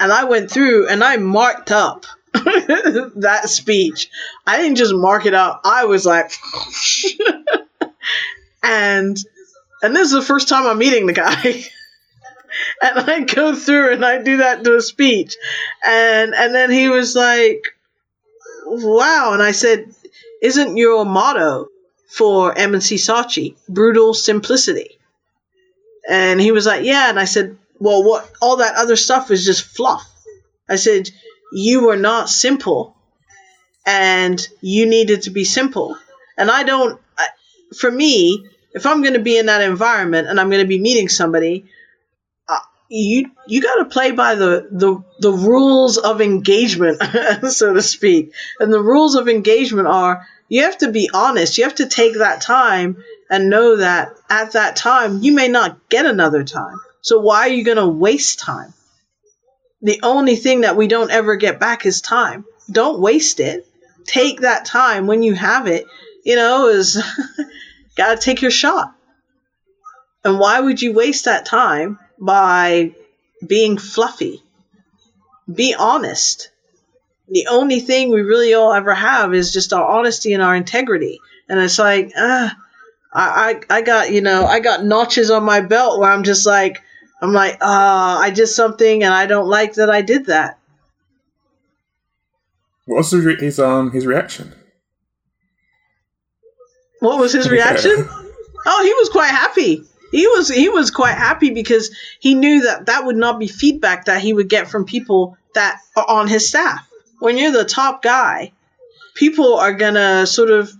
And 0.00 0.10
I 0.10 0.24
went 0.24 0.50
through 0.50 0.88
and 0.88 1.04
I 1.04 1.18
marked 1.18 1.70
up 1.70 2.06
that 3.16 3.42
speech. 3.48 4.08
I 4.46 4.58
didn't 4.58 4.76
just 4.76 4.94
mark 4.94 5.26
it 5.26 5.34
up. 5.34 5.60
I 5.64 5.84
was 5.84 6.06
like, 6.06 6.32
and 8.62 9.16
and 9.82 9.96
this 9.96 10.06
is 10.06 10.12
the 10.12 10.22
first 10.22 10.48
time 10.48 10.66
I'm 10.66 10.78
meeting 10.78 11.06
the 11.06 11.12
guy. 11.12 11.42
and 12.82 13.10
I 13.10 13.20
go 13.20 13.54
through 13.54 13.92
and 13.92 14.04
I 14.04 14.22
do 14.22 14.38
that 14.38 14.64
to 14.64 14.76
a 14.76 14.80
speech, 14.80 15.36
and 15.86 16.34
and 16.34 16.54
then 16.54 16.70
he 16.70 16.88
was 16.88 17.14
like, 17.14 17.74
"Wow!" 18.66 19.32
And 19.34 19.42
I 19.42 19.52
said, 19.52 19.94
"Isn't 20.40 20.76
your 20.76 21.04
motto 21.04 21.68
for 22.08 22.56
M&C 22.56 22.96
Saatchi 22.96 23.56
brutal 23.68 24.14
simplicity?" 24.14 24.98
And 26.08 26.40
he 26.40 26.50
was 26.50 26.64
like, 26.64 26.84
"Yeah." 26.84 27.10
And 27.10 27.20
I 27.20 27.26
said, 27.26 27.58
"Well, 27.78 28.04
what? 28.04 28.30
All 28.40 28.56
that 28.56 28.76
other 28.76 28.96
stuff 28.96 29.30
is 29.30 29.44
just 29.44 29.64
fluff." 29.64 30.08
I 30.68 30.76
said, 30.76 31.10
"You 31.52 31.86
were 31.86 31.96
not 31.96 32.28
simple, 32.28 32.96
and 33.86 34.46
you 34.60 34.86
needed 34.86 35.22
to 35.22 35.30
be 35.30 35.44
simple." 35.44 35.96
And 36.36 36.50
I 36.50 36.62
don't. 36.62 37.00
I, 37.18 37.28
for 37.76 37.90
me, 37.90 38.48
if 38.74 38.86
I'm 38.86 39.02
going 39.02 39.14
to 39.14 39.20
be 39.20 39.38
in 39.38 39.46
that 39.46 39.62
environment 39.62 40.28
and 40.28 40.40
I'm 40.40 40.50
going 40.50 40.62
to 40.62 40.68
be 40.68 40.78
meeting 40.80 41.08
somebody, 41.08 41.66
uh, 42.48 42.58
you 42.88 43.30
you 43.46 43.60
got 43.60 43.76
to 43.76 43.84
play 43.84 44.12
by 44.12 44.34
the, 44.34 44.68
the 44.70 45.02
the 45.20 45.32
rules 45.32 45.98
of 45.98 46.20
engagement, 46.20 47.02
so 47.50 47.74
to 47.74 47.82
speak. 47.82 48.32
And 48.60 48.72
the 48.72 48.82
rules 48.82 49.14
of 49.14 49.28
engagement 49.28 49.88
are 49.88 50.26
you 50.48 50.62
have 50.62 50.78
to 50.78 50.90
be 50.90 51.10
honest. 51.12 51.58
You 51.58 51.64
have 51.64 51.76
to 51.76 51.88
take 51.88 52.18
that 52.18 52.40
time 52.42 53.02
and 53.30 53.50
know 53.50 53.76
that 53.76 54.12
at 54.28 54.52
that 54.52 54.76
time 54.76 55.22
you 55.22 55.34
may 55.34 55.48
not 55.48 55.88
get 55.88 56.06
another 56.06 56.44
time. 56.44 56.78
So 57.00 57.20
why 57.20 57.40
are 57.40 57.48
you 57.48 57.64
going 57.64 57.78
to 57.78 57.88
waste 57.88 58.38
time? 58.38 58.72
The 59.82 60.00
only 60.02 60.36
thing 60.36 60.62
that 60.62 60.76
we 60.76 60.86
don't 60.86 61.10
ever 61.10 61.36
get 61.36 61.60
back 61.60 61.86
is 61.86 62.00
time. 62.00 62.44
Don't 62.70 63.00
waste 63.00 63.40
it. 63.40 63.66
Take 64.04 64.40
that 64.40 64.64
time 64.64 65.06
when 65.06 65.22
you 65.22 65.34
have 65.34 65.66
it. 65.66 65.86
You 66.24 66.36
know, 66.36 66.68
is 66.68 67.02
got 67.96 68.16
to 68.16 68.22
take 68.22 68.42
your 68.42 68.50
shot. 68.50 68.94
And 70.24 70.38
why 70.38 70.60
would 70.60 70.80
you 70.80 70.92
waste 70.92 71.24
that 71.24 71.46
time 71.46 71.98
by 72.18 72.92
being 73.46 73.78
fluffy. 73.78 74.42
Be 75.52 75.74
honest. 75.74 76.50
The 77.28 77.48
only 77.50 77.80
thing 77.80 78.10
we 78.10 78.22
really 78.22 78.54
all 78.54 78.72
ever 78.72 78.94
have 78.94 79.34
is 79.34 79.52
just 79.52 79.72
our 79.72 79.84
honesty 79.84 80.32
and 80.32 80.42
our 80.42 80.54
integrity. 80.54 81.20
And 81.48 81.58
it's 81.58 81.78
like, 81.78 82.12
ah, 82.16 82.56
I, 83.12 83.60
I, 83.70 83.78
I 83.78 83.82
got, 83.82 84.12
you 84.12 84.20
know, 84.20 84.44
I 84.44 84.60
got 84.60 84.84
notches 84.84 85.30
on 85.30 85.44
my 85.44 85.60
belt 85.60 85.98
where 85.98 86.10
I'm 86.10 86.22
just 86.24 86.46
like, 86.46 86.82
I'm 87.22 87.32
like, 87.32 87.58
ah, 87.60 88.18
I 88.18 88.30
did 88.30 88.48
something 88.48 89.04
and 89.04 89.14
I 89.14 89.26
don't 89.26 89.46
like 89.48 89.74
that 89.74 89.88
I 89.88 90.02
did 90.02 90.26
that. 90.26 90.58
What 92.84 92.96
was 92.96 93.10
his, 93.12 93.24
his 93.40 93.58
um 93.60 93.92
his 93.92 94.06
reaction? 94.06 94.52
What 96.98 97.20
was 97.20 97.32
his 97.32 97.48
reaction? 97.56 98.08
oh, 98.66 98.82
he 98.82 98.92
was 98.94 99.08
quite 99.08 99.30
happy. 99.30 99.84
He 100.10 100.26
was 100.26 100.48
he 100.48 100.68
was 100.68 100.90
quite 100.90 101.14
happy 101.14 101.50
because 101.50 101.94
he 102.18 102.34
knew 102.34 102.62
that 102.62 102.86
that 102.86 103.06
would 103.06 103.16
not 103.16 103.38
be 103.38 103.46
feedback 103.46 104.06
that 104.06 104.20
he 104.20 104.32
would 104.32 104.48
get 104.48 104.68
from 104.68 104.84
people 104.84 105.38
that 105.54 105.80
are 105.96 106.08
on 106.08 106.26
his 106.26 106.48
staff. 106.48 106.86
When 107.20 107.38
you're 107.38 107.52
the 107.52 107.64
top 107.64 108.02
guy, 108.02 108.52
people 109.14 109.54
are 109.54 109.72
gonna 109.72 110.26
sort 110.26 110.50
of 110.50 110.72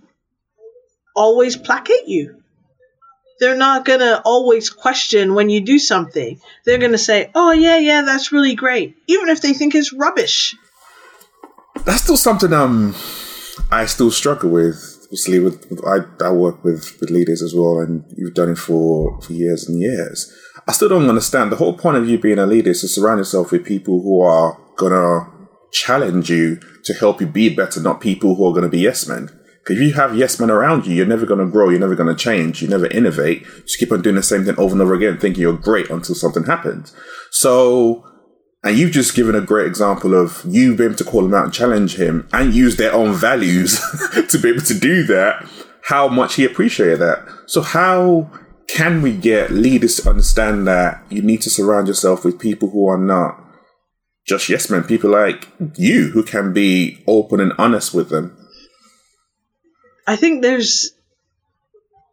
always 1.15 1.55
placate 1.55 2.07
you. 2.07 2.42
They're 3.43 3.57
not 3.57 3.83
gonna 3.83 4.21
always 4.23 4.69
question 4.69 5.33
when 5.35 5.49
you 5.49 5.59
do 5.59 5.77
something. 5.77 6.39
They're 6.63 6.77
gonna 6.77 6.97
say, 6.97 7.29
"Oh 7.35 7.51
yeah, 7.51 7.77
yeah, 7.77 8.03
that's 8.03 8.31
really 8.31 8.55
great," 8.55 8.95
even 9.07 9.27
if 9.27 9.41
they 9.41 9.51
think 9.51 9.75
it's 9.75 9.91
rubbish. 9.91 10.55
That's 11.83 12.03
still 12.03 12.15
something 12.15 12.53
um 12.53 12.95
I 13.69 13.85
still 13.85 14.11
struggle 14.11 14.49
with 14.49 14.77
obviously 15.03 15.39
with, 15.39 15.69
with 15.69 15.85
I, 15.85 15.97
I 16.23 16.31
work 16.31 16.63
with, 16.63 16.97
with 17.01 17.09
leaders 17.09 17.41
as 17.41 17.53
well 17.53 17.79
and 17.79 18.05
you've 18.15 18.33
done 18.33 18.51
it 18.51 18.57
for, 18.57 19.19
for 19.19 19.33
years 19.33 19.67
and 19.67 19.81
years. 19.81 20.33
I 20.65 20.71
still 20.71 20.87
don't 20.87 21.09
understand 21.09 21.51
the 21.51 21.57
whole 21.57 21.77
point 21.77 21.97
of 21.97 22.07
you 22.07 22.17
being 22.17 22.39
a 22.39 22.45
leader 22.45 22.71
is 22.71 22.79
to 22.79 22.87
surround 22.87 23.19
yourself 23.19 23.51
with 23.51 23.65
people 23.65 24.01
who 24.01 24.21
are 24.21 24.57
gonna 24.77 25.29
challenge 25.73 26.29
you 26.29 26.61
to 26.85 26.93
help 26.93 27.19
you 27.19 27.27
be 27.27 27.53
better, 27.53 27.81
not 27.81 27.99
people 27.99 28.35
who 28.35 28.47
are 28.47 28.53
gonna 28.53 28.69
be 28.69 28.79
yes 28.79 29.05
men. 29.05 29.29
Because 29.63 29.77
if 29.77 29.87
you 29.87 29.93
have 29.93 30.17
yes 30.17 30.39
men 30.39 30.51
around 30.51 30.85
you, 30.85 30.93
you're 30.93 31.05
never 31.05 31.25
gonna 31.25 31.45
grow, 31.45 31.69
you're 31.69 31.79
never 31.79 31.95
gonna 31.95 32.15
change, 32.15 32.61
you 32.61 32.67
never 32.67 32.87
innovate. 32.87 33.41
You 33.41 33.61
Just 33.61 33.79
keep 33.79 33.91
on 33.91 34.01
doing 34.01 34.15
the 34.15 34.23
same 34.23 34.43
thing 34.43 34.55
over 34.57 34.73
and 34.73 34.81
over 34.81 34.93
again, 34.93 35.17
thinking 35.17 35.41
you're 35.41 35.53
great 35.53 35.89
until 35.89 36.15
something 36.15 36.43
happens. 36.43 36.93
So 37.31 38.05
and 38.63 38.77
you've 38.77 38.91
just 38.91 39.13
given 39.13 39.35
a 39.35 39.41
great 39.41 39.67
example 39.67 40.15
of 40.15 40.41
you 40.47 40.75
being 40.75 40.91
able 40.91 40.97
to 40.97 41.03
call 41.03 41.25
him 41.25 41.33
out 41.33 41.43
and 41.43 41.53
challenge 41.53 41.97
him 41.97 42.27
and 42.31 42.53
use 42.53 42.77
their 42.77 42.93
own 42.93 43.13
values 43.13 43.79
to 44.29 44.39
be 44.39 44.49
able 44.49 44.61
to 44.61 44.73
do 44.73 45.03
that, 45.03 45.45
how 45.83 46.07
much 46.07 46.35
he 46.35 46.45
appreciated 46.45 46.99
that. 46.99 47.27
So 47.45 47.61
how 47.61 48.31
can 48.69 49.01
we 49.01 49.11
get 49.11 49.51
leaders 49.51 49.97
to 49.97 50.09
understand 50.09 50.65
that 50.67 51.03
you 51.09 51.21
need 51.21 51.41
to 51.41 51.49
surround 51.49 51.89
yourself 51.89 52.23
with 52.23 52.39
people 52.39 52.69
who 52.69 52.87
are 52.87 52.97
not 52.97 53.37
just 54.25 54.47
yes 54.47 54.69
men, 54.69 54.83
people 54.83 55.09
like 55.09 55.49
you 55.75 56.11
who 56.11 56.23
can 56.23 56.53
be 56.53 57.03
open 57.05 57.41
and 57.41 57.51
honest 57.57 57.93
with 57.93 58.09
them? 58.09 58.37
I 60.05 60.15
think 60.15 60.41
there's 60.41 60.91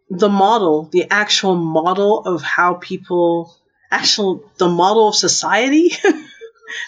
the 0.09 0.29
model, 0.29 0.89
the 0.93 1.07
actual 1.11 1.55
model 1.55 2.25
of 2.25 2.43
how 2.43 2.75
people 2.75 3.55
actual 3.91 4.45
the 4.59 4.69
model 4.69 5.09
of 5.09 5.17
society 5.17 5.91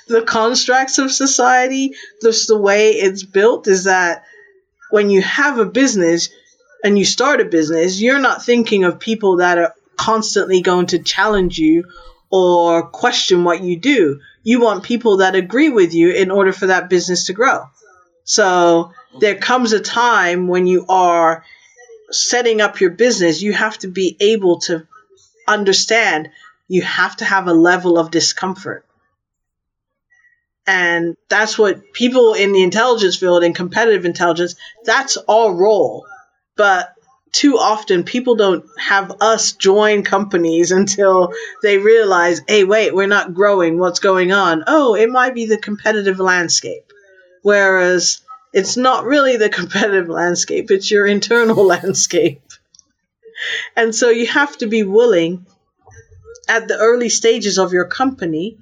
the 0.09 0.22
constructs 0.22 0.98
of 0.98 1.12
society, 1.12 1.94
just 2.22 2.48
the 2.48 2.59
way 2.59 2.90
it's 2.90 3.22
built, 3.22 3.68
is 3.68 3.84
that 3.84 4.24
when 4.90 5.11
you 5.11 5.22
have 5.22 5.59
a 5.59 5.66
business 5.66 6.28
and 6.84 6.98
you 6.98 7.05
start 7.05 7.40
a 7.40 7.44
business, 7.44 8.00
you're 8.00 8.20
not 8.20 8.44
thinking 8.44 8.84
of 8.84 9.00
people 9.00 9.38
that 9.38 9.59
are 9.59 9.74
constantly 9.96 10.62
going 10.62 10.86
to 10.86 10.98
challenge 10.98 11.59
you 11.59 11.84
or 12.30 12.88
question 12.88 13.44
what 13.44 13.62
you 13.62 13.78
do. 13.78 14.20
You 14.42 14.61
want 14.61 14.84
people 14.84 15.18
that 15.18 15.34
agree 15.34 15.68
with 15.68 15.94
you 15.94 16.11
in 16.11 16.30
order 16.30 16.53
for 16.53 16.66
that 16.66 16.90
business 16.90 17.26
to 17.26 17.32
grow. 17.32 17.64
So 18.24 18.92
there 19.19 19.37
comes 19.37 19.73
a 19.73 19.81
time 19.81 20.49
when 20.49 20.67
you 20.67 20.87
are 20.89 21.45
setting 22.11 22.61
up 22.61 22.81
your 22.81 22.91
business, 22.91 23.43
you 23.43 23.53
have 23.53 23.79
to 23.79 23.89
be 23.89 24.17
able 24.21 24.61
to 24.61 24.87
understand 25.47 26.31
you 26.69 26.83
have 26.83 27.17
to 27.17 27.25
have 27.25 27.49
a 27.49 27.53
level 27.53 27.99
of 27.99 28.11
discomfort. 28.11 28.87
And 30.67 31.17
that's 31.29 31.59
what 31.59 31.93
people 31.93 32.35
in 32.35 32.53
the 32.53 32.63
intelligence 32.63 33.17
field 33.17 33.43
and 33.43 33.55
competitive 33.55 34.05
intelligence, 34.05 34.55
that's 34.85 35.17
our 35.29 35.53
role. 35.53 36.07
But 36.57 36.95
too 37.33 37.59
often 37.59 38.05
people 38.05 38.37
don't 38.37 38.65
have 38.79 39.17
us 39.21 39.53
join 39.53 40.05
companies 40.05 40.71
until 40.81 41.33
they 41.63 41.79
realize, 41.79 42.41
hey, 42.47 42.65
wait, 42.65 42.95
we're 42.95 43.07
not 43.07 43.35
growing. 43.35 43.79
What's 43.79 44.01
going 44.01 44.33
on? 44.33 44.65
Oh, 44.67 44.95
it 44.95 45.11
might 45.11 45.35
be 45.35 45.47
the 45.47 45.59
competitive 45.59 46.21
landscape. 46.21 46.93
Whereas 47.43 48.23
it's 48.53 48.76
not 48.76 49.05
really 49.05 49.36
the 49.36 49.48
competitive 49.61 50.09
landscape, 50.09 50.70
it's 50.70 50.90
your 50.90 51.07
internal 51.07 51.64
landscape. 51.74 52.42
And 53.76 53.94
so 53.94 54.11
you 54.11 54.26
have 54.28 54.57
to 54.59 54.66
be 54.66 54.82
willing 54.84 55.46
at 56.48 56.68
the 56.68 56.78
early 56.78 57.09
stages 57.09 57.59
of 57.59 57.72
your 57.72 57.86
company 57.86 58.59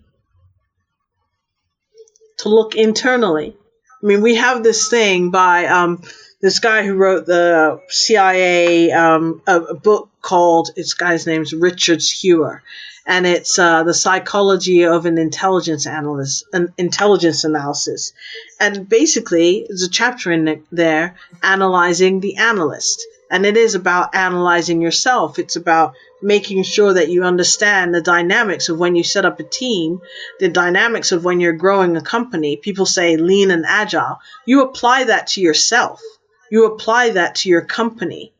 to 2.38 2.48
look 2.48 2.74
internally. 2.74 3.56
I 4.02 4.06
mean, 4.06 4.22
we 4.22 4.36
have 4.36 4.62
this 4.62 4.88
thing 4.88 5.30
by 5.30 5.66
um, 5.66 6.02
this 6.40 6.58
guy 6.58 6.84
who 6.84 6.94
wrote 6.94 7.26
the 7.26 7.80
CIA 7.88 8.90
um, 8.92 9.42
a, 9.46 9.60
a, 9.60 9.74
book 9.74 10.08
called 10.22 10.70
its 10.76 10.94
guy's 10.94 11.26
name's 11.26 11.52
Richard 11.52 11.98
Heuer, 11.98 12.60
and 13.06 13.26
it's 13.26 13.58
uh, 13.58 13.82
the 13.82 13.94
psychology 13.94 14.84
of 14.84 15.06
an 15.06 15.18
intelligence 15.18 15.86
analyst, 15.86 16.44
an 16.52 16.72
intelligence 16.76 17.44
analysis, 17.44 18.12
and 18.58 18.88
basically 18.88 19.66
there's 19.68 19.82
a 19.82 19.90
chapter 19.90 20.30
in 20.32 20.64
there 20.70 21.16
analyzing 21.42 22.20
the 22.20 22.36
analyst, 22.36 23.06
and 23.30 23.46
it 23.46 23.56
is 23.56 23.74
about 23.74 24.14
analyzing 24.14 24.80
yourself. 24.80 25.38
It's 25.38 25.56
about 25.56 25.94
making 26.22 26.62
sure 26.62 26.92
that 26.94 27.08
you 27.08 27.24
understand 27.24 27.94
the 27.94 28.02
dynamics 28.02 28.68
of 28.68 28.78
when 28.78 28.94
you 28.94 29.02
set 29.02 29.24
up 29.24 29.40
a 29.40 29.44
team, 29.44 30.00
the 30.38 30.48
dynamics 30.48 31.12
of 31.12 31.24
when 31.24 31.40
you're 31.40 31.52
growing 31.52 31.96
a 31.96 32.02
company. 32.02 32.56
People 32.56 32.86
say 32.86 33.16
lean 33.16 33.50
and 33.50 33.64
agile. 33.66 34.18
You 34.44 34.62
apply 34.62 35.04
that 35.04 35.28
to 35.28 35.40
yourself. 35.40 36.02
You 36.50 36.66
apply 36.66 37.10
that 37.10 37.36
to 37.36 37.48
your 37.48 37.62
company. 37.62 38.32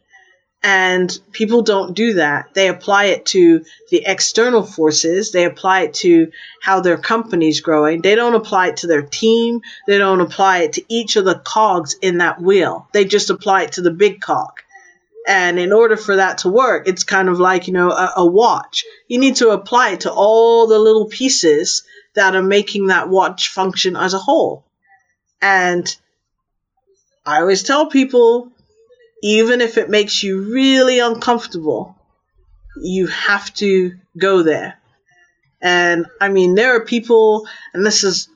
And 0.63 1.19
people 1.33 1.63
don't 1.63 1.95
do 1.95 2.15
that. 2.15 2.53
They 2.53 2.69
apply 2.69 3.07
it 3.07 3.25
to 3.27 3.65
the 3.91 4.03
external 4.05 4.63
forces. 4.63 5.33
They 5.33 5.45
apply 5.45 5.83
it 5.83 5.95
to 5.95 6.33
how 6.61 6.81
their 6.81 6.99
company's 6.99 7.63
growing. 7.63 8.03
They 8.03 8.15
don't 8.15 8.35
apply 8.35 8.69
it 8.69 8.77
to 8.79 8.87
their 8.87 9.01
team. 9.01 9.63
They 9.87 9.97
don't 9.97 10.21
apply 10.21 10.59
it 10.65 10.75
to 10.75 10.85
each 10.89 11.17
of 11.17 11.25
the 11.25 11.39
cogs 11.39 11.95
in 11.95 12.19
that 12.19 12.43
wheel. 12.43 12.87
They 12.93 13.07
just 13.07 13.31
apply 13.31 13.63
it 13.63 13.73
to 13.73 13.83
the 13.83 13.91
big 13.91 14.21
cog. 14.21 14.61
And 15.27 15.59
in 15.59 15.73
order 15.73 15.97
for 15.97 16.17
that 16.17 16.39
to 16.39 16.49
work, 16.49 16.89
it's 16.89 17.05
kind 17.05 17.29
of 17.29 17.39
like, 17.41 17.67
you 17.67 17.73
know, 17.73 17.91
a, 17.91 18.15
a, 18.17 18.27
watch. 18.27 18.85
You 19.07 19.19
need 19.19 19.37
to 19.37 19.51
apply 19.51 19.91
it 19.91 20.01
to 20.01 20.13
all 20.13 20.67
the 20.67 20.79
little 20.79 21.07
pieces 21.07 21.85
that 22.15 22.35
are 22.35 22.43
making 22.43 22.89
that 22.89 23.09
watch 23.09 23.49
function 23.49 23.97
as 23.97 24.15
a 24.15 24.19
whole. 24.19 24.65
And 25.41 25.95
I 27.25 27.41
always 27.41 27.63
tell 27.63 27.87
people, 27.87 28.51
even 29.23 29.61
if 29.61 29.77
it 29.77 29.91
makes 29.91 30.23
you 30.23 30.53
really 30.53 30.99
uncomfortable, 30.99 31.97
you 32.81 33.07
have 33.09 33.53
to 33.55 33.93
go 34.16 34.43
there. 34.43 34.79
And 35.61 36.07
I 36.21 36.29
mean, 36.29 36.55
there 36.55 36.77
are 36.77 36.85
people, 36.85 37.47
and 37.75 37.85
this 37.85 38.03
is 38.05 38.29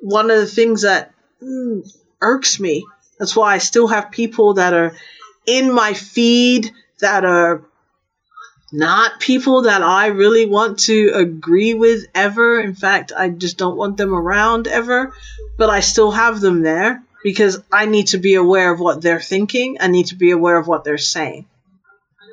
one 0.00 0.30
of 0.30 0.38
the 0.38 0.46
things 0.46 0.82
that 0.82 1.12
mm, 1.42 1.88
irks 2.20 2.58
me. 2.58 2.84
That's 3.18 3.36
why 3.36 3.54
I 3.54 3.58
still 3.58 3.86
have 3.86 4.10
people 4.10 4.54
that 4.54 4.74
are 4.74 4.96
in 5.46 5.72
my 5.72 5.94
feed 5.94 6.72
that 7.00 7.24
are 7.24 7.62
not 8.72 9.20
people 9.20 9.62
that 9.62 9.82
I 9.82 10.06
really 10.06 10.46
want 10.46 10.80
to 10.80 11.12
agree 11.14 11.74
with 11.74 12.06
ever. 12.12 12.60
In 12.60 12.74
fact, 12.74 13.12
I 13.16 13.28
just 13.28 13.56
don't 13.56 13.76
want 13.76 13.96
them 13.96 14.12
around 14.12 14.66
ever, 14.66 15.14
but 15.56 15.70
I 15.70 15.78
still 15.78 16.10
have 16.10 16.40
them 16.40 16.62
there 16.62 17.04
because 17.24 17.60
I 17.72 17.86
need 17.86 18.08
to 18.08 18.18
be 18.18 18.34
aware 18.34 18.72
of 18.72 18.78
what 18.78 19.02
they're 19.02 19.20
thinking. 19.20 19.78
I 19.80 19.88
need 19.88 20.06
to 20.06 20.14
be 20.14 20.30
aware 20.30 20.56
of 20.56 20.68
what 20.68 20.84
they're 20.84 20.98
saying. 20.98 21.46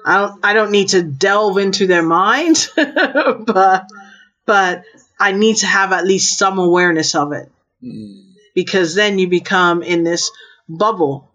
I 0.05 0.19
don't 0.19 0.45
I 0.45 0.53
don't 0.53 0.71
need 0.71 0.89
to 0.89 1.01
delve 1.01 1.57
into 1.57 1.87
their 1.87 2.03
mind, 2.03 2.69
but 2.75 3.87
but 4.45 4.83
I 5.19 5.31
need 5.31 5.57
to 5.57 5.67
have 5.67 5.91
at 5.93 6.05
least 6.05 6.37
some 6.37 6.59
awareness 6.59 7.15
of 7.15 7.33
it. 7.33 7.51
Because 8.53 8.93
then 8.93 9.17
you 9.17 9.27
become 9.27 9.81
in 9.81 10.03
this 10.03 10.29
bubble 10.69 11.31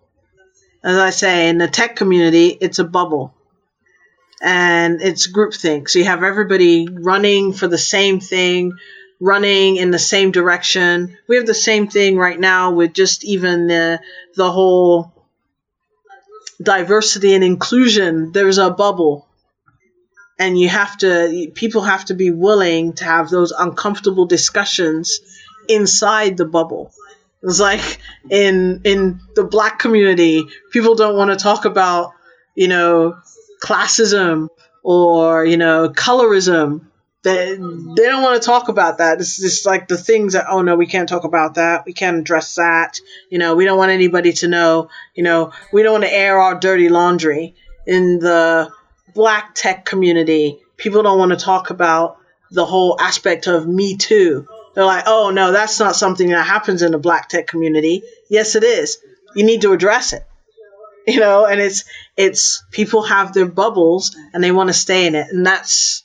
as 0.87 0.99
I 0.99 1.11
say, 1.11 1.49
in 1.49 1.59
the 1.59 1.67
tech 1.67 1.97
community, 1.97 2.57
it's 2.61 2.79
a 2.79 2.85
bubble. 2.85 3.35
And 4.41 5.03
it's 5.03 5.31
groupthink. 5.31 5.89
So 5.89 5.99
you 5.99 6.05
have 6.05 6.23
everybody 6.23 6.87
running 6.89 7.53
for 7.53 7.67
the 7.67 7.77
same 7.77 8.21
thing, 8.21 8.73
running 9.21 9.77
in 9.77 9.91
the 9.91 9.99
same 9.99 10.31
direction. 10.31 11.17
We 11.29 11.37
have 11.37 11.47
the 11.47 11.55
same 11.55 11.89
thing 11.89 12.17
right 12.17 12.39
now 12.39 12.73
with 12.73 12.93
just 12.93 13.25
even 13.25 13.67
the 13.67 14.01
the 14.35 14.51
whole 14.51 15.12
diversity 16.62 17.35
and 17.35 17.45
inclusion. 17.45 18.33
There's 18.33 18.59
a 18.59 18.71
bubble. 18.71 19.27
And 20.39 20.59
you 20.59 20.69
have 20.69 20.99
to 20.99 21.51
people 21.55 21.83
have 21.83 22.05
to 22.07 22.14
be 22.14 22.31
willing 22.31 22.93
to 22.95 23.05
have 23.05 23.31
those 23.31 23.53
uncomfortable 23.53 24.27
discussions 24.27 25.21
inside 25.67 26.37
the 26.37 26.45
bubble. 26.45 26.93
It's 27.43 27.61
like 27.61 27.99
in 28.29 28.83
in 28.85 29.21
the 29.35 29.45
black 29.45 29.79
community, 29.79 30.45
people 30.71 30.95
don't 30.95 31.17
want 31.17 31.31
to 31.31 31.43
talk 31.43 31.64
about, 31.64 32.12
you 32.55 32.69
know, 32.69 33.17
classism 33.62 34.49
or 34.83 35.45
you 35.47 35.57
know 35.57 35.89
colorism 35.89 36.87
they, 37.27 37.57
they 37.57 38.05
don't 38.05 38.22
want 38.22 38.41
to 38.41 38.47
talk 38.47 38.68
about 38.68 38.99
that. 38.99 39.20
It's 39.20 39.37
just 39.37 39.66
like 39.66 39.89
the 39.89 39.99
things 39.99 40.35
that 40.35 40.47
oh 40.49 40.62
no 40.62 40.77
we 40.77 40.87
can't 40.87 41.09
talk 41.09 41.24
about 41.24 41.55
that. 41.55 41.85
We 41.85 41.93
can't 41.93 42.18
address 42.18 42.55
that. 42.55 43.01
You 43.31 43.39
know 43.39 43.57
we 43.57 43.64
don't 43.64 43.79
want 43.79 43.91
anybody 43.91 44.33
to 44.35 44.49
know 44.49 44.91
you 45.16 45.24
know 45.24 45.53
we 45.72 45.83
don't 45.83 45.95
want 45.95 46.05
to 46.05 46.14
air 46.14 46.41
our 46.41 46.55
dirty 46.55 46.89
laundry 46.89 47.57
in 47.85 48.20
the 48.20 48.70
black 49.12 49.57
tech 49.57 49.85
community. 49.85 50.61
People 50.77 51.03
don't 51.03 51.18
want 51.18 51.33
to 51.33 51.45
talk 51.45 51.70
about 51.70 52.18
the 52.53 52.64
whole 52.64 52.97
aspect 53.01 53.49
of 53.49 53.66
me 53.66 53.97
too. 53.97 54.47
They're 54.77 54.85
like 54.85 55.05
oh 55.09 55.31
no 55.31 55.51
that's 55.51 55.81
not 55.81 55.97
something 55.97 56.29
that 56.29 56.47
happens 56.47 56.83
in 56.83 56.93
the 56.93 56.99
black 56.99 57.29
tech 57.29 57.49
community. 57.49 58.05
Yes 58.31 58.55
it 58.55 58.62
is. 58.62 58.99
You 59.35 59.45
need 59.45 59.62
to 59.62 59.72
address 59.72 60.12
it. 60.12 60.24
You 61.09 61.18
know 61.18 61.45
and 61.45 61.61
it's 61.61 61.85
it's 62.16 62.62
people 62.70 63.03
have 63.03 63.33
their 63.33 63.47
bubbles 63.47 64.16
and 64.33 64.45
they 64.45 64.53
want 64.53 64.68
to 64.68 64.74
stay 64.74 65.09
in 65.09 65.16
it. 65.16 65.27
And 65.33 65.45
that's 65.45 66.05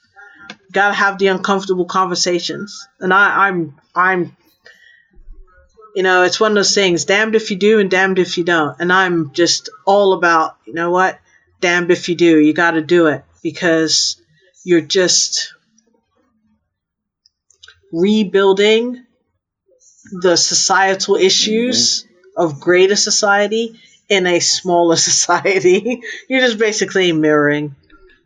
gotta 0.72 0.94
have 0.94 1.18
the 1.18 1.28
uncomfortable 1.28 1.86
conversations 1.86 2.88
and 3.00 3.14
i 3.14 3.48
i'm 3.48 3.80
i'm 3.96 4.36
you 5.96 6.04
know 6.04 6.24
it's 6.24 6.40
one 6.40 6.52
of 6.52 6.56
those 6.56 6.74
things 6.74 7.06
damned 7.06 7.36
if 7.36 7.52
you 7.52 7.58
do 7.58 7.80
and 7.80 7.92
damned 7.92 8.20
if 8.20 8.38
you 8.38 8.44
don't 8.44 8.80
and 8.80 8.92
i'm 8.92 9.32
just 9.34 9.70
all 9.86 10.14
about 10.14 10.58
you 10.66 10.74
know 10.74 10.92
what 10.92 11.20
damned 11.60 11.92
if 11.92 12.10
you 12.10 12.16
do 12.16 12.40
you 12.40 12.54
gotta 12.54 12.82
do 12.82 13.08
it 13.08 13.24
because 13.44 14.22
you're 14.64 14.82
just 14.82 15.54
rebuilding 17.92 19.06
the 20.12 20.36
societal 20.36 21.16
issues 21.16 22.04
mm-hmm. 22.04 22.42
of 22.42 22.60
greater 22.60 22.96
society 22.96 23.80
in 24.10 24.28
a 24.28 24.40
smaller 24.40 24.96
society. 25.12 26.02
You're 26.28 26.42
just 26.42 26.60
basically 26.60 27.12
mirroring. 27.12 27.76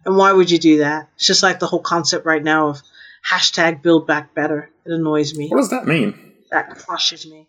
And 0.05 0.15
why 0.15 0.31
would 0.31 0.51
you 0.51 0.59
do 0.59 0.77
that? 0.79 1.09
It's 1.15 1.25
just 1.25 1.43
like 1.43 1.59
the 1.59 1.67
whole 1.67 1.81
concept 1.81 2.25
right 2.25 2.43
now 2.43 2.69
of 2.69 2.81
hashtag 3.29 3.81
build 3.81 4.05
back 4.05 4.35
better. 4.35 4.69
It 4.85 4.91
annoys 4.91 5.35
me. 5.35 5.49
What 5.49 5.57
does 5.57 5.71
that 5.71 5.87
mean? 5.87 6.33
That 6.51 6.77
crushes 6.77 7.25
me. 7.25 7.47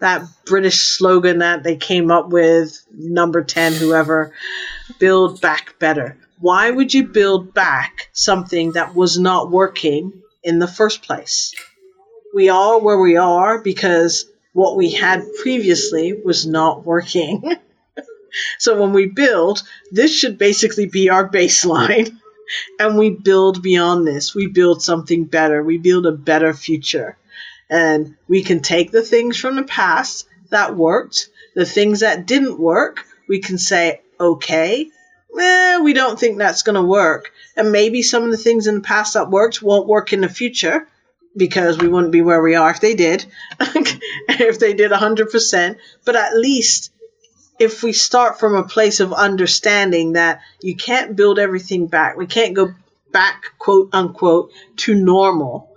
That 0.00 0.22
British 0.46 0.78
slogan 0.78 1.40
that 1.40 1.62
they 1.62 1.76
came 1.76 2.10
up 2.10 2.30
with, 2.30 2.86
number 2.92 3.42
10, 3.42 3.74
whoever, 3.74 4.32
build 4.98 5.40
back 5.40 5.78
better. 5.78 6.16
Why 6.38 6.70
would 6.70 6.94
you 6.94 7.06
build 7.06 7.52
back 7.52 8.08
something 8.12 8.72
that 8.72 8.94
was 8.94 9.18
not 9.18 9.50
working 9.50 10.22
in 10.42 10.58
the 10.58 10.68
first 10.68 11.02
place? 11.02 11.52
We 12.32 12.48
are 12.48 12.78
where 12.78 12.98
we 12.98 13.16
are 13.16 13.60
because 13.60 14.24
what 14.52 14.76
we 14.76 14.92
had 14.92 15.22
previously 15.42 16.14
was 16.24 16.46
not 16.46 16.86
working. 16.86 17.56
so 18.58 18.80
when 18.80 18.92
we 18.92 19.06
build, 19.06 19.62
this 19.90 20.14
should 20.14 20.38
basically 20.38 20.86
be 20.86 21.10
our 21.10 21.28
baseline. 21.28 22.16
And 22.80 22.98
we 22.98 23.10
build 23.10 23.62
beyond 23.62 24.08
this. 24.08 24.34
We 24.34 24.48
build 24.48 24.82
something 24.82 25.24
better. 25.24 25.62
We 25.62 25.78
build 25.78 26.04
a 26.04 26.10
better 26.10 26.52
future. 26.52 27.16
And 27.68 28.16
we 28.26 28.42
can 28.42 28.58
take 28.58 28.90
the 28.90 29.02
things 29.02 29.36
from 29.38 29.54
the 29.54 29.62
past 29.62 30.26
that 30.48 30.76
worked, 30.76 31.28
the 31.54 31.64
things 31.64 32.00
that 32.00 32.26
didn't 32.26 32.58
work, 32.58 33.04
we 33.28 33.38
can 33.38 33.56
say, 33.56 34.00
okay, 34.18 34.90
eh, 35.38 35.78
we 35.78 35.92
don't 35.92 36.18
think 36.18 36.38
that's 36.38 36.62
going 36.62 36.74
to 36.74 36.82
work. 36.82 37.32
And 37.56 37.70
maybe 37.70 38.02
some 38.02 38.24
of 38.24 38.30
the 38.32 38.36
things 38.36 38.66
in 38.66 38.76
the 38.76 38.80
past 38.80 39.14
that 39.14 39.30
worked 39.30 39.62
won't 39.62 39.86
work 39.86 40.12
in 40.12 40.20
the 40.20 40.28
future 40.28 40.88
because 41.36 41.78
we 41.78 41.88
wouldn't 41.88 42.12
be 42.12 42.22
where 42.22 42.42
we 42.42 42.56
are 42.56 42.70
if 42.70 42.80
they 42.80 42.94
did, 42.94 43.24
if 43.60 44.58
they 44.58 44.74
did 44.74 44.90
100%. 44.90 45.76
But 46.04 46.16
at 46.16 46.36
least 46.36 46.89
if 47.60 47.82
we 47.82 47.92
start 47.92 48.40
from 48.40 48.54
a 48.54 48.66
place 48.66 49.00
of 49.00 49.12
understanding 49.12 50.14
that 50.14 50.40
you 50.62 50.74
can't 50.74 51.14
build 51.14 51.38
everything 51.38 51.86
back, 51.86 52.16
we 52.16 52.26
can't 52.26 52.54
go 52.54 52.74
back, 53.12 53.44
quote 53.58 53.90
unquote, 53.92 54.50
to 54.76 54.94
normal. 54.94 55.70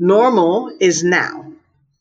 Normal 0.00 0.72
is 0.80 1.04
now. 1.04 1.52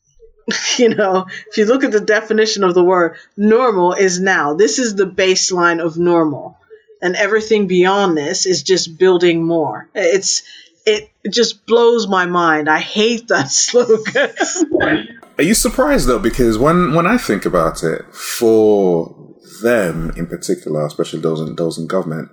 you 0.78 0.90
know, 0.90 1.28
if 1.50 1.58
you 1.58 1.66
look 1.66 1.84
at 1.84 1.92
the 1.92 2.02
definition 2.02 2.64
of 2.64 2.74
the 2.74 2.84
word, 2.84 3.18
normal 3.38 3.94
is 3.94 4.20
now. 4.20 4.56
This 4.56 4.80
is 4.80 4.96
the 4.96 5.06
baseline 5.06 5.86
of 5.86 5.98
normal. 5.98 6.58
And 7.00 7.16
everything 7.16 7.68
beyond 7.68 8.18
this 8.18 8.48
is 8.48 8.64
just 8.64 8.98
building 8.98 9.46
more. 9.46 9.88
It's 9.94 10.42
it 10.88 11.12
just 11.30 11.68
blows 11.68 12.08
my 12.08 12.26
mind. 12.26 12.68
I 12.68 12.80
hate 12.80 13.28
that 13.28 13.52
slogan. 13.52 15.20
Are 15.38 15.44
you 15.44 15.54
surprised 15.54 16.08
though? 16.08 16.20
Because 16.20 16.58
when 16.58 16.94
when 16.94 17.06
I 17.06 17.18
think 17.18 17.46
about 17.46 17.84
it, 17.84 18.04
for 18.14 19.36
them 19.62 20.12
in 20.16 20.28
particular, 20.28 20.86
especially 20.86 21.22
those 21.22 21.42
in 21.42 21.56
those 21.56 21.78
in 21.78 21.88
government, 21.88 22.30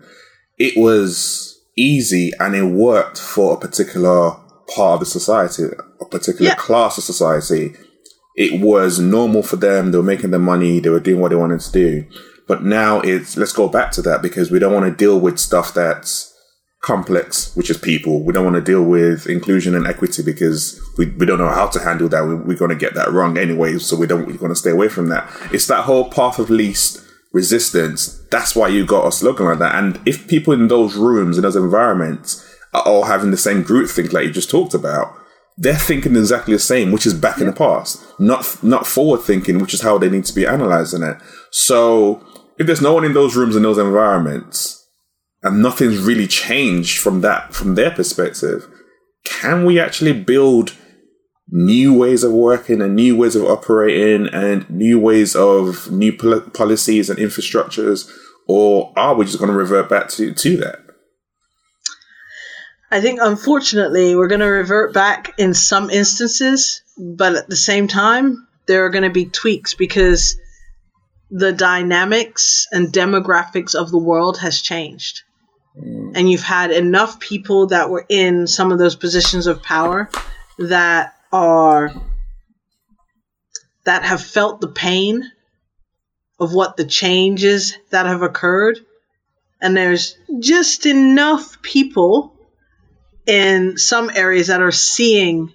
it 0.58 0.76
was 0.76 1.62
easy 1.76 2.30
and 2.40 2.54
it 2.54 2.64
worked 2.64 3.20
for 3.20 3.54
a 3.54 3.60
particular 3.60 4.32
part 4.74 4.94
of 4.94 5.00
the 5.00 5.06
society, 5.06 5.64
a 6.00 6.04
particular 6.06 6.50
yeah. 6.50 6.56
class 6.56 6.96
of 6.98 7.04
society. 7.04 7.74
It 8.36 8.60
was 8.60 8.98
normal 8.98 9.42
for 9.42 9.56
them. 9.56 9.92
They 9.92 9.98
were 9.98 10.04
making 10.04 10.30
their 10.30 10.40
money. 10.40 10.80
They 10.80 10.88
were 10.88 10.98
doing 10.98 11.20
what 11.20 11.28
they 11.28 11.36
wanted 11.36 11.60
to 11.60 11.72
do. 11.72 12.06
But 12.48 12.64
now 12.64 13.00
it's 13.00 13.36
let's 13.36 13.52
go 13.52 13.68
back 13.68 13.92
to 13.92 14.02
that 14.02 14.22
because 14.22 14.50
we 14.50 14.58
don't 14.58 14.72
want 14.72 14.86
to 14.86 14.96
deal 14.96 15.20
with 15.20 15.38
stuff 15.38 15.72
that's 15.72 16.33
complex, 16.84 17.56
which 17.56 17.70
is 17.70 17.78
people. 17.78 18.22
We 18.22 18.34
don't 18.34 18.44
want 18.44 18.56
to 18.56 18.62
deal 18.62 18.82
with 18.82 19.26
inclusion 19.26 19.74
and 19.74 19.86
equity 19.86 20.22
because 20.22 20.78
we, 20.98 21.06
we 21.06 21.24
don't 21.24 21.38
know 21.38 21.48
how 21.48 21.66
to 21.68 21.80
handle 21.80 22.08
that. 22.10 22.22
We, 22.24 22.54
are 22.54 22.58
going 22.58 22.70
to 22.70 22.76
get 22.76 22.94
that 22.94 23.10
wrong 23.10 23.38
anyway, 23.38 23.78
so 23.78 23.96
we 23.96 24.06
don't. 24.06 24.26
We're 24.26 24.36
going 24.36 24.50
to 24.50 24.56
stay 24.56 24.70
away 24.70 24.88
from 24.88 25.08
that. 25.08 25.28
It's 25.50 25.66
that 25.68 25.84
whole 25.84 26.10
path 26.10 26.38
of 26.38 26.50
least 26.50 27.00
resistance. 27.32 28.22
That's 28.30 28.54
why 28.54 28.68
you 28.68 28.84
got 28.84 29.08
a 29.08 29.12
slogan 29.12 29.46
like 29.46 29.58
that. 29.60 29.74
And 29.76 29.98
if 30.06 30.28
people 30.28 30.52
in 30.52 30.68
those 30.68 30.94
rooms 30.94 31.38
in 31.38 31.42
those 31.42 31.56
environments 31.56 32.46
are 32.74 32.82
all 32.82 33.04
having 33.04 33.30
the 33.30 33.38
same 33.38 33.62
group 33.62 33.88
think 33.88 34.12
like 34.12 34.26
you 34.26 34.30
just 34.30 34.50
talked 34.50 34.74
about, 34.74 35.16
they're 35.56 35.74
thinking 35.74 36.16
exactly 36.16 36.52
the 36.52 36.60
same, 36.60 36.92
which 36.92 37.06
is 37.06 37.14
back 37.14 37.38
yeah. 37.38 37.44
in 37.44 37.50
the 37.50 37.56
past, 37.56 38.04
not 38.20 38.62
not 38.62 38.86
forward 38.86 39.22
thinking, 39.22 39.58
which 39.58 39.72
is 39.72 39.80
how 39.80 39.96
they 39.96 40.10
need 40.10 40.26
to 40.26 40.34
be 40.34 40.46
analyzing 40.46 41.02
it. 41.02 41.16
So 41.50 42.22
if 42.58 42.66
there's 42.66 42.82
no 42.82 42.92
one 42.92 43.04
in 43.04 43.14
those 43.14 43.36
rooms 43.36 43.56
in 43.56 43.62
those 43.62 43.78
environments 43.78 44.83
and 45.44 45.62
nothing's 45.62 45.98
really 45.98 46.26
changed 46.26 46.98
from 46.98 47.20
that 47.20 47.54
from 47.54 47.74
their 47.74 47.90
perspective 47.90 48.66
can 49.24 49.64
we 49.64 49.78
actually 49.78 50.12
build 50.12 50.74
new 51.48 51.92
ways 51.92 52.24
of 52.24 52.32
working 52.32 52.80
and 52.80 52.96
new 52.96 53.16
ways 53.16 53.36
of 53.36 53.44
operating 53.44 54.26
and 54.28 54.68
new 54.70 54.98
ways 54.98 55.36
of 55.36 55.90
new 55.92 56.12
pol- 56.12 56.40
policies 56.40 57.10
and 57.10 57.18
infrastructures 57.18 58.10
or 58.48 58.92
are 58.96 59.14
we 59.14 59.24
just 59.24 59.38
going 59.38 59.50
to 59.50 59.56
revert 59.56 59.88
back 59.88 60.08
to, 60.08 60.32
to 60.34 60.56
that 60.56 60.80
i 62.90 63.00
think 63.00 63.20
unfortunately 63.22 64.16
we're 64.16 64.28
going 64.28 64.40
to 64.40 64.46
revert 64.46 64.92
back 64.92 65.34
in 65.38 65.54
some 65.54 65.90
instances 65.90 66.82
but 66.98 67.36
at 67.36 67.48
the 67.48 67.56
same 67.56 67.86
time 67.86 68.48
there 68.66 68.86
are 68.86 68.90
going 68.90 69.04
to 69.04 69.10
be 69.10 69.26
tweaks 69.26 69.74
because 69.74 70.36
the 71.36 71.52
dynamics 71.52 72.68
and 72.70 72.92
demographics 72.92 73.74
of 73.74 73.90
the 73.90 73.98
world 73.98 74.38
has 74.38 74.60
changed. 74.60 75.22
Mm. 75.76 76.12
And 76.14 76.30
you've 76.30 76.42
had 76.42 76.70
enough 76.70 77.18
people 77.20 77.68
that 77.68 77.90
were 77.90 78.06
in 78.08 78.46
some 78.46 78.72
of 78.72 78.78
those 78.78 78.96
positions 78.96 79.46
of 79.46 79.62
power 79.62 80.10
that 80.58 81.14
are 81.32 81.92
that 83.84 84.02
have 84.04 84.22
felt 84.22 84.60
the 84.60 84.68
pain 84.68 85.30
of 86.40 86.54
what 86.54 86.76
the 86.76 86.84
changes 86.84 87.76
that 87.90 88.06
have 88.06 88.22
occurred. 88.22 88.78
And 89.60 89.76
there's 89.76 90.16
just 90.38 90.86
enough 90.86 91.60
people 91.62 92.34
in 93.26 93.78
some 93.78 94.10
areas 94.14 94.48
that 94.48 94.62
are 94.62 94.72
seeing 94.72 95.52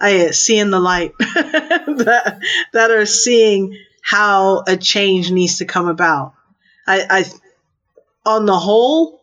I 0.00 0.32
seeing 0.32 0.70
the 0.70 0.80
light 0.80 1.12
that 1.18 2.40
that 2.72 2.90
are 2.90 3.06
seeing 3.06 3.78
how 4.02 4.64
a 4.66 4.76
change 4.76 5.30
needs 5.30 5.58
to 5.58 5.64
come 5.64 5.86
about. 5.86 6.34
I, 6.86 7.06
I 7.08 7.24
on 8.24 8.46
the 8.46 8.58
whole, 8.58 9.22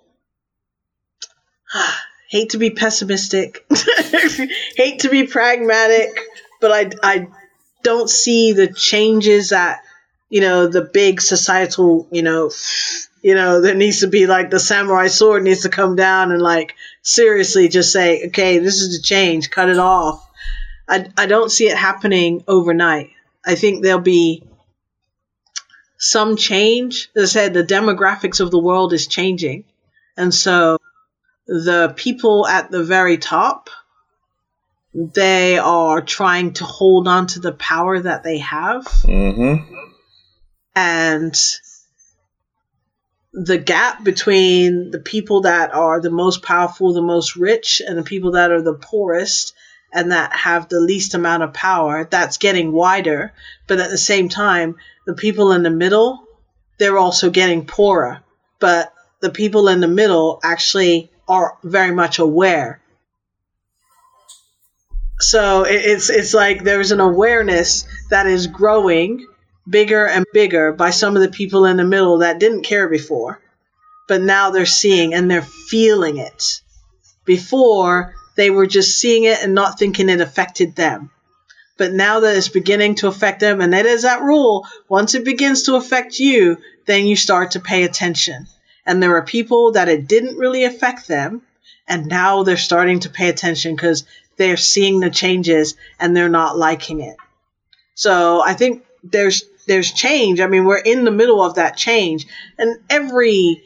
hate 2.30 2.52
to 2.52 2.58
be 2.58 2.72
pessimistic, 2.72 3.66
hate 4.76 5.00
to 5.00 5.10
be 5.10 5.28
pragmatic, 5.28 6.10
but 6.62 6.72
I, 6.72 6.92
I 7.04 7.28
don't 7.84 8.10
see 8.10 8.54
the 8.54 8.68
changes 8.68 9.50
that, 9.50 9.82
you 10.30 10.42
know, 10.42 10.68
the 10.68 10.82
big 10.82 11.22
societal, 11.22 12.08
you 12.12 12.22
know, 12.22 12.52
you 13.22 13.36
know, 13.36 13.60
there 13.60 13.76
needs 13.76 14.00
to 14.00 14.08
be 14.08 14.28
like 14.28 14.50
the 14.50 14.60
samurai 14.60 15.08
sword 15.08 15.44
needs 15.44 15.64
to 15.64 15.70
come 15.70 15.98
down 15.98 16.32
and 16.32 16.42
like 16.42 16.76
seriously 17.02 17.68
just 17.68 17.92
say, 17.92 18.28
okay, 18.28 18.60
this 18.60 18.80
is 18.80 18.98
the 18.98 19.04
change, 19.04 19.50
cut 19.50 19.68
it 19.68 19.78
off. 19.78 20.26
I, 20.88 21.08
I 21.18 21.26
don't 21.26 21.52
see 21.52 21.68
it 21.68 21.78
happening 21.78 22.46
overnight. 22.48 23.10
I 23.46 23.56
think 23.56 23.84
there'll 23.84 24.00
be 24.00 24.44
some 26.00 26.38
change. 26.38 27.10
As 27.16 27.24
I 27.24 27.28
said, 27.28 27.54
the 27.54 27.64
demographics 27.64 28.40
of 28.40 28.50
the 28.50 28.60
world 28.60 28.94
is 28.94 29.06
changing. 29.06 29.66
And 30.18 30.34
so 30.34 30.80
the 31.46 31.94
people 31.96 32.48
at 32.48 32.72
the 32.72 32.84
very 32.84 33.18
top, 33.18 33.70
they 34.94 35.58
are 35.60 36.02
trying 36.02 36.54
to 36.54 36.64
hold 36.64 37.08
on 37.08 37.28
to 37.28 37.40
the 37.40 37.52
power 37.52 38.00
that 38.00 38.24
they 38.24 38.40
have. 38.40 38.86
Mm-hmm. 38.86 39.74
And 40.76 41.36
the 43.34 43.58
gap 43.58 44.04
between 44.04 44.92
the 44.92 45.00
people 45.00 45.42
that 45.42 45.74
are 45.74 46.00
the 46.00 46.10
most 46.10 46.42
powerful, 46.42 46.94
the 46.94 47.02
most 47.02 47.36
rich, 47.36 47.82
and 47.86 47.98
the 47.98 48.04
people 48.04 48.32
that 48.32 48.52
are 48.52 48.62
the 48.62 48.74
poorest 48.74 49.54
and 49.94 50.12
that 50.12 50.34
have 50.34 50.70
the 50.70 50.80
least 50.80 51.14
amount 51.14 51.44
of 51.44 51.54
power, 51.54 52.08
that's 52.10 52.38
getting 52.38 52.72
wider. 52.72 53.34
But 53.68 53.80
at 53.80 53.90
the 53.90 53.98
same 53.98 54.30
time, 54.30 54.76
the 55.06 55.14
people 55.14 55.52
in 55.52 55.64
the 55.64 55.70
middle, 55.70 56.24
they're 56.78 56.98
also 56.98 57.30
getting 57.30 57.66
poorer. 57.66 58.22
But 58.60 58.94
the 59.22 59.30
people 59.30 59.68
in 59.68 59.80
the 59.80 59.88
middle 59.88 60.40
actually 60.44 61.12
are 61.28 61.58
very 61.64 61.94
much 61.94 62.20
aware. 62.20 62.82
So 65.20 65.66
it's 65.68 66.10
it's 66.10 66.34
like 66.34 66.64
there's 66.64 66.92
an 66.92 67.02
awareness 67.02 67.86
that 68.10 68.26
is 68.26 68.48
growing 68.48 69.28
bigger 69.70 70.08
and 70.08 70.26
bigger 70.34 70.72
by 70.72 70.92
some 70.92 71.16
of 71.16 71.22
the 71.22 71.30
people 71.30 71.66
in 71.66 71.78
the 71.78 71.84
middle 71.84 72.20
that 72.20 72.40
didn't 72.40 72.64
care 72.64 72.88
before, 72.88 73.42
but 74.08 74.22
now 74.22 74.50
they're 74.50 74.66
seeing 74.66 75.14
and 75.14 75.30
they're 75.30 75.42
feeling 75.42 76.18
it. 76.18 76.62
Before 77.26 78.16
they 78.40 78.50
were 78.50 78.68
just 78.68 78.98
seeing 78.98 79.26
it 79.26 79.44
and 79.44 79.54
not 79.54 79.78
thinking 79.78 80.08
it 80.08 80.22
affected 80.22 80.74
them. 80.74 81.12
But 81.78 81.92
now 81.92 82.22
that 82.22 82.38
it's 82.38 82.48
beginning 82.48 82.96
to 82.96 83.10
affect 83.10 83.42
them, 83.42 83.60
and 83.60 83.74
that 83.74 83.86
is 83.86 84.04
that 84.04 84.22
rule, 84.22 84.66
once 84.88 85.14
it 85.14 85.26
begins 85.26 85.64
to 85.64 85.76
affect 85.76 86.20
you, 86.20 86.58
then 86.86 87.06
you 87.06 87.18
start 87.18 87.52
to 87.52 87.60
pay 87.60 87.84
attention. 87.84 88.48
And 88.86 89.04
there 89.04 89.18
are 89.18 89.26
people 89.26 89.74
that 89.74 89.90
it 89.90 90.08
didn't 90.08 90.38
really 90.38 90.64
affect 90.64 91.06
them, 91.06 91.42
and 91.86 92.06
now 92.06 92.44
they're 92.44 92.56
starting 92.56 93.02
to 93.02 93.10
pay 93.10 93.28
attention 93.28 93.76
because 93.76 94.06
they're 94.38 94.56
seeing 94.56 95.02
the 95.02 95.10
changes 95.10 95.76
and 96.00 96.16
they're 96.16 96.30
not 96.30 96.58
liking 96.58 97.02
it. 97.02 97.18
So 97.94 98.42
I 98.42 98.54
think 98.54 98.86
there's 99.04 99.44
there's 99.68 99.92
change. 99.92 100.40
I 100.40 100.48
mean, 100.48 100.64
we're 100.64 100.78
in 100.78 101.04
the 101.04 101.12
middle 101.12 101.44
of 101.44 101.56
that 101.56 101.76
change, 101.76 102.26
and 102.58 102.78
every 102.90 103.64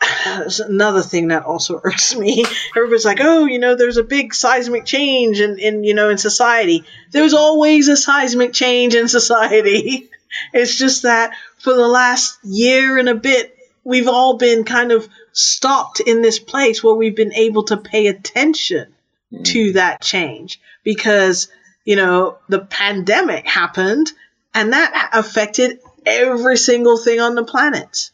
that's 0.24 0.60
another 0.60 1.02
thing 1.02 1.28
that 1.28 1.44
also 1.44 1.80
irks 1.84 2.14
me. 2.16 2.44
Everybody's 2.76 3.04
like, 3.04 3.20
oh, 3.20 3.46
you 3.46 3.58
know, 3.58 3.74
there's 3.74 3.96
a 3.96 4.04
big 4.04 4.34
seismic 4.34 4.84
change 4.84 5.40
in, 5.40 5.58
in 5.58 5.84
you 5.84 5.94
know 5.94 6.10
in 6.10 6.18
society. 6.18 6.84
There's 7.10 7.34
always 7.34 7.88
a 7.88 7.96
seismic 7.96 8.52
change 8.52 8.94
in 8.94 9.08
society. 9.08 10.10
It's 10.52 10.76
just 10.76 11.04
that 11.04 11.32
for 11.58 11.72
the 11.72 11.88
last 11.88 12.38
year 12.44 12.98
and 12.98 13.08
a 13.08 13.14
bit, 13.14 13.56
we've 13.82 14.08
all 14.08 14.36
been 14.36 14.64
kind 14.64 14.92
of 14.92 15.08
stopped 15.32 16.00
in 16.00 16.20
this 16.20 16.38
place 16.38 16.84
where 16.84 16.94
we've 16.94 17.16
been 17.16 17.32
able 17.32 17.62
to 17.64 17.78
pay 17.78 18.08
attention 18.08 18.94
mm. 19.32 19.44
to 19.46 19.72
that 19.72 20.02
change 20.02 20.60
because 20.84 21.48
you 21.86 21.96
know 21.96 22.36
the 22.48 22.58
pandemic 22.58 23.46
happened 23.46 24.12
and 24.52 24.74
that 24.74 25.10
affected 25.14 25.80
every 26.04 26.58
single 26.58 26.98
thing 26.98 27.20
on 27.20 27.34
the 27.34 27.44
planet 27.44 28.10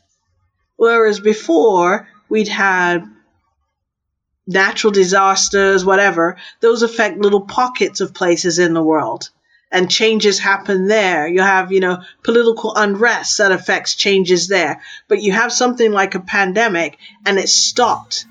Whereas 0.76 1.20
before, 1.20 2.08
we'd 2.28 2.48
had 2.48 3.04
natural 4.46 4.92
disasters, 4.92 5.84
whatever, 5.84 6.36
those 6.60 6.82
affect 6.82 7.18
little 7.18 7.42
pockets 7.42 8.00
of 8.00 8.14
places 8.14 8.58
in 8.58 8.74
the 8.74 8.82
world. 8.82 9.30
And 9.70 9.90
changes 9.90 10.38
happen 10.38 10.86
there. 10.86 11.26
You 11.26 11.40
have, 11.40 11.72
you 11.72 11.80
know, 11.80 12.02
political 12.22 12.74
unrest 12.76 13.38
that 13.38 13.50
affects 13.50 13.96
changes 13.96 14.46
there. 14.46 14.80
But 15.08 15.22
you 15.22 15.32
have 15.32 15.52
something 15.52 15.90
like 15.90 16.14
a 16.14 16.20
pandemic 16.20 16.96
and 17.26 17.38
it 17.38 17.48
stopped 17.48 18.26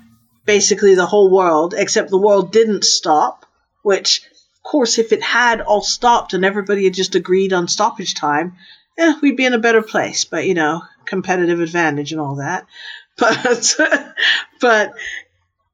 basically 0.46 0.94
the 0.94 1.06
whole 1.06 1.30
world, 1.30 1.74
except 1.76 2.10
the 2.10 2.18
world 2.18 2.52
didn't 2.52 2.84
stop, 2.84 3.44
which, 3.82 4.22
of 4.56 4.62
course, 4.62 4.98
if 4.98 5.12
it 5.12 5.22
had 5.22 5.60
all 5.60 5.82
stopped 5.82 6.32
and 6.32 6.44
everybody 6.44 6.84
had 6.84 6.94
just 6.94 7.14
agreed 7.14 7.52
on 7.52 7.68
stoppage 7.68 8.14
time, 8.14 8.54
eh, 8.96 9.14
we'd 9.20 9.36
be 9.36 9.44
in 9.44 9.52
a 9.52 9.58
better 9.58 9.82
place. 9.82 10.24
But, 10.24 10.46
you 10.46 10.54
know, 10.54 10.82
competitive 11.06 11.60
advantage 11.60 12.12
and 12.12 12.20
all 12.20 12.36
that. 12.36 12.66
But 13.16 13.76
but 14.60 14.94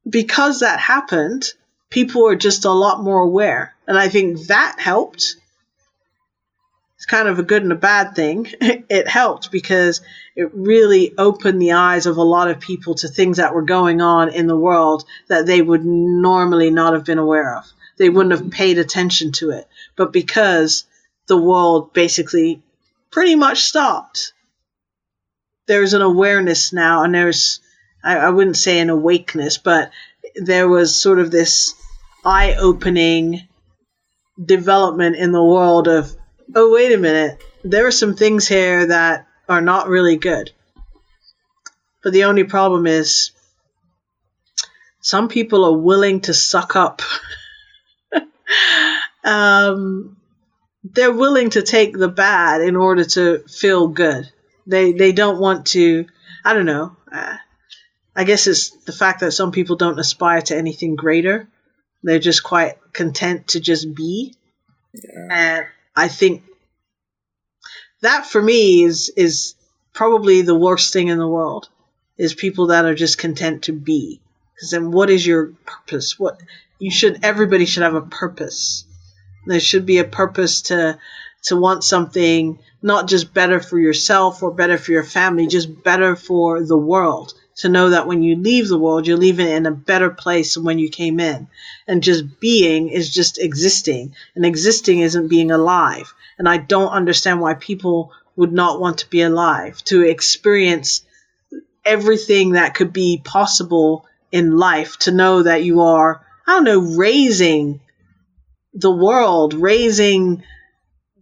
because 0.08 0.60
that 0.60 0.80
happened, 0.80 1.52
people 1.90 2.26
are 2.26 2.36
just 2.36 2.64
a 2.64 2.70
lot 2.70 3.02
more 3.02 3.20
aware. 3.20 3.74
And 3.86 3.98
I 3.98 4.08
think 4.08 4.46
that 4.46 4.76
helped. 4.78 5.36
It's 6.96 7.06
kind 7.06 7.28
of 7.28 7.38
a 7.38 7.42
good 7.42 7.62
and 7.62 7.72
a 7.72 7.76
bad 7.76 8.14
thing. 8.14 8.46
It 8.90 9.06
helped 9.06 9.52
because 9.52 10.00
it 10.34 10.50
really 10.52 11.14
opened 11.16 11.62
the 11.62 11.72
eyes 11.72 12.06
of 12.06 12.16
a 12.16 12.22
lot 12.22 12.50
of 12.50 12.60
people 12.60 12.96
to 12.96 13.08
things 13.08 13.36
that 13.36 13.54
were 13.54 13.62
going 13.62 14.00
on 14.00 14.30
in 14.30 14.48
the 14.48 14.56
world 14.56 15.04
that 15.28 15.46
they 15.46 15.62
would 15.62 15.84
normally 15.84 16.70
not 16.70 16.92
have 16.92 17.04
been 17.04 17.18
aware 17.18 17.56
of. 17.56 17.64
They 17.98 18.10
wouldn't 18.10 18.38
have 18.38 18.50
paid 18.50 18.78
attention 18.78 19.32
to 19.32 19.50
it. 19.50 19.68
But 19.96 20.12
because 20.12 20.84
the 21.28 21.36
world 21.36 21.92
basically 21.92 22.62
pretty 23.10 23.36
much 23.36 23.62
stopped 23.62 24.32
there's 25.66 25.94
an 25.94 26.02
awareness 26.02 26.72
now, 26.72 27.04
and 27.04 27.14
there's 27.14 27.60
I, 28.02 28.16
I 28.16 28.30
wouldn't 28.30 28.56
say 28.56 28.80
an 28.80 28.90
awakeness, 28.90 29.58
but 29.58 29.90
there 30.34 30.68
was 30.68 30.94
sort 30.94 31.18
of 31.18 31.30
this 31.30 31.74
eye 32.24 32.54
opening 32.54 33.48
development 34.42 35.16
in 35.16 35.32
the 35.32 35.42
world 35.42 35.88
of 35.88 36.14
oh 36.54 36.72
wait 36.72 36.92
a 36.92 36.98
minute, 36.98 37.42
there 37.64 37.86
are 37.86 37.92
some 37.92 38.14
things 38.16 38.48
here 38.48 38.86
that 38.86 39.26
are 39.48 39.60
not 39.60 39.88
really 39.88 40.16
good. 40.16 40.50
But 42.02 42.12
the 42.12 42.24
only 42.24 42.44
problem 42.44 42.86
is 42.86 43.32
some 45.00 45.28
people 45.28 45.64
are 45.64 45.78
willing 45.78 46.20
to 46.22 46.34
suck 46.34 46.76
up. 46.76 47.02
um, 49.24 50.16
they're 50.84 51.12
willing 51.12 51.50
to 51.50 51.62
take 51.62 51.96
the 51.96 52.08
bad 52.08 52.62
in 52.62 52.76
order 52.76 53.04
to 53.04 53.44
feel 53.48 53.88
good. 53.88 54.30
They 54.70 54.92
they 54.92 55.12
don't 55.12 55.40
want 55.40 55.66
to. 55.68 56.06
I 56.44 56.54
don't 56.54 56.66
know. 56.66 56.96
Uh, 57.12 57.36
I 58.14 58.24
guess 58.24 58.46
it's 58.46 58.70
the 58.84 58.92
fact 58.92 59.20
that 59.20 59.32
some 59.32 59.50
people 59.50 59.76
don't 59.76 59.98
aspire 59.98 60.42
to 60.42 60.56
anything 60.56 60.94
greater. 60.94 61.48
They're 62.02 62.18
just 62.18 62.42
quite 62.42 62.76
content 62.92 63.48
to 63.48 63.60
just 63.60 63.94
be. 63.94 64.34
Yeah. 64.94 65.28
And 65.30 65.66
I 65.96 66.08
think 66.08 66.44
that 68.00 68.26
for 68.26 68.40
me 68.40 68.84
is 68.84 69.12
is 69.16 69.54
probably 69.92 70.42
the 70.42 70.58
worst 70.58 70.92
thing 70.92 71.08
in 71.08 71.18
the 71.18 71.28
world 71.28 71.68
is 72.16 72.34
people 72.34 72.68
that 72.68 72.84
are 72.84 72.94
just 72.94 73.18
content 73.18 73.64
to 73.64 73.72
be. 73.72 74.20
Because 74.54 74.70
then 74.70 74.90
what 74.92 75.10
is 75.10 75.26
your 75.26 75.52
purpose? 75.66 76.18
What 76.18 76.40
you 76.78 76.90
should 76.90 77.24
everybody 77.24 77.66
should 77.66 77.82
have 77.82 77.94
a 77.94 78.02
purpose. 78.02 78.84
There 79.46 79.60
should 79.60 79.86
be 79.86 79.98
a 79.98 80.04
purpose 80.04 80.62
to 80.62 80.98
to 81.44 81.56
want 81.56 81.84
something 81.84 82.58
not 82.82 83.08
just 83.08 83.32
better 83.32 83.60
for 83.60 83.78
yourself 83.78 84.42
or 84.42 84.50
better 84.50 84.78
for 84.78 84.92
your 84.92 85.04
family, 85.04 85.46
just 85.46 85.82
better 85.82 86.16
for 86.16 86.62
the 86.62 86.76
world. 86.76 87.34
To 87.56 87.68
know 87.68 87.90
that 87.90 88.06
when 88.06 88.22
you 88.22 88.36
leave 88.36 88.68
the 88.68 88.78
world, 88.78 89.06
you're 89.06 89.18
leaving 89.18 89.48
in 89.48 89.66
a 89.66 89.70
better 89.70 90.08
place 90.08 90.54
than 90.54 90.64
when 90.64 90.78
you 90.78 90.88
came 90.88 91.20
in. 91.20 91.46
And 91.86 92.02
just 92.02 92.40
being 92.40 92.88
is 92.88 93.12
just 93.12 93.38
existing. 93.38 94.14
And 94.34 94.46
existing 94.46 95.00
isn't 95.00 95.28
being 95.28 95.50
alive. 95.50 96.14
And 96.38 96.48
I 96.48 96.56
don't 96.56 96.90
understand 96.90 97.40
why 97.40 97.54
people 97.54 98.12
would 98.36 98.52
not 98.52 98.80
want 98.80 98.98
to 98.98 99.10
be 99.10 99.20
alive, 99.20 99.84
to 99.84 100.02
experience 100.02 101.02
everything 101.84 102.52
that 102.52 102.74
could 102.74 102.92
be 102.94 103.20
possible 103.22 104.06
in 104.32 104.56
life, 104.56 104.96
to 105.00 105.10
know 105.10 105.42
that 105.42 105.64
you 105.64 105.82
are, 105.82 106.24
I 106.46 106.52
don't 106.52 106.64
know, 106.64 106.96
raising 106.96 107.80
the 108.72 108.90
world, 108.90 109.52
raising 109.52 110.44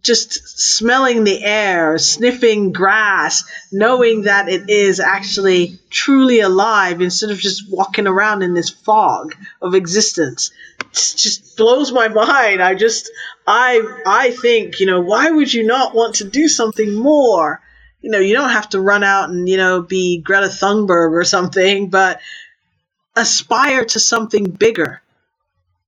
just 0.03 0.59
smelling 0.59 1.23
the 1.23 1.43
air, 1.43 1.97
sniffing 1.97 2.71
grass, 2.71 3.43
knowing 3.71 4.23
that 4.23 4.49
it 4.49 4.69
is 4.69 4.99
actually 4.99 5.79
truly 5.89 6.39
alive 6.39 7.01
instead 7.01 7.31
of 7.31 7.39
just 7.39 7.69
walking 7.71 8.07
around 8.07 8.41
in 8.41 8.53
this 8.53 8.69
fog 8.69 9.35
of 9.61 9.75
existence. 9.75 10.51
It 10.81 11.13
just 11.17 11.57
blows 11.57 11.91
my 11.91 12.07
mind. 12.07 12.61
I 12.61 12.75
just 12.75 13.11
I 13.45 13.81
I 14.05 14.31
think, 14.31 14.79
you 14.79 14.85
know, 14.85 15.01
why 15.01 15.29
would 15.31 15.53
you 15.53 15.65
not 15.65 15.93
want 15.93 16.15
to 16.15 16.23
do 16.29 16.47
something 16.47 16.93
more? 16.95 17.61
You 18.01 18.11
know, 18.11 18.19
you 18.19 18.33
don't 18.33 18.51
have 18.51 18.69
to 18.69 18.79
run 18.81 19.03
out 19.03 19.29
and, 19.29 19.49
you 19.49 19.57
know, 19.57 19.81
be 19.81 20.19
Greta 20.21 20.47
Thunberg 20.47 21.11
or 21.11 21.25
something, 21.25 21.89
but 21.89 22.21
aspire 23.15 23.85
to 23.85 23.99
something 23.99 24.45
bigger. 24.45 25.01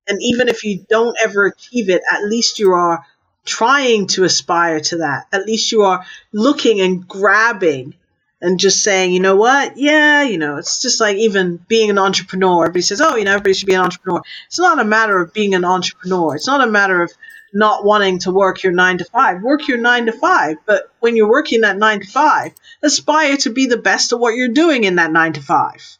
And 0.08 0.18
even 0.22 0.48
if 0.48 0.64
you 0.64 0.84
don't 0.88 1.16
ever 1.22 1.46
achieve 1.46 1.88
it, 1.88 2.02
at 2.12 2.24
least 2.24 2.58
you 2.58 2.72
are 2.72 3.04
trying 3.44 4.06
to 4.08 4.24
aspire 4.24 4.80
to 4.80 4.98
that. 4.98 5.26
At 5.32 5.46
least 5.46 5.72
you 5.72 5.82
are 5.82 6.04
looking 6.32 6.80
and 6.80 7.06
grabbing 7.06 7.94
and 8.40 8.58
just 8.58 8.82
saying, 8.82 9.12
you 9.12 9.20
know 9.20 9.36
what? 9.36 9.76
Yeah, 9.76 10.22
you 10.22 10.36
know, 10.36 10.56
it's 10.56 10.82
just 10.82 11.00
like 11.00 11.16
even 11.16 11.64
being 11.68 11.90
an 11.90 11.98
entrepreneur. 11.98 12.64
Everybody 12.64 12.82
says, 12.82 13.00
oh, 13.00 13.16
you 13.16 13.24
know, 13.24 13.32
everybody 13.32 13.54
should 13.54 13.66
be 13.68 13.74
an 13.74 13.82
entrepreneur. 13.82 14.22
It's 14.48 14.58
not 14.58 14.80
a 14.80 14.84
matter 14.84 15.20
of 15.20 15.32
being 15.32 15.54
an 15.54 15.64
entrepreneur. 15.64 16.34
It's 16.34 16.48
not 16.48 16.66
a 16.66 16.70
matter 16.70 17.02
of 17.02 17.12
not 17.54 17.84
wanting 17.84 18.18
to 18.20 18.32
work 18.32 18.62
your 18.62 18.72
nine 18.72 18.98
to 18.98 19.04
five. 19.04 19.42
Work 19.42 19.68
your 19.68 19.78
nine 19.78 20.06
to 20.06 20.12
five. 20.12 20.56
But 20.66 20.90
when 21.00 21.16
you're 21.16 21.30
working 21.30 21.60
that 21.60 21.76
nine 21.76 22.00
to 22.00 22.06
five, 22.06 22.52
aspire 22.82 23.36
to 23.38 23.50
be 23.50 23.66
the 23.66 23.76
best 23.76 24.12
at 24.12 24.18
what 24.18 24.34
you're 24.34 24.48
doing 24.48 24.84
in 24.84 24.96
that 24.96 25.12
nine 25.12 25.34
to 25.34 25.40
five. 25.40 25.98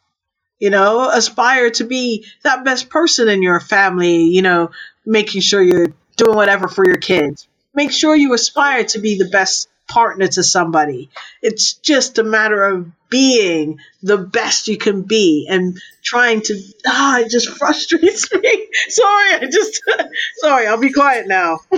You 0.59 0.69
know, 0.69 1.09
aspire 1.09 1.69
to 1.71 1.83
be 1.83 2.25
that 2.43 2.65
best 2.65 2.89
person 2.89 3.27
in 3.29 3.41
your 3.41 3.59
family, 3.59 4.23
you 4.23 4.41
know, 4.41 4.71
making 5.05 5.41
sure 5.41 5.61
you're 5.61 5.93
doing 6.15 6.35
whatever 6.35 6.67
for 6.67 6.85
your 6.85 6.97
kids. 6.97 7.47
Make 7.73 7.91
sure 7.91 8.15
you 8.15 8.33
aspire 8.33 8.83
to 8.85 8.99
be 8.99 9.17
the 9.17 9.29
best 9.29 9.69
partner 9.87 10.27
to 10.27 10.43
somebody. 10.43 11.09
It's 11.41 11.73
just 11.73 12.17
a 12.17 12.23
matter 12.23 12.63
of 12.63 12.91
being 13.13 13.79
the 14.01 14.17
best 14.17 14.67
you 14.67 14.75
can 14.75 15.03
be 15.03 15.45
and 15.47 15.79
trying 16.01 16.41
to 16.41 16.59
ah 16.87 17.19
it 17.19 17.29
just 17.29 17.47
frustrates 17.59 18.33
me 18.33 18.67
sorry 18.89 19.33
i 19.35 19.47
just 19.51 19.83
sorry 20.37 20.65
i'll 20.65 20.79
be 20.79 20.91
quiet 20.91 21.27
now 21.27 21.59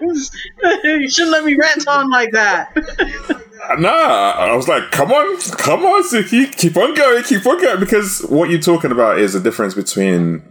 you 0.00 1.10
shouldn't 1.10 1.30
let 1.30 1.44
me 1.44 1.54
rant 1.56 1.86
on 1.86 2.10
like 2.10 2.32
that 2.32 2.74
nah 3.78 3.90
i 3.90 4.56
was 4.56 4.66
like 4.66 4.90
come 4.92 5.12
on 5.12 5.38
come 5.58 5.84
on 5.84 6.02
suki 6.04 6.50
keep 6.56 6.74
on 6.78 6.94
going 6.94 7.22
keep 7.22 7.44
on 7.44 7.60
going 7.60 7.78
because 7.78 8.20
what 8.30 8.48
you're 8.48 8.58
talking 8.58 8.90
about 8.90 9.18
is 9.18 9.34
the 9.34 9.40
difference 9.40 9.74
between 9.74 10.42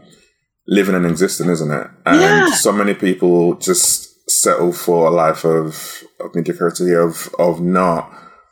living 0.67 0.95
and 0.95 1.05
existing 1.05 1.49
isn't 1.49 1.71
it? 1.71 1.87
And 2.05 2.21
Yeah. 2.21 2.49
so 2.55 2.71
many 2.71 2.93
people 2.93 3.55
just 3.55 4.29
settle 4.29 4.71
for 4.73 5.07
a 5.07 5.11
life 5.11 5.45
of, 5.45 6.03
of 6.19 6.33
mediocrity 6.33 6.93
of 6.95 7.29
of 7.37 7.61
not 7.61 8.11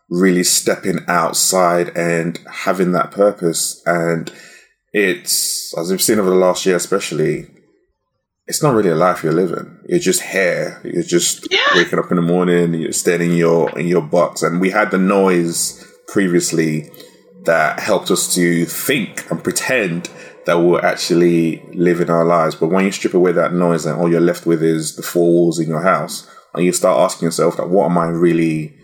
really 0.09 0.43
stepping 0.43 0.99
outside 1.07 1.89
and 1.97 2.39
having 2.51 2.91
that 2.91 3.09
purpose. 3.11 3.81
And 3.85 4.31
it's 4.91 5.73
as 5.77 5.89
we've 5.89 6.01
seen 6.01 6.19
over 6.19 6.29
the 6.29 6.35
last 6.35 6.65
year 6.65 6.75
especially 6.75 7.47
it's 8.45 8.61
not 8.61 8.75
really 8.75 8.89
a 8.89 8.95
life 8.95 9.23
you're 9.23 9.31
living. 9.33 9.79
You're 9.87 9.99
just 9.99 10.21
here. 10.21 10.81
You're 10.83 11.01
just 11.03 11.47
Yeah. 11.51 11.59
waking 11.75 11.97
up 11.97 12.11
in 12.11 12.17
the 12.17 12.21
morning 12.21 12.73
you're 12.73 12.91
staying 12.91 13.21
in 13.21 13.31
your 13.37 13.69
in 13.79 13.87
your 13.87 14.01
box. 14.01 14.43
And 14.43 14.59
we 14.61 14.69
had 14.69 14.91
the 14.91 14.97
noise 14.99 15.83
previously 16.09 16.91
that 17.45 17.79
helped 17.79 18.11
us 18.11 18.33
to 18.35 18.65
think 18.65 19.25
and 19.31 19.43
pretend 19.43 20.09
that 20.45 20.59
we're 20.59 20.81
actually 20.81 21.63
living 21.73 22.09
our 22.09 22.25
lives. 22.25 22.55
But 22.55 22.67
when 22.67 22.85
you 22.85 22.91
strip 22.91 23.13
away 23.13 23.31
that 23.33 23.53
noise 23.53 23.85
and 23.85 23.99
all 23.99 24.09
you're 24.09 24.21
left 24.21 24.45
with 24.45 24.61
is 24.61 24.95
the 24.95 25.03
four 25.03 25.31
walls 25.31 25.59
in 25.59 25.67
your 25.67 25.81
house 25.81 26.29
and 26.53 26.65
you 26.65 26.71
start 26.73 26.99
asking 26.99 27.27
yourself 27.27 27.57
like 27.57 27.69
what 27.69 27.85
am 27.89 27.97
i 27.97 28.05
really 28.05 28.75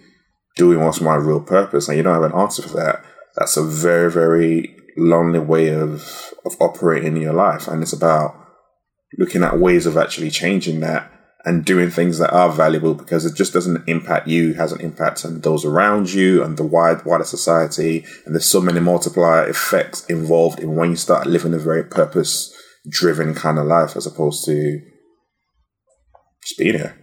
doing? 0.55 0.83
What's 0.83 1.01
my 1.01 1.15
real 1.15 1.41
purpose? 1.41 1.87
And 1.87 1.97
you 1.97 2.03
don't 2.03 2.21
have 2.21 2.31
an 2.31 2.37
answer 2.37 2.61
for 2.61 2.77
that 2.77 3.03
that's 3.39 3.57
a 3.57 3.63
very 3.63 4.11
very 4.11 4.75
lonely 4.97 5.39
way 5.39 5.69
of 5.69 6.33
of 6.45 6.55
operating 6.59 7.15
in 7.15 7.21
your 7.21 7.33
life. 7.33 7.67
And 7.67 7.81
it's 7.81 7.93
about 7.93 8.35
looking 9.17 9.43
at 9.43 9.59
ways 9.59 9.85
of 9.85 9.97
actually 9.97 10.29
changing 10.29 10.81
that 10.81 11.11
and 11.45 11.63
doing 11.63 11.89
things 11.89 12.17
that 12.17 12.33
are 12.33 12.51
valuable 12.51 12.93
because 12.93 13.25
it 13.25 13.35
just 13.35 13.53
doesn't 13.53 13.87
impact 13.87 14.27
you, 14.27 14.53
has 14.53 14.71
an 14.71 14.81
impact 14.81 15.23
on 15.23 15.39
those 15.41 15.63
around 15.63 16.11
you 16.11 16.43
and 16.43 16.57
the 16.57 16.65
wide 16.65 17.05
wider 17.05 17.23
society. 17.23 18.05
And 18.25 18.35
there's 18.35 18.45
so 18.45 18.61
many 18.61 18.79
multiplier 18.79 19.47
effects 19.47 20.05
involved 20.07 20.59
in 20.59 20.75
when 20.75 20.91
you 20.91 20.95
start 20.97 21.27
living 21.27 21.53
a 21.53 21.59
very 21.59 21.83
purpose 21.83 22.53
driven 22.89 23.33
kind 23.33 23.57
of 23.57 23.67
life 23.67 23.95
as 23.95 24.05
opposed 24.05 24.45
to 24.45 24.81
just 26.41 26.57
being 26.57 26.75
here. 26.75 26.97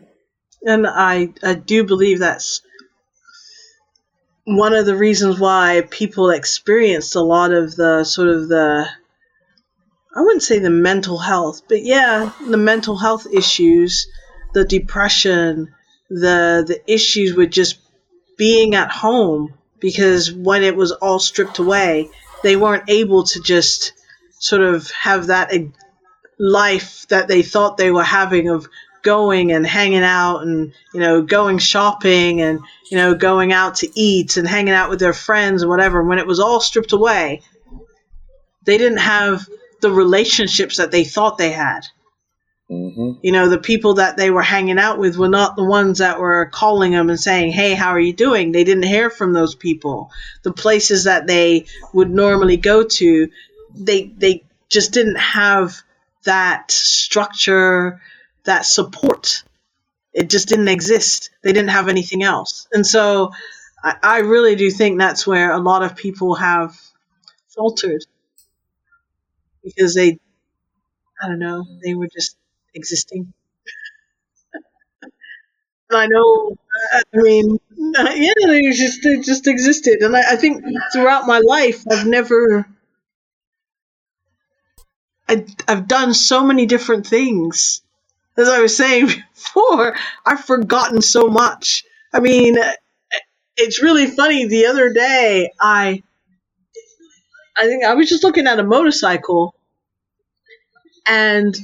and 0.66 0.86
I 0.86 1.28
I 1.42 1.54
do 1.54 1.84
believe 1.84 2.18
that's 2.18 2.60
one 4.44 4.74
of 4.74 4.86
the 4.86 4.96
reasons 4.96 5.38
why 5.38 5.82
people 5.90 6.30
experienced 6.30 7.16
a 7.16 7.20
lot 7.20 7.52
of 7.52 7.74
the 7.76 8.04
sort 8.04 8.28
of 8.28 8.48
the 8.48 8.88
I 10.16 10.20
wouldn't 10.20 10.42
say 10.42 10.58
the 10.58 10.70
mental 10.70 11.18
health, 11.18 11.62
but 11.68 11.82
yeah, 11.82 12.32
the 12.48 12.56
mental 12.56 12.96
health 12.96 13.26
issues, 13.30 14.06
the 14.56 14.64
depression, 14.64 15.74
the 16.08 16.64
the 16.66 16.80
issues 16.90 17.34
with 17.34 17.50
just 17.50 17.78
being 18.38 18.74
at 18.74 18.90
home 18.90 19.52
because 19.80 20.32
when 20.32 20.62
it 20.62 20.74
was 20.74 20.92
all 20.92 21.18
stripped 21.18 21.58
away, 21.58 22.08
they 22.42 22.56
weren't 22.56 22.88
able 22.88 23.24
to 23.24 23.42
just 23.42 23.92
sort 24.38 24.62
of 24.62 24.90
have 24.92 25.26
that 25.26 25.52
life 26.38 27.06
that 27.08 27.28
they 27.28 27.42
thought 27.42 27.76
they 27.76 27.90
were 27.90 28.02
having 28.02 28.48
of 28.48 28.66
going 29.02 29.52
and 29.52 29.66
hanging 29.66 30.02
out 30.02 30.38
and 30.38 30.72
you 30.94 31.00
know 31.00 31.20
going 31.20 31.58
shopping 31.58 32.40
and 32.40 32.60
you 32.90 32.96
know 32.96 33.14
going 33.14 33.52
out 33.52 33.74
to 33.76 33.90
eat 33.94 34.38
and 34.38 34.48
hanging 34.48 34.72
out 34.72 34.88
with 34.88 35.00
their 35.00 35.12
friends 35.12 35.60
and 35.60 35.68
whatever. 35.70 36.02
When 36.02 36.18
it 36.18 36.26
was 36.26 36.40
all 36.40 36.60
stripped 36.60 36.92
away 36.92 37.42
they 38.64 38.78
didn't 38.78 39.04
have 39.16 39.46
the 39.82 39.90
relationships 39.90 40.78
that 40.78 40.90
they 40.90 41.04
thought 41.04 41.36
they 41.36 41.52
had 41.52 41.86
Mm-hmm. 42.68 43.20
you 43.22 43.30
know 43.30 43.48
the 43.48 43.58
people 43.58 43.94
that 43.94 44.16
they 44.16 44.28
were 44.28 44.42
hanging 44.42 44.80
out 44.80 44.98
with 44.98 45.16
were 45.16 45.28
not 45.28 45.54
the 45.54 45.62
ones 45.62 45.98
that 45.98 46.18
were 46.18 46.46
calling 46.46 46.90
them 46.90 47.10
and 47.10 47.20
saying 47.20 47.52
hey 47.52 47.74
how 47.74 47.90
are 47.90 48.00
you 48.00 48.12
doing? 48.12 48.50
They 48.50 48.64
didn't 48.64 48.82
hear 48.82 49.08
from 49.08 49.32
those 49.32 49.54
people. 49.54 50.10
The 50.42 50.52
places 50.52 51.04
that 51.04 51.28
they 51.28 51.66
would 51.92 52.10
normally 52.10 52.56
go 52.56 52.82
to 52.82 53.30
they 53.72 54.06
they 54.06 54.42
just 54.68 54.92
didn't 54.92 55.18
have 55.18 55.80
that 56.24 56.72
structure 56.72 58.02
that 58.42 58.66
support. 58.66 59.44
It 60.12 60.28
just 60.28 60.48
didn't 60.48 60.66
exist. 60.68 61.30
They 61.42 61.52
didn't 61.52 61.70
have 61.70 61.86
anything 61.88 62.24
else. 62.24 62.66
And 62.72 62.84
so 62.84 63.30
i, 63.84 63.94
I 64.02 64.18
really 64.18 64.56
do 64.56 64.72
think 64.72 64.98
that's 64.98 65.24
where 65.24 65.52
a 65.52 65.60
lot 65.60 65.84
of 65.84 65.94
people 65.94 66.34
have 66.34 66.76
faltered. 67.54 68.04
Because 69.62 69.94
they 69.94 70.18
i 71.22 71.28
don't 71.28 71.38
know 71.38 71.64
they 71.84 71.94
were 71.94 72.08
just 72.08 72.36
existing 72.76 73.24
I 75.90 76.06
know, 76.08 76.56
uh, 76.94 77.00
I 77.14 77.22
mean, 77.22 77.58
uh, 77.98 78.10
yeah, 78.14 78.32
they 78.46 78.72
just 78.72 79.02
they 79.04 79.18
just 79.20 79.46
existed, 79.46 80.02
and 80.02 80.16
I, 80.16 80.32
I 80.32 80.36
think 80.36 80.64
throughout 80.92 81.26
my 81.28 81.38
life, 81.40 81.84
I've 81.90 82.06
never, 82.06 82.66
I, 85.28 85.46
I've 85.68 85.88
done 85.88 86.14
so 86.14 86.44
many 86.46 86.66
different 86.66 87.06
things. 87.06 87.82
As 88.36 88.48
I 88.48 88.60
was 88.60 88.76
saying 88.76 89.06
before, 89.34 89.96
I've 90.26 90.44
forgotten 90.44 91.02
so 91.02 91.28
much. 91.28 91.84
I 92.12 92.20
mean, 92.20 92.58
uh, 92.58 92.72
it's 93.56 93.82
really 93.82 94.06
funny. 94.08 94.46
The 94.46 94.66
other 94.66 94.92
day, 94.92 95.52
I, 95.60 96.02
I 97.56 97.66
think 97.66 97.84
I 97.84 97.94
was 97.94 98.08
just 98.08 98.24
looking 98.24 98.46
at 98.48 98.60
a 98.60 98.64
motorcycle, 98.64 99.54
and, 101.06 101.56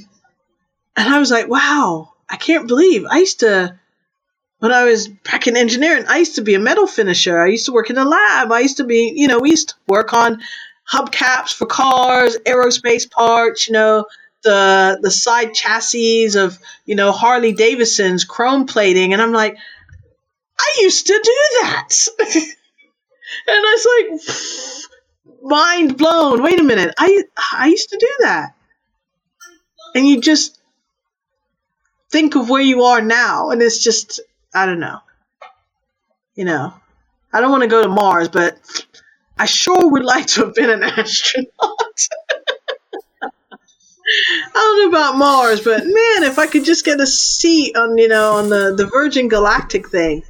and 0.97 1.09
I 1.09 1.19
was 1.19 1.31
like, 1.31 1.47
wow, 1.49 2.13
I 2.29 2.37
can't 2.37 2.67
believe 2.67 3.05
I 3.09 3.19
used 3.19 3.41
to 3.41 3.79
when 4.59 4.71
I 4.71 4.85
was 4.85 5.09
back 5.09 5.47
in 5.47 5.57
engineering, 5.57 6.05
I 6.07 6.19
used 6.19 6.35
to 6.35 6.41
be 6.41 6.55
a 6.55 6.59
metal 6.59 6.87
finisher. 6.87 7.39
I 7.39 7.47
used 7.47 7.65
to 7.65 7.73
work 7.73 7.89
in 7.89 7.97
a 7.97 8.05
lab. 8.05 8.51
I 8.51 8.61
used 8.61 8.77
to 8.77 8.85
be, 8.85 9.11
you 9.15 9.27
know, 9.27 9.39
we 9.39 9.49
used 9.51 9.69
to 9.69 9.75
work 9.87 10.13
on 10.13 10.41
hubcaps 10.91 11.53
for 11.53 11.65
cars, 11.67 12.37
aerospace 12.47 13.09
parts, 13.11 13.67
you 13.67 13.73
know, 13.73 14.05
the 14.43 14.99
the 15.01 15.11
side 15.11 15.53
chassis 15.53 16.35
of, 16.37 16.57
you 16.85 16.95
know, 16.95 17.11
Harley 17.11 17.51
Davidson's 17.53 18.23
chrome 18.23 18.65
plating. 18.65 19.13
And 19.13 19.21
I'm 19.21 19.33
like, 19.33 19.57
I 20.59 20.77
used 20.81 21.07
to 21.07 21.13
do 21.13 21.61
that. 21.63 21.89
and 22.19 22.45
I 23.49 24.17
was 24.17 24.37
like, 25.25 25.41
mind 25.43 25.97
blown. 25.97 26.43
Wait 26.43 26.59
a 26.59 26.63
minute. 26.63 26.93
I 26.97 27.23
I 27.53 27.67
used 27.67 27.89
to 27.89 27.97
do 27.97 28.09
that. 28.21 28.55
And 29.95 30.07
you 30.07 30.21
just 30.21 30.59
think 32.13 32.35
of 32.35 32.47
where 32.49 32.61
you 32.61 32.83
are 32.83 33.01
now 33.01 33.49
and 33.49 33.61
it's 33.61 33.83
just 33.83 34.21
I 34.53 34.65
don't 34.67 34.79
know. 34.79 34.99
You 36.35 36.45
know, 36.45 36.73
I 37.33 37.41
don't 37.41 37.51
want 37.51 37.63
to 37.63 37.69
go 37.69 37.81
to 37.81 37.89
Mars, 37.89 38.29
but 38.29 38.57
I 39.37 39.45
sure 39.45 39.91
would 39.91 40.05
like 40.05 40.27
to 40.27 40.45
have 40.45 40.55
been 40.55 40.69
an 40.69 40.83
astronaut. 40.99 42.07
I 44.05 44.53
don't 44.53 44.91
know 44.91 44.97
about 44.97 45.17
Mars, 45.17 45.61
but 45.61 45.79
man, 45.85 46.23
if 46.23 46.37
I 46.37 46.47
could 46.47 46.65
just 46.65 46.85
get 46.85 46.99
a 46.99 47.07
seat 47.07 47.75
on, 47.75 47.97
you 47.97 48.07
know, 48.07 48.33
on 48.33 48.49
the, 48.49 48.73
the 48.75 48.85
Virgin 48.85 49.27
Galactic 49.27 49.89
thing. 49.89 50.23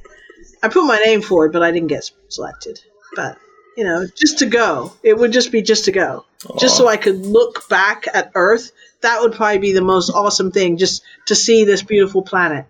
I 0.62 0.68
put 0.68 0.86
my 0.86 0.98
name 0.98 1.20
for 1.20 1.44
it, 1.46 1.52
but 1.52 1.62
I 1.62 1.70
didn't 1.70 1.88
get 1.88 2.10
selected. 2.28 2.80
But, 3.14 3.36
you 3.76 3.84
know, 3.84 4.06
just 4.06 4.38
to 4.38 4.46
go. 4.46 4.94
It 5.02 5.18
would 5.18 5.32
just 5.32 5.52
be 5.52 5.60
just 5.60 5.84
to 5.86 5.92
go. 5.92 6.24
Just 6.58 6.76
so 6.76 6.88
I 6.88 6.96
could 6.96 7.26
look 7.26 7.68
back 7.68 8.06
at 8.12 8.32
Earth. 8.34 8.72
That 9.04 9.20
would 9.20 9.34
probably 9.34 9.58
be 9.58 9.72
the 9.72 9.82
most 9.82 10.08
awesome 10.08 10.50
thing, 10.50 10.78
just 10.78 11.02
to 11.26 11.34
see 11.34 11.64
this 11.64 11.82
beautiful 11.82 12.22
planet 12.22 12.64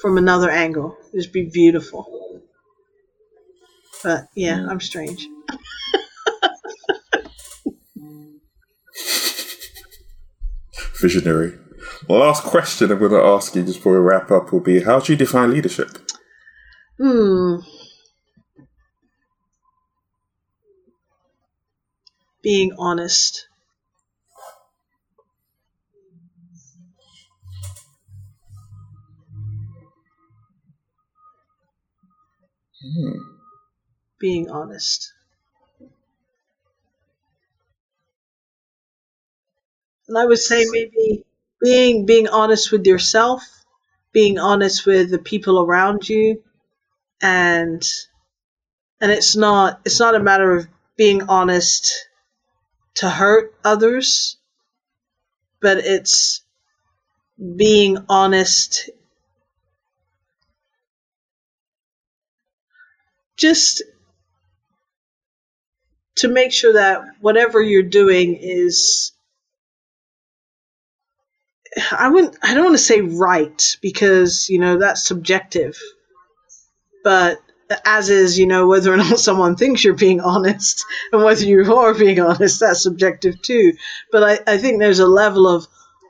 from 0.00 0.18
another 0.18 0.50
angle. 0.50 0.98
It'd 1.14 1.30
be 1.30 1.44
beautiful. 1.44 2.42
But 4.02 4.26
yeah, 4.34 4.66
I'm 4.68 4.80
strange. 4.80 5.28
Visionary. 11.00 11.56
Last 12.08 12.42
question 12.42 12.90
I'm 12.90 12.98
going 12.98 13.12
to 13.12 13.22
ask 13.22 13.54
you 13.54 13.62
just 13.62 13.78
before 13.78 13.92
we 13.92 14.00
wrap 14.00 14.32
up 14.32 14.52
will 14.52 14.58
be 14.58 14.82
how 14.82 14.98
do 14.98 15.12
you 15.12 15.16
define 15.16 15.52
leadership? 15.52 15.98
Hmm. 16.98 17.58
Being 22.42 22.72
honest. 22.76 23.46
Being 34.18 34.50
honest. 34.50 35.14
And 40.08 40.18
I 40.18 40.24
would 40.26 40.38
say 40.38 40.64
maybe 40.70 41.24
being 41.60 42.06
being 42.06 42.28
honest 42.28 42.72
with 42.72 42.86
yourself, 42.86 43.42
being 44.12 44.38
honest 44.38 44.86
with 44.86 45.10
the 45.10 45.18
people 45.18 45.60
around 45.60 46.08
you, 46.08 46.42
and 47.22 47.82
and 49.00 49.10
it's 49.10 49.36
not 49.36 49.80
it's 49.84 50.00
not 50.00 50.14
a 50.14 50.20
matter 50.20 50.56
of 50.56 50.68
being 50.96 51.22
honest 51.28 52.08
to 52.96 53.10
hurt 53.10 53.54
others, 53.64 54.38
but 55.60 55.78
it's 55.78 56.42
being 57.56 57.98
honest 58.08 58.90
just 63.36 63.82
to 66.16 66.28
make 66.28 66.52
sure 66.52 66.72
that 66.74 67.02
whatever 67.20 67.60
you're 67.60 67.82
doing 67.82 68.36
is 68.40 69.12
I 71.92 72.08
wouldn't 72.08 72.36
I 72.42 72.54
don't 72.54 72.64
want 72.64 72.74
to 72.74 72.82
say 72.82 73.00
right 73.02 73.76
because 73.82 74.48
you 74.48 74.58
know 74.58 74.78
that's 74.78 75.06
subjective. 75.06 75.76
But 77.04 77.38
as 77.84 78.10
is 78.10 78.38
you 78.38 78.46
know 78.46 78.66
whether 78.66 78.92
or 78.92 78.96
not 79.04 79.18
someone 79.20 79.56
thinks 79.56 79.84
you're 79.84 79.94
being 79.94 80.20
honest 80.20 80.84
and 81.12 81.22
whether 81.22 81.44
you 81.44 81.74
are 81.74 81.94
being 81.94 82.20
honest 82.28 82.60
that's 82.60 82.82
subjective 82.82 83.42
too. 83.42 83.74
But 84.10 84.22
I, 84.22 84.54
I 84.54 84.58
think 84.58 84.78
there's 84.78 85.00
a 85.00 85.06
level 85.06 85.46
of 85.46 85.66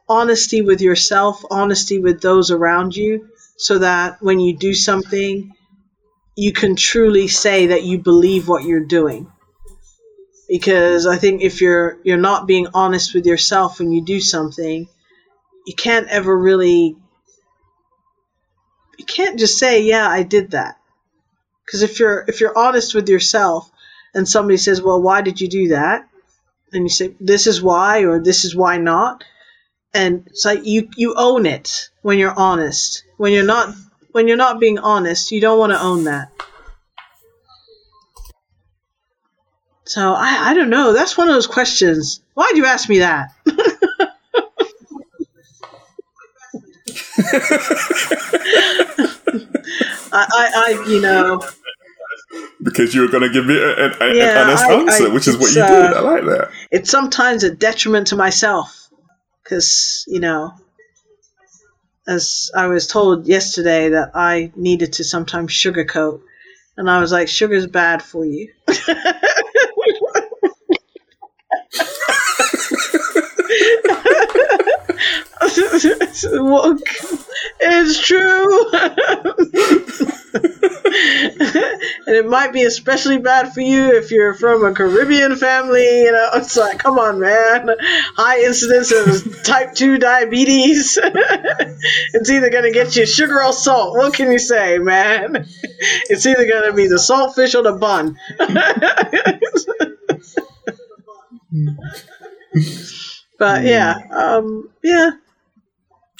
honesty 0.08 0.62
with 0.62 0.80
yourself 0.80 1.44
honesty 1.50 1.98
with 1.98 2.22
those 2.22 2.52
around 2.52 2.96
you 2.96 3.28
so 3.56 3.78
that 3.78 4.22
when 4.22 4.38
you 4.38 4.56
do 4.56 4.72
something 4.72 5.52
you 6.36 6.52
can 6.52 6.76
truly 6.76 7.28
say 7.28 7.68
that 7.68 7.82
you 7.82 7.98
believe 7.98 8.46
what 8.46 8.64
you're 8.64 8.84
doing 8.84 9.30
because 10.48 11.06
I 11.06 11.16
think 11.16 11.42
if 11.42 11.60
you're 11.60 11.98
you're 12.04 12.16
not 12.16 12.46
being 12.46 12.68
honest 12.74 13.14
with 13.14 13.26
yourself 13.26 13.78
when 13.78 13.92
you 13.92 14.04
do 14.04 14.20
something, 14.20 14.88
you 15.66 15.74
can't 15.74 16.08
ever 16.08 16.36
really 16.36 16.96
you 18.98 19.04
can't 19.04 19.38
just 19.38 19.58
say, 19.58 19.82
"Yeah, 19.82 20.08
I 20.08 20.22
did 20.22 20.52
that." 20.52 20.78
Because 21.64 21.82
if 21.82 21.98
you're 21.98 22.24
if 22.28 22.40
you're 22.40 22.56
honest 22.56 22.94
with 22.94 23.08
yourself 23.08 23.70
and 24.14 24.28
somebody 24.28 24.56
says, 24.56 24.80
"Well, 24.80 25.02
why 25.02 25.22
did 25.22 25.40
you 25.40 25.48
do 25.48 25.68
that?" 25.68 26.08
and 26.72 26.84
you 26.84 26.88
say, 26.88 27.14
"This 27.20 27.46
is 27.46 27.60
why" 27.60 28.04
or 28.04 28.22
"This 28.22 28.44
is 28.44 28.54
why 28.54 28.78
not," 28.78 29.24
and 29.92 30.24
it's 30.26 30.44
like 30.44 30.64
you 30.64 30.88
you 30.96 31.14
own 31.16 31.46
it 31.46 31.90
when 32.02 32.18
you're 32.18 32.38
honest. 32.38 33.02
When 33.16 33.32
you're 33.32 33.44
not 33.44 33.74
when 34.16 34.28
you're 34.28 34.38
not 34.38 34.58
being 34.58 34.78
honest, 34.78 35.30
you 35.30 35.42
don't 35.42 35.58
want 35.58 35.72
to 35.72 35.78
own 35.78 36.04
that. 36.04 36.32
So 39.84 40.14
I, 40.14 40.52
I 40.52 40.54
don't 40.54 40.70
know. 40.70 40.94
That's 40.94 41.18
one 41.18 41.28
of 41.28 41.34
those 41.34 41.46
questions. 41.46 42.22
Why'd 42.32 42.56
you 42.56 42.64
ask 42.64 42.88
me 42.88 43.00
that? 43.00 43.34
I, 50.12 50.26
I, 50.32 50.50
I, 50.56 50.84
you 50.88 51.02
know. 51.02 51.42
Because 52.62 52.94
you 52.94 53.02
were 53.02 53.08
going 53.08 53.22
to 53.22 53.28
give 53.28 53.44
me 53.44 53.62
an, 53.62 53.92
an, 54.00 54.16
yeah, 54.16 54.44
honest 54.44 54.64
I, 54.64 54.72
answer, 54.72 55.10
which 55.10 55.28
is 55.28 55.36
what 55.36 55.54
you 55.54 55.60
uh, 55.60 55.66
did. 55.68 55.94
I 55.94 56.00
like 56.00 56.24
that. 56.24 56.52
It's 56.70 56.90
sometimes 56.90 57.44
a 57.44 57.54
detriment 57.54 58.06
to 58.06 58.16
myself. 58.16 58.88
Because, 59.44 60.06
you 60.08 60.20
know, 60.20 60.54
as 62.06 62.50
I 62.54 62.66
was 62.68 62.86
told 62.86 63.26
yesterday 63.26 63.90
that 63.90 64.12
I 64.14 64.52
needed 64.54 64.94
to 64.94 65.04
sometimes 65.04 65.52
sugarcoat. 65.52 66.22
And 66.76 66.90
I 66.90 67.00
was 67.00 67.10
like, 67.10 67.28
sugar's 67.28 67.66
bad 67.66 68.02
for 68.02 68.24
you. 68.24 68.52
it's 77.60 78.00
true. 78.00 78.70
and 80.34 82.16
it 82.16 82.26
might 82.26 82.52
be 82.52 82.62
especially 82.64 83.18
bad 83.18 83.52
for 83.52 83.60
you 83.60 83.96
if 83.96 84.10
you're 84.10 84.34
from 84.34 84.64
a 84.64 84.74
Caribbean 84.74 85.36
family. 85.36 86.02
You 86.02 86.12
know, 86.12 86.30
it's 86.34 86.56
like, 86.56 86.78
come 86.78 86.98
on, 86.98 87.20
man. 87.20 87.70
High 88.16 88.42
incidence 88.42 88.92
of 88.92 89.42
type 89.42 89.74
2 89.74 89.98
diabetes. 89.98 90.98
it's 91.02 92.30
either 92.30 92.50
going 92.50 92.64
to 92.64 92.72
get 92.72 92.96
you 92.96 93.06
sugar 93.06 93.42
or 93.42 93.52
salt. 93.52 93.96
What 93.96 94.14
can 94.14 94.30
you 94.30 94.38
say, 94.38 94.78
man? 94.78 95.46
It's 96.08 96.24
either 96.24 96.46
going 96.46 96.70
to 96.70 96.72
be 96.72 96.86
the 96.86 96.94
saltfish 96.94 97.54
or 97.54 97.62
the 97.62 97.72
bun. 97.72 98.16
but 103.38 103.64
yeah, 103.64 103.98
um, 104.10 104.70
yeah, 104.82 105.10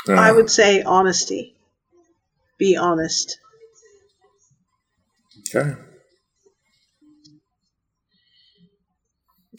uh, 0.09 0.13
I 0.13 0.31
would 0.33 0.51
say 0.51 0.83
honesty. 0.83 1.55
Be 2.59 2.77
honest. 2.77 3.39
Okay. 5.55 5.75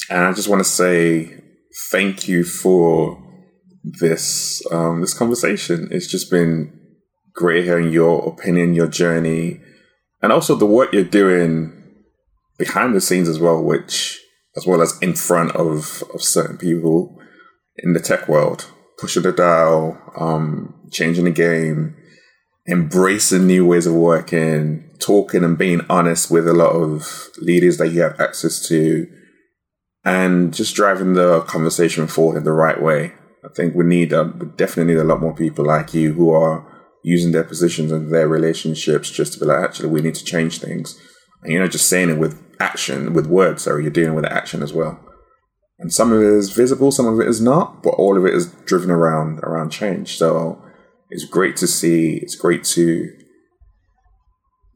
And 0.10 0.20
I 0.26 0.34
just 0.34 0.48
want 0.48 0.62
to 0.62 0.70
say 0.70 1.44
thank 1.90 2.28
you 2.28 2.44
for 2.44 3.24
this 3.84 4.62
um, 4.72 5.02
this 5.02 5.14
conversation. 5.14 5.90
It's 5.92 6.08
just 6.08 6.32
been 6.32 6.74
great 7.34 7.66
hearing 7.66 7.92
your 7.92 8.28
opinion, 8.28 8.74
your 8.74 8.88
journey, 8.88 9.60
and 10.22 10.32
also 10.32 10.56
the 10.56 10.66
work 10.66 10.94
you're 10.94 11.04
doing 11.04 11.74
behind 12.58 12.96
the 12.96 13.02
scenes 13.02 13.30
as 13.30 13.40
well, 13.40 13.62
which 13.62 14.20
as 14.56 14.66
well 14.66 14.82
as 14.82 14.98
in 15.02 15.14
front 15.14 15.52
of, 15.52 16.04
of 16.14 16.22
certain 16.22 16.58
people 16.58 17.16
in 17.78 17.94
the 17.94 18.00
tech 18.00 18.28
world, 18.28 18.66
pushing 18.98 19.22
the 19.22 19.32
dial, 19.32 20.02
um, 20.18 20.74
changing 20.92 21.26
the 21.26 21.32
game, 21.32 21.96
embracing 22.68 23.46
new 23.46 23.66
ways 23.66 23.86
of 23.86 23.94
working, 23.94 24.87
talking 25.00 25.44
and 25.44 25.58
being 25.58 25.82
honest 25.90 26.32
with 26.32 26.48
a 26.48 26.54
lot 26.54 26.72
of 26.72 27.30
leaders 27.40 27.78
that 27.78 27.90
you 27.90 28.02
have 28.02 28.20
access 28.20 28.68
to, 28.68 29.08
and 30.04 30.54
just 30.54 30.76
driving 30.76 31.14
the 31.14 31.42
conversation 31.42 32.08
forward 32.08 32.38
in 32.38 32.44
the 32.44 32.52
right 32.52 32.82
way. 32.82 33.14
I 33.44 33.50
think 33.50 33.76
we 33.76 33.86
need, 33.86 34.14
a, 34.14 34.24
we 34.24 34.48
definitely 34.48 34.94
need 34.94 35.00
a 35.00 35.06
lot 35.06 35.22
more 35.22 35.36
people 35.36 35.66
like 35.66 35.94
you 35.94 36.14
who 36.14 36.32
are 36.32 36.66
using 37.04 37.32
their 37.32 37.44
positions 37.44 37.92
and 37.92 38.14
their 38.14 38.28
relationships 38.28 39.10
just 39.10 39.34
to 39.34 39.40
be 39.40 39.46
like, 39.46 39.64
actually, 39.64 39.90
we 39.90 40.02
need 40.02 40.16
to 40.16 40.26
change 40.26 40.60
things. 40.60 41.00
And 41.44 41.54
you're 41.54 41.62
not 41.62 41.72
just 41.72 41.88
saying 41.88 42.10
it 42.10 42.18
with 42.18 42.42
action, 42.60 43.14
with 43.14 43.28
words, 43.28 43.64
sorry, 43.64 43.84
you're 43.84 43.92
dealing 43.92 44.16
with 44.16 44.26
action 44.26 44.64
as 44.64 44.74
well. 44.74 45.00
And 45.80 45.94
some 45.94 46.12
of 46.12 46.22
it 46.22 46.28
is 46.28 46.52
visible, 46.52 46.92
some 46.92 47.06
of 47.06 47.20
it 47.20 47.28
is 47.28 47.40
not, 47.40 47.84
but 47.84 47.92
all 47.92 48.18
of 48.18 48.26
it 48.26 48.34
is 48.34 48.52
driven 48.66 48.90
around 48.90 49.40
around 49.40 49.70
change. 49.70 50.18
So 50.18 50.62
it's 51.10 51.26
great 51.26 51.56
to 51.58 51.68
see. 51.68 52.18
It's 52.18 52.36
great 52.36 52.64
to 52.66 53.12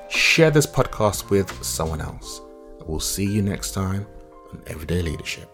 share 0.09 0.49
this 0.49 0.65
podcast 0.65 1.29
with 1.29 1.51
someone 1.63 2.01
else. 2.01 2.41
We'll 2.85 2.99
see 2.99 3.25
you 3.25 3.41
next 3.41 3.71
time 3.73 4.07
on 4.51 4.61
Everyday 4.67 5.01
Leadership. 5.01 5.52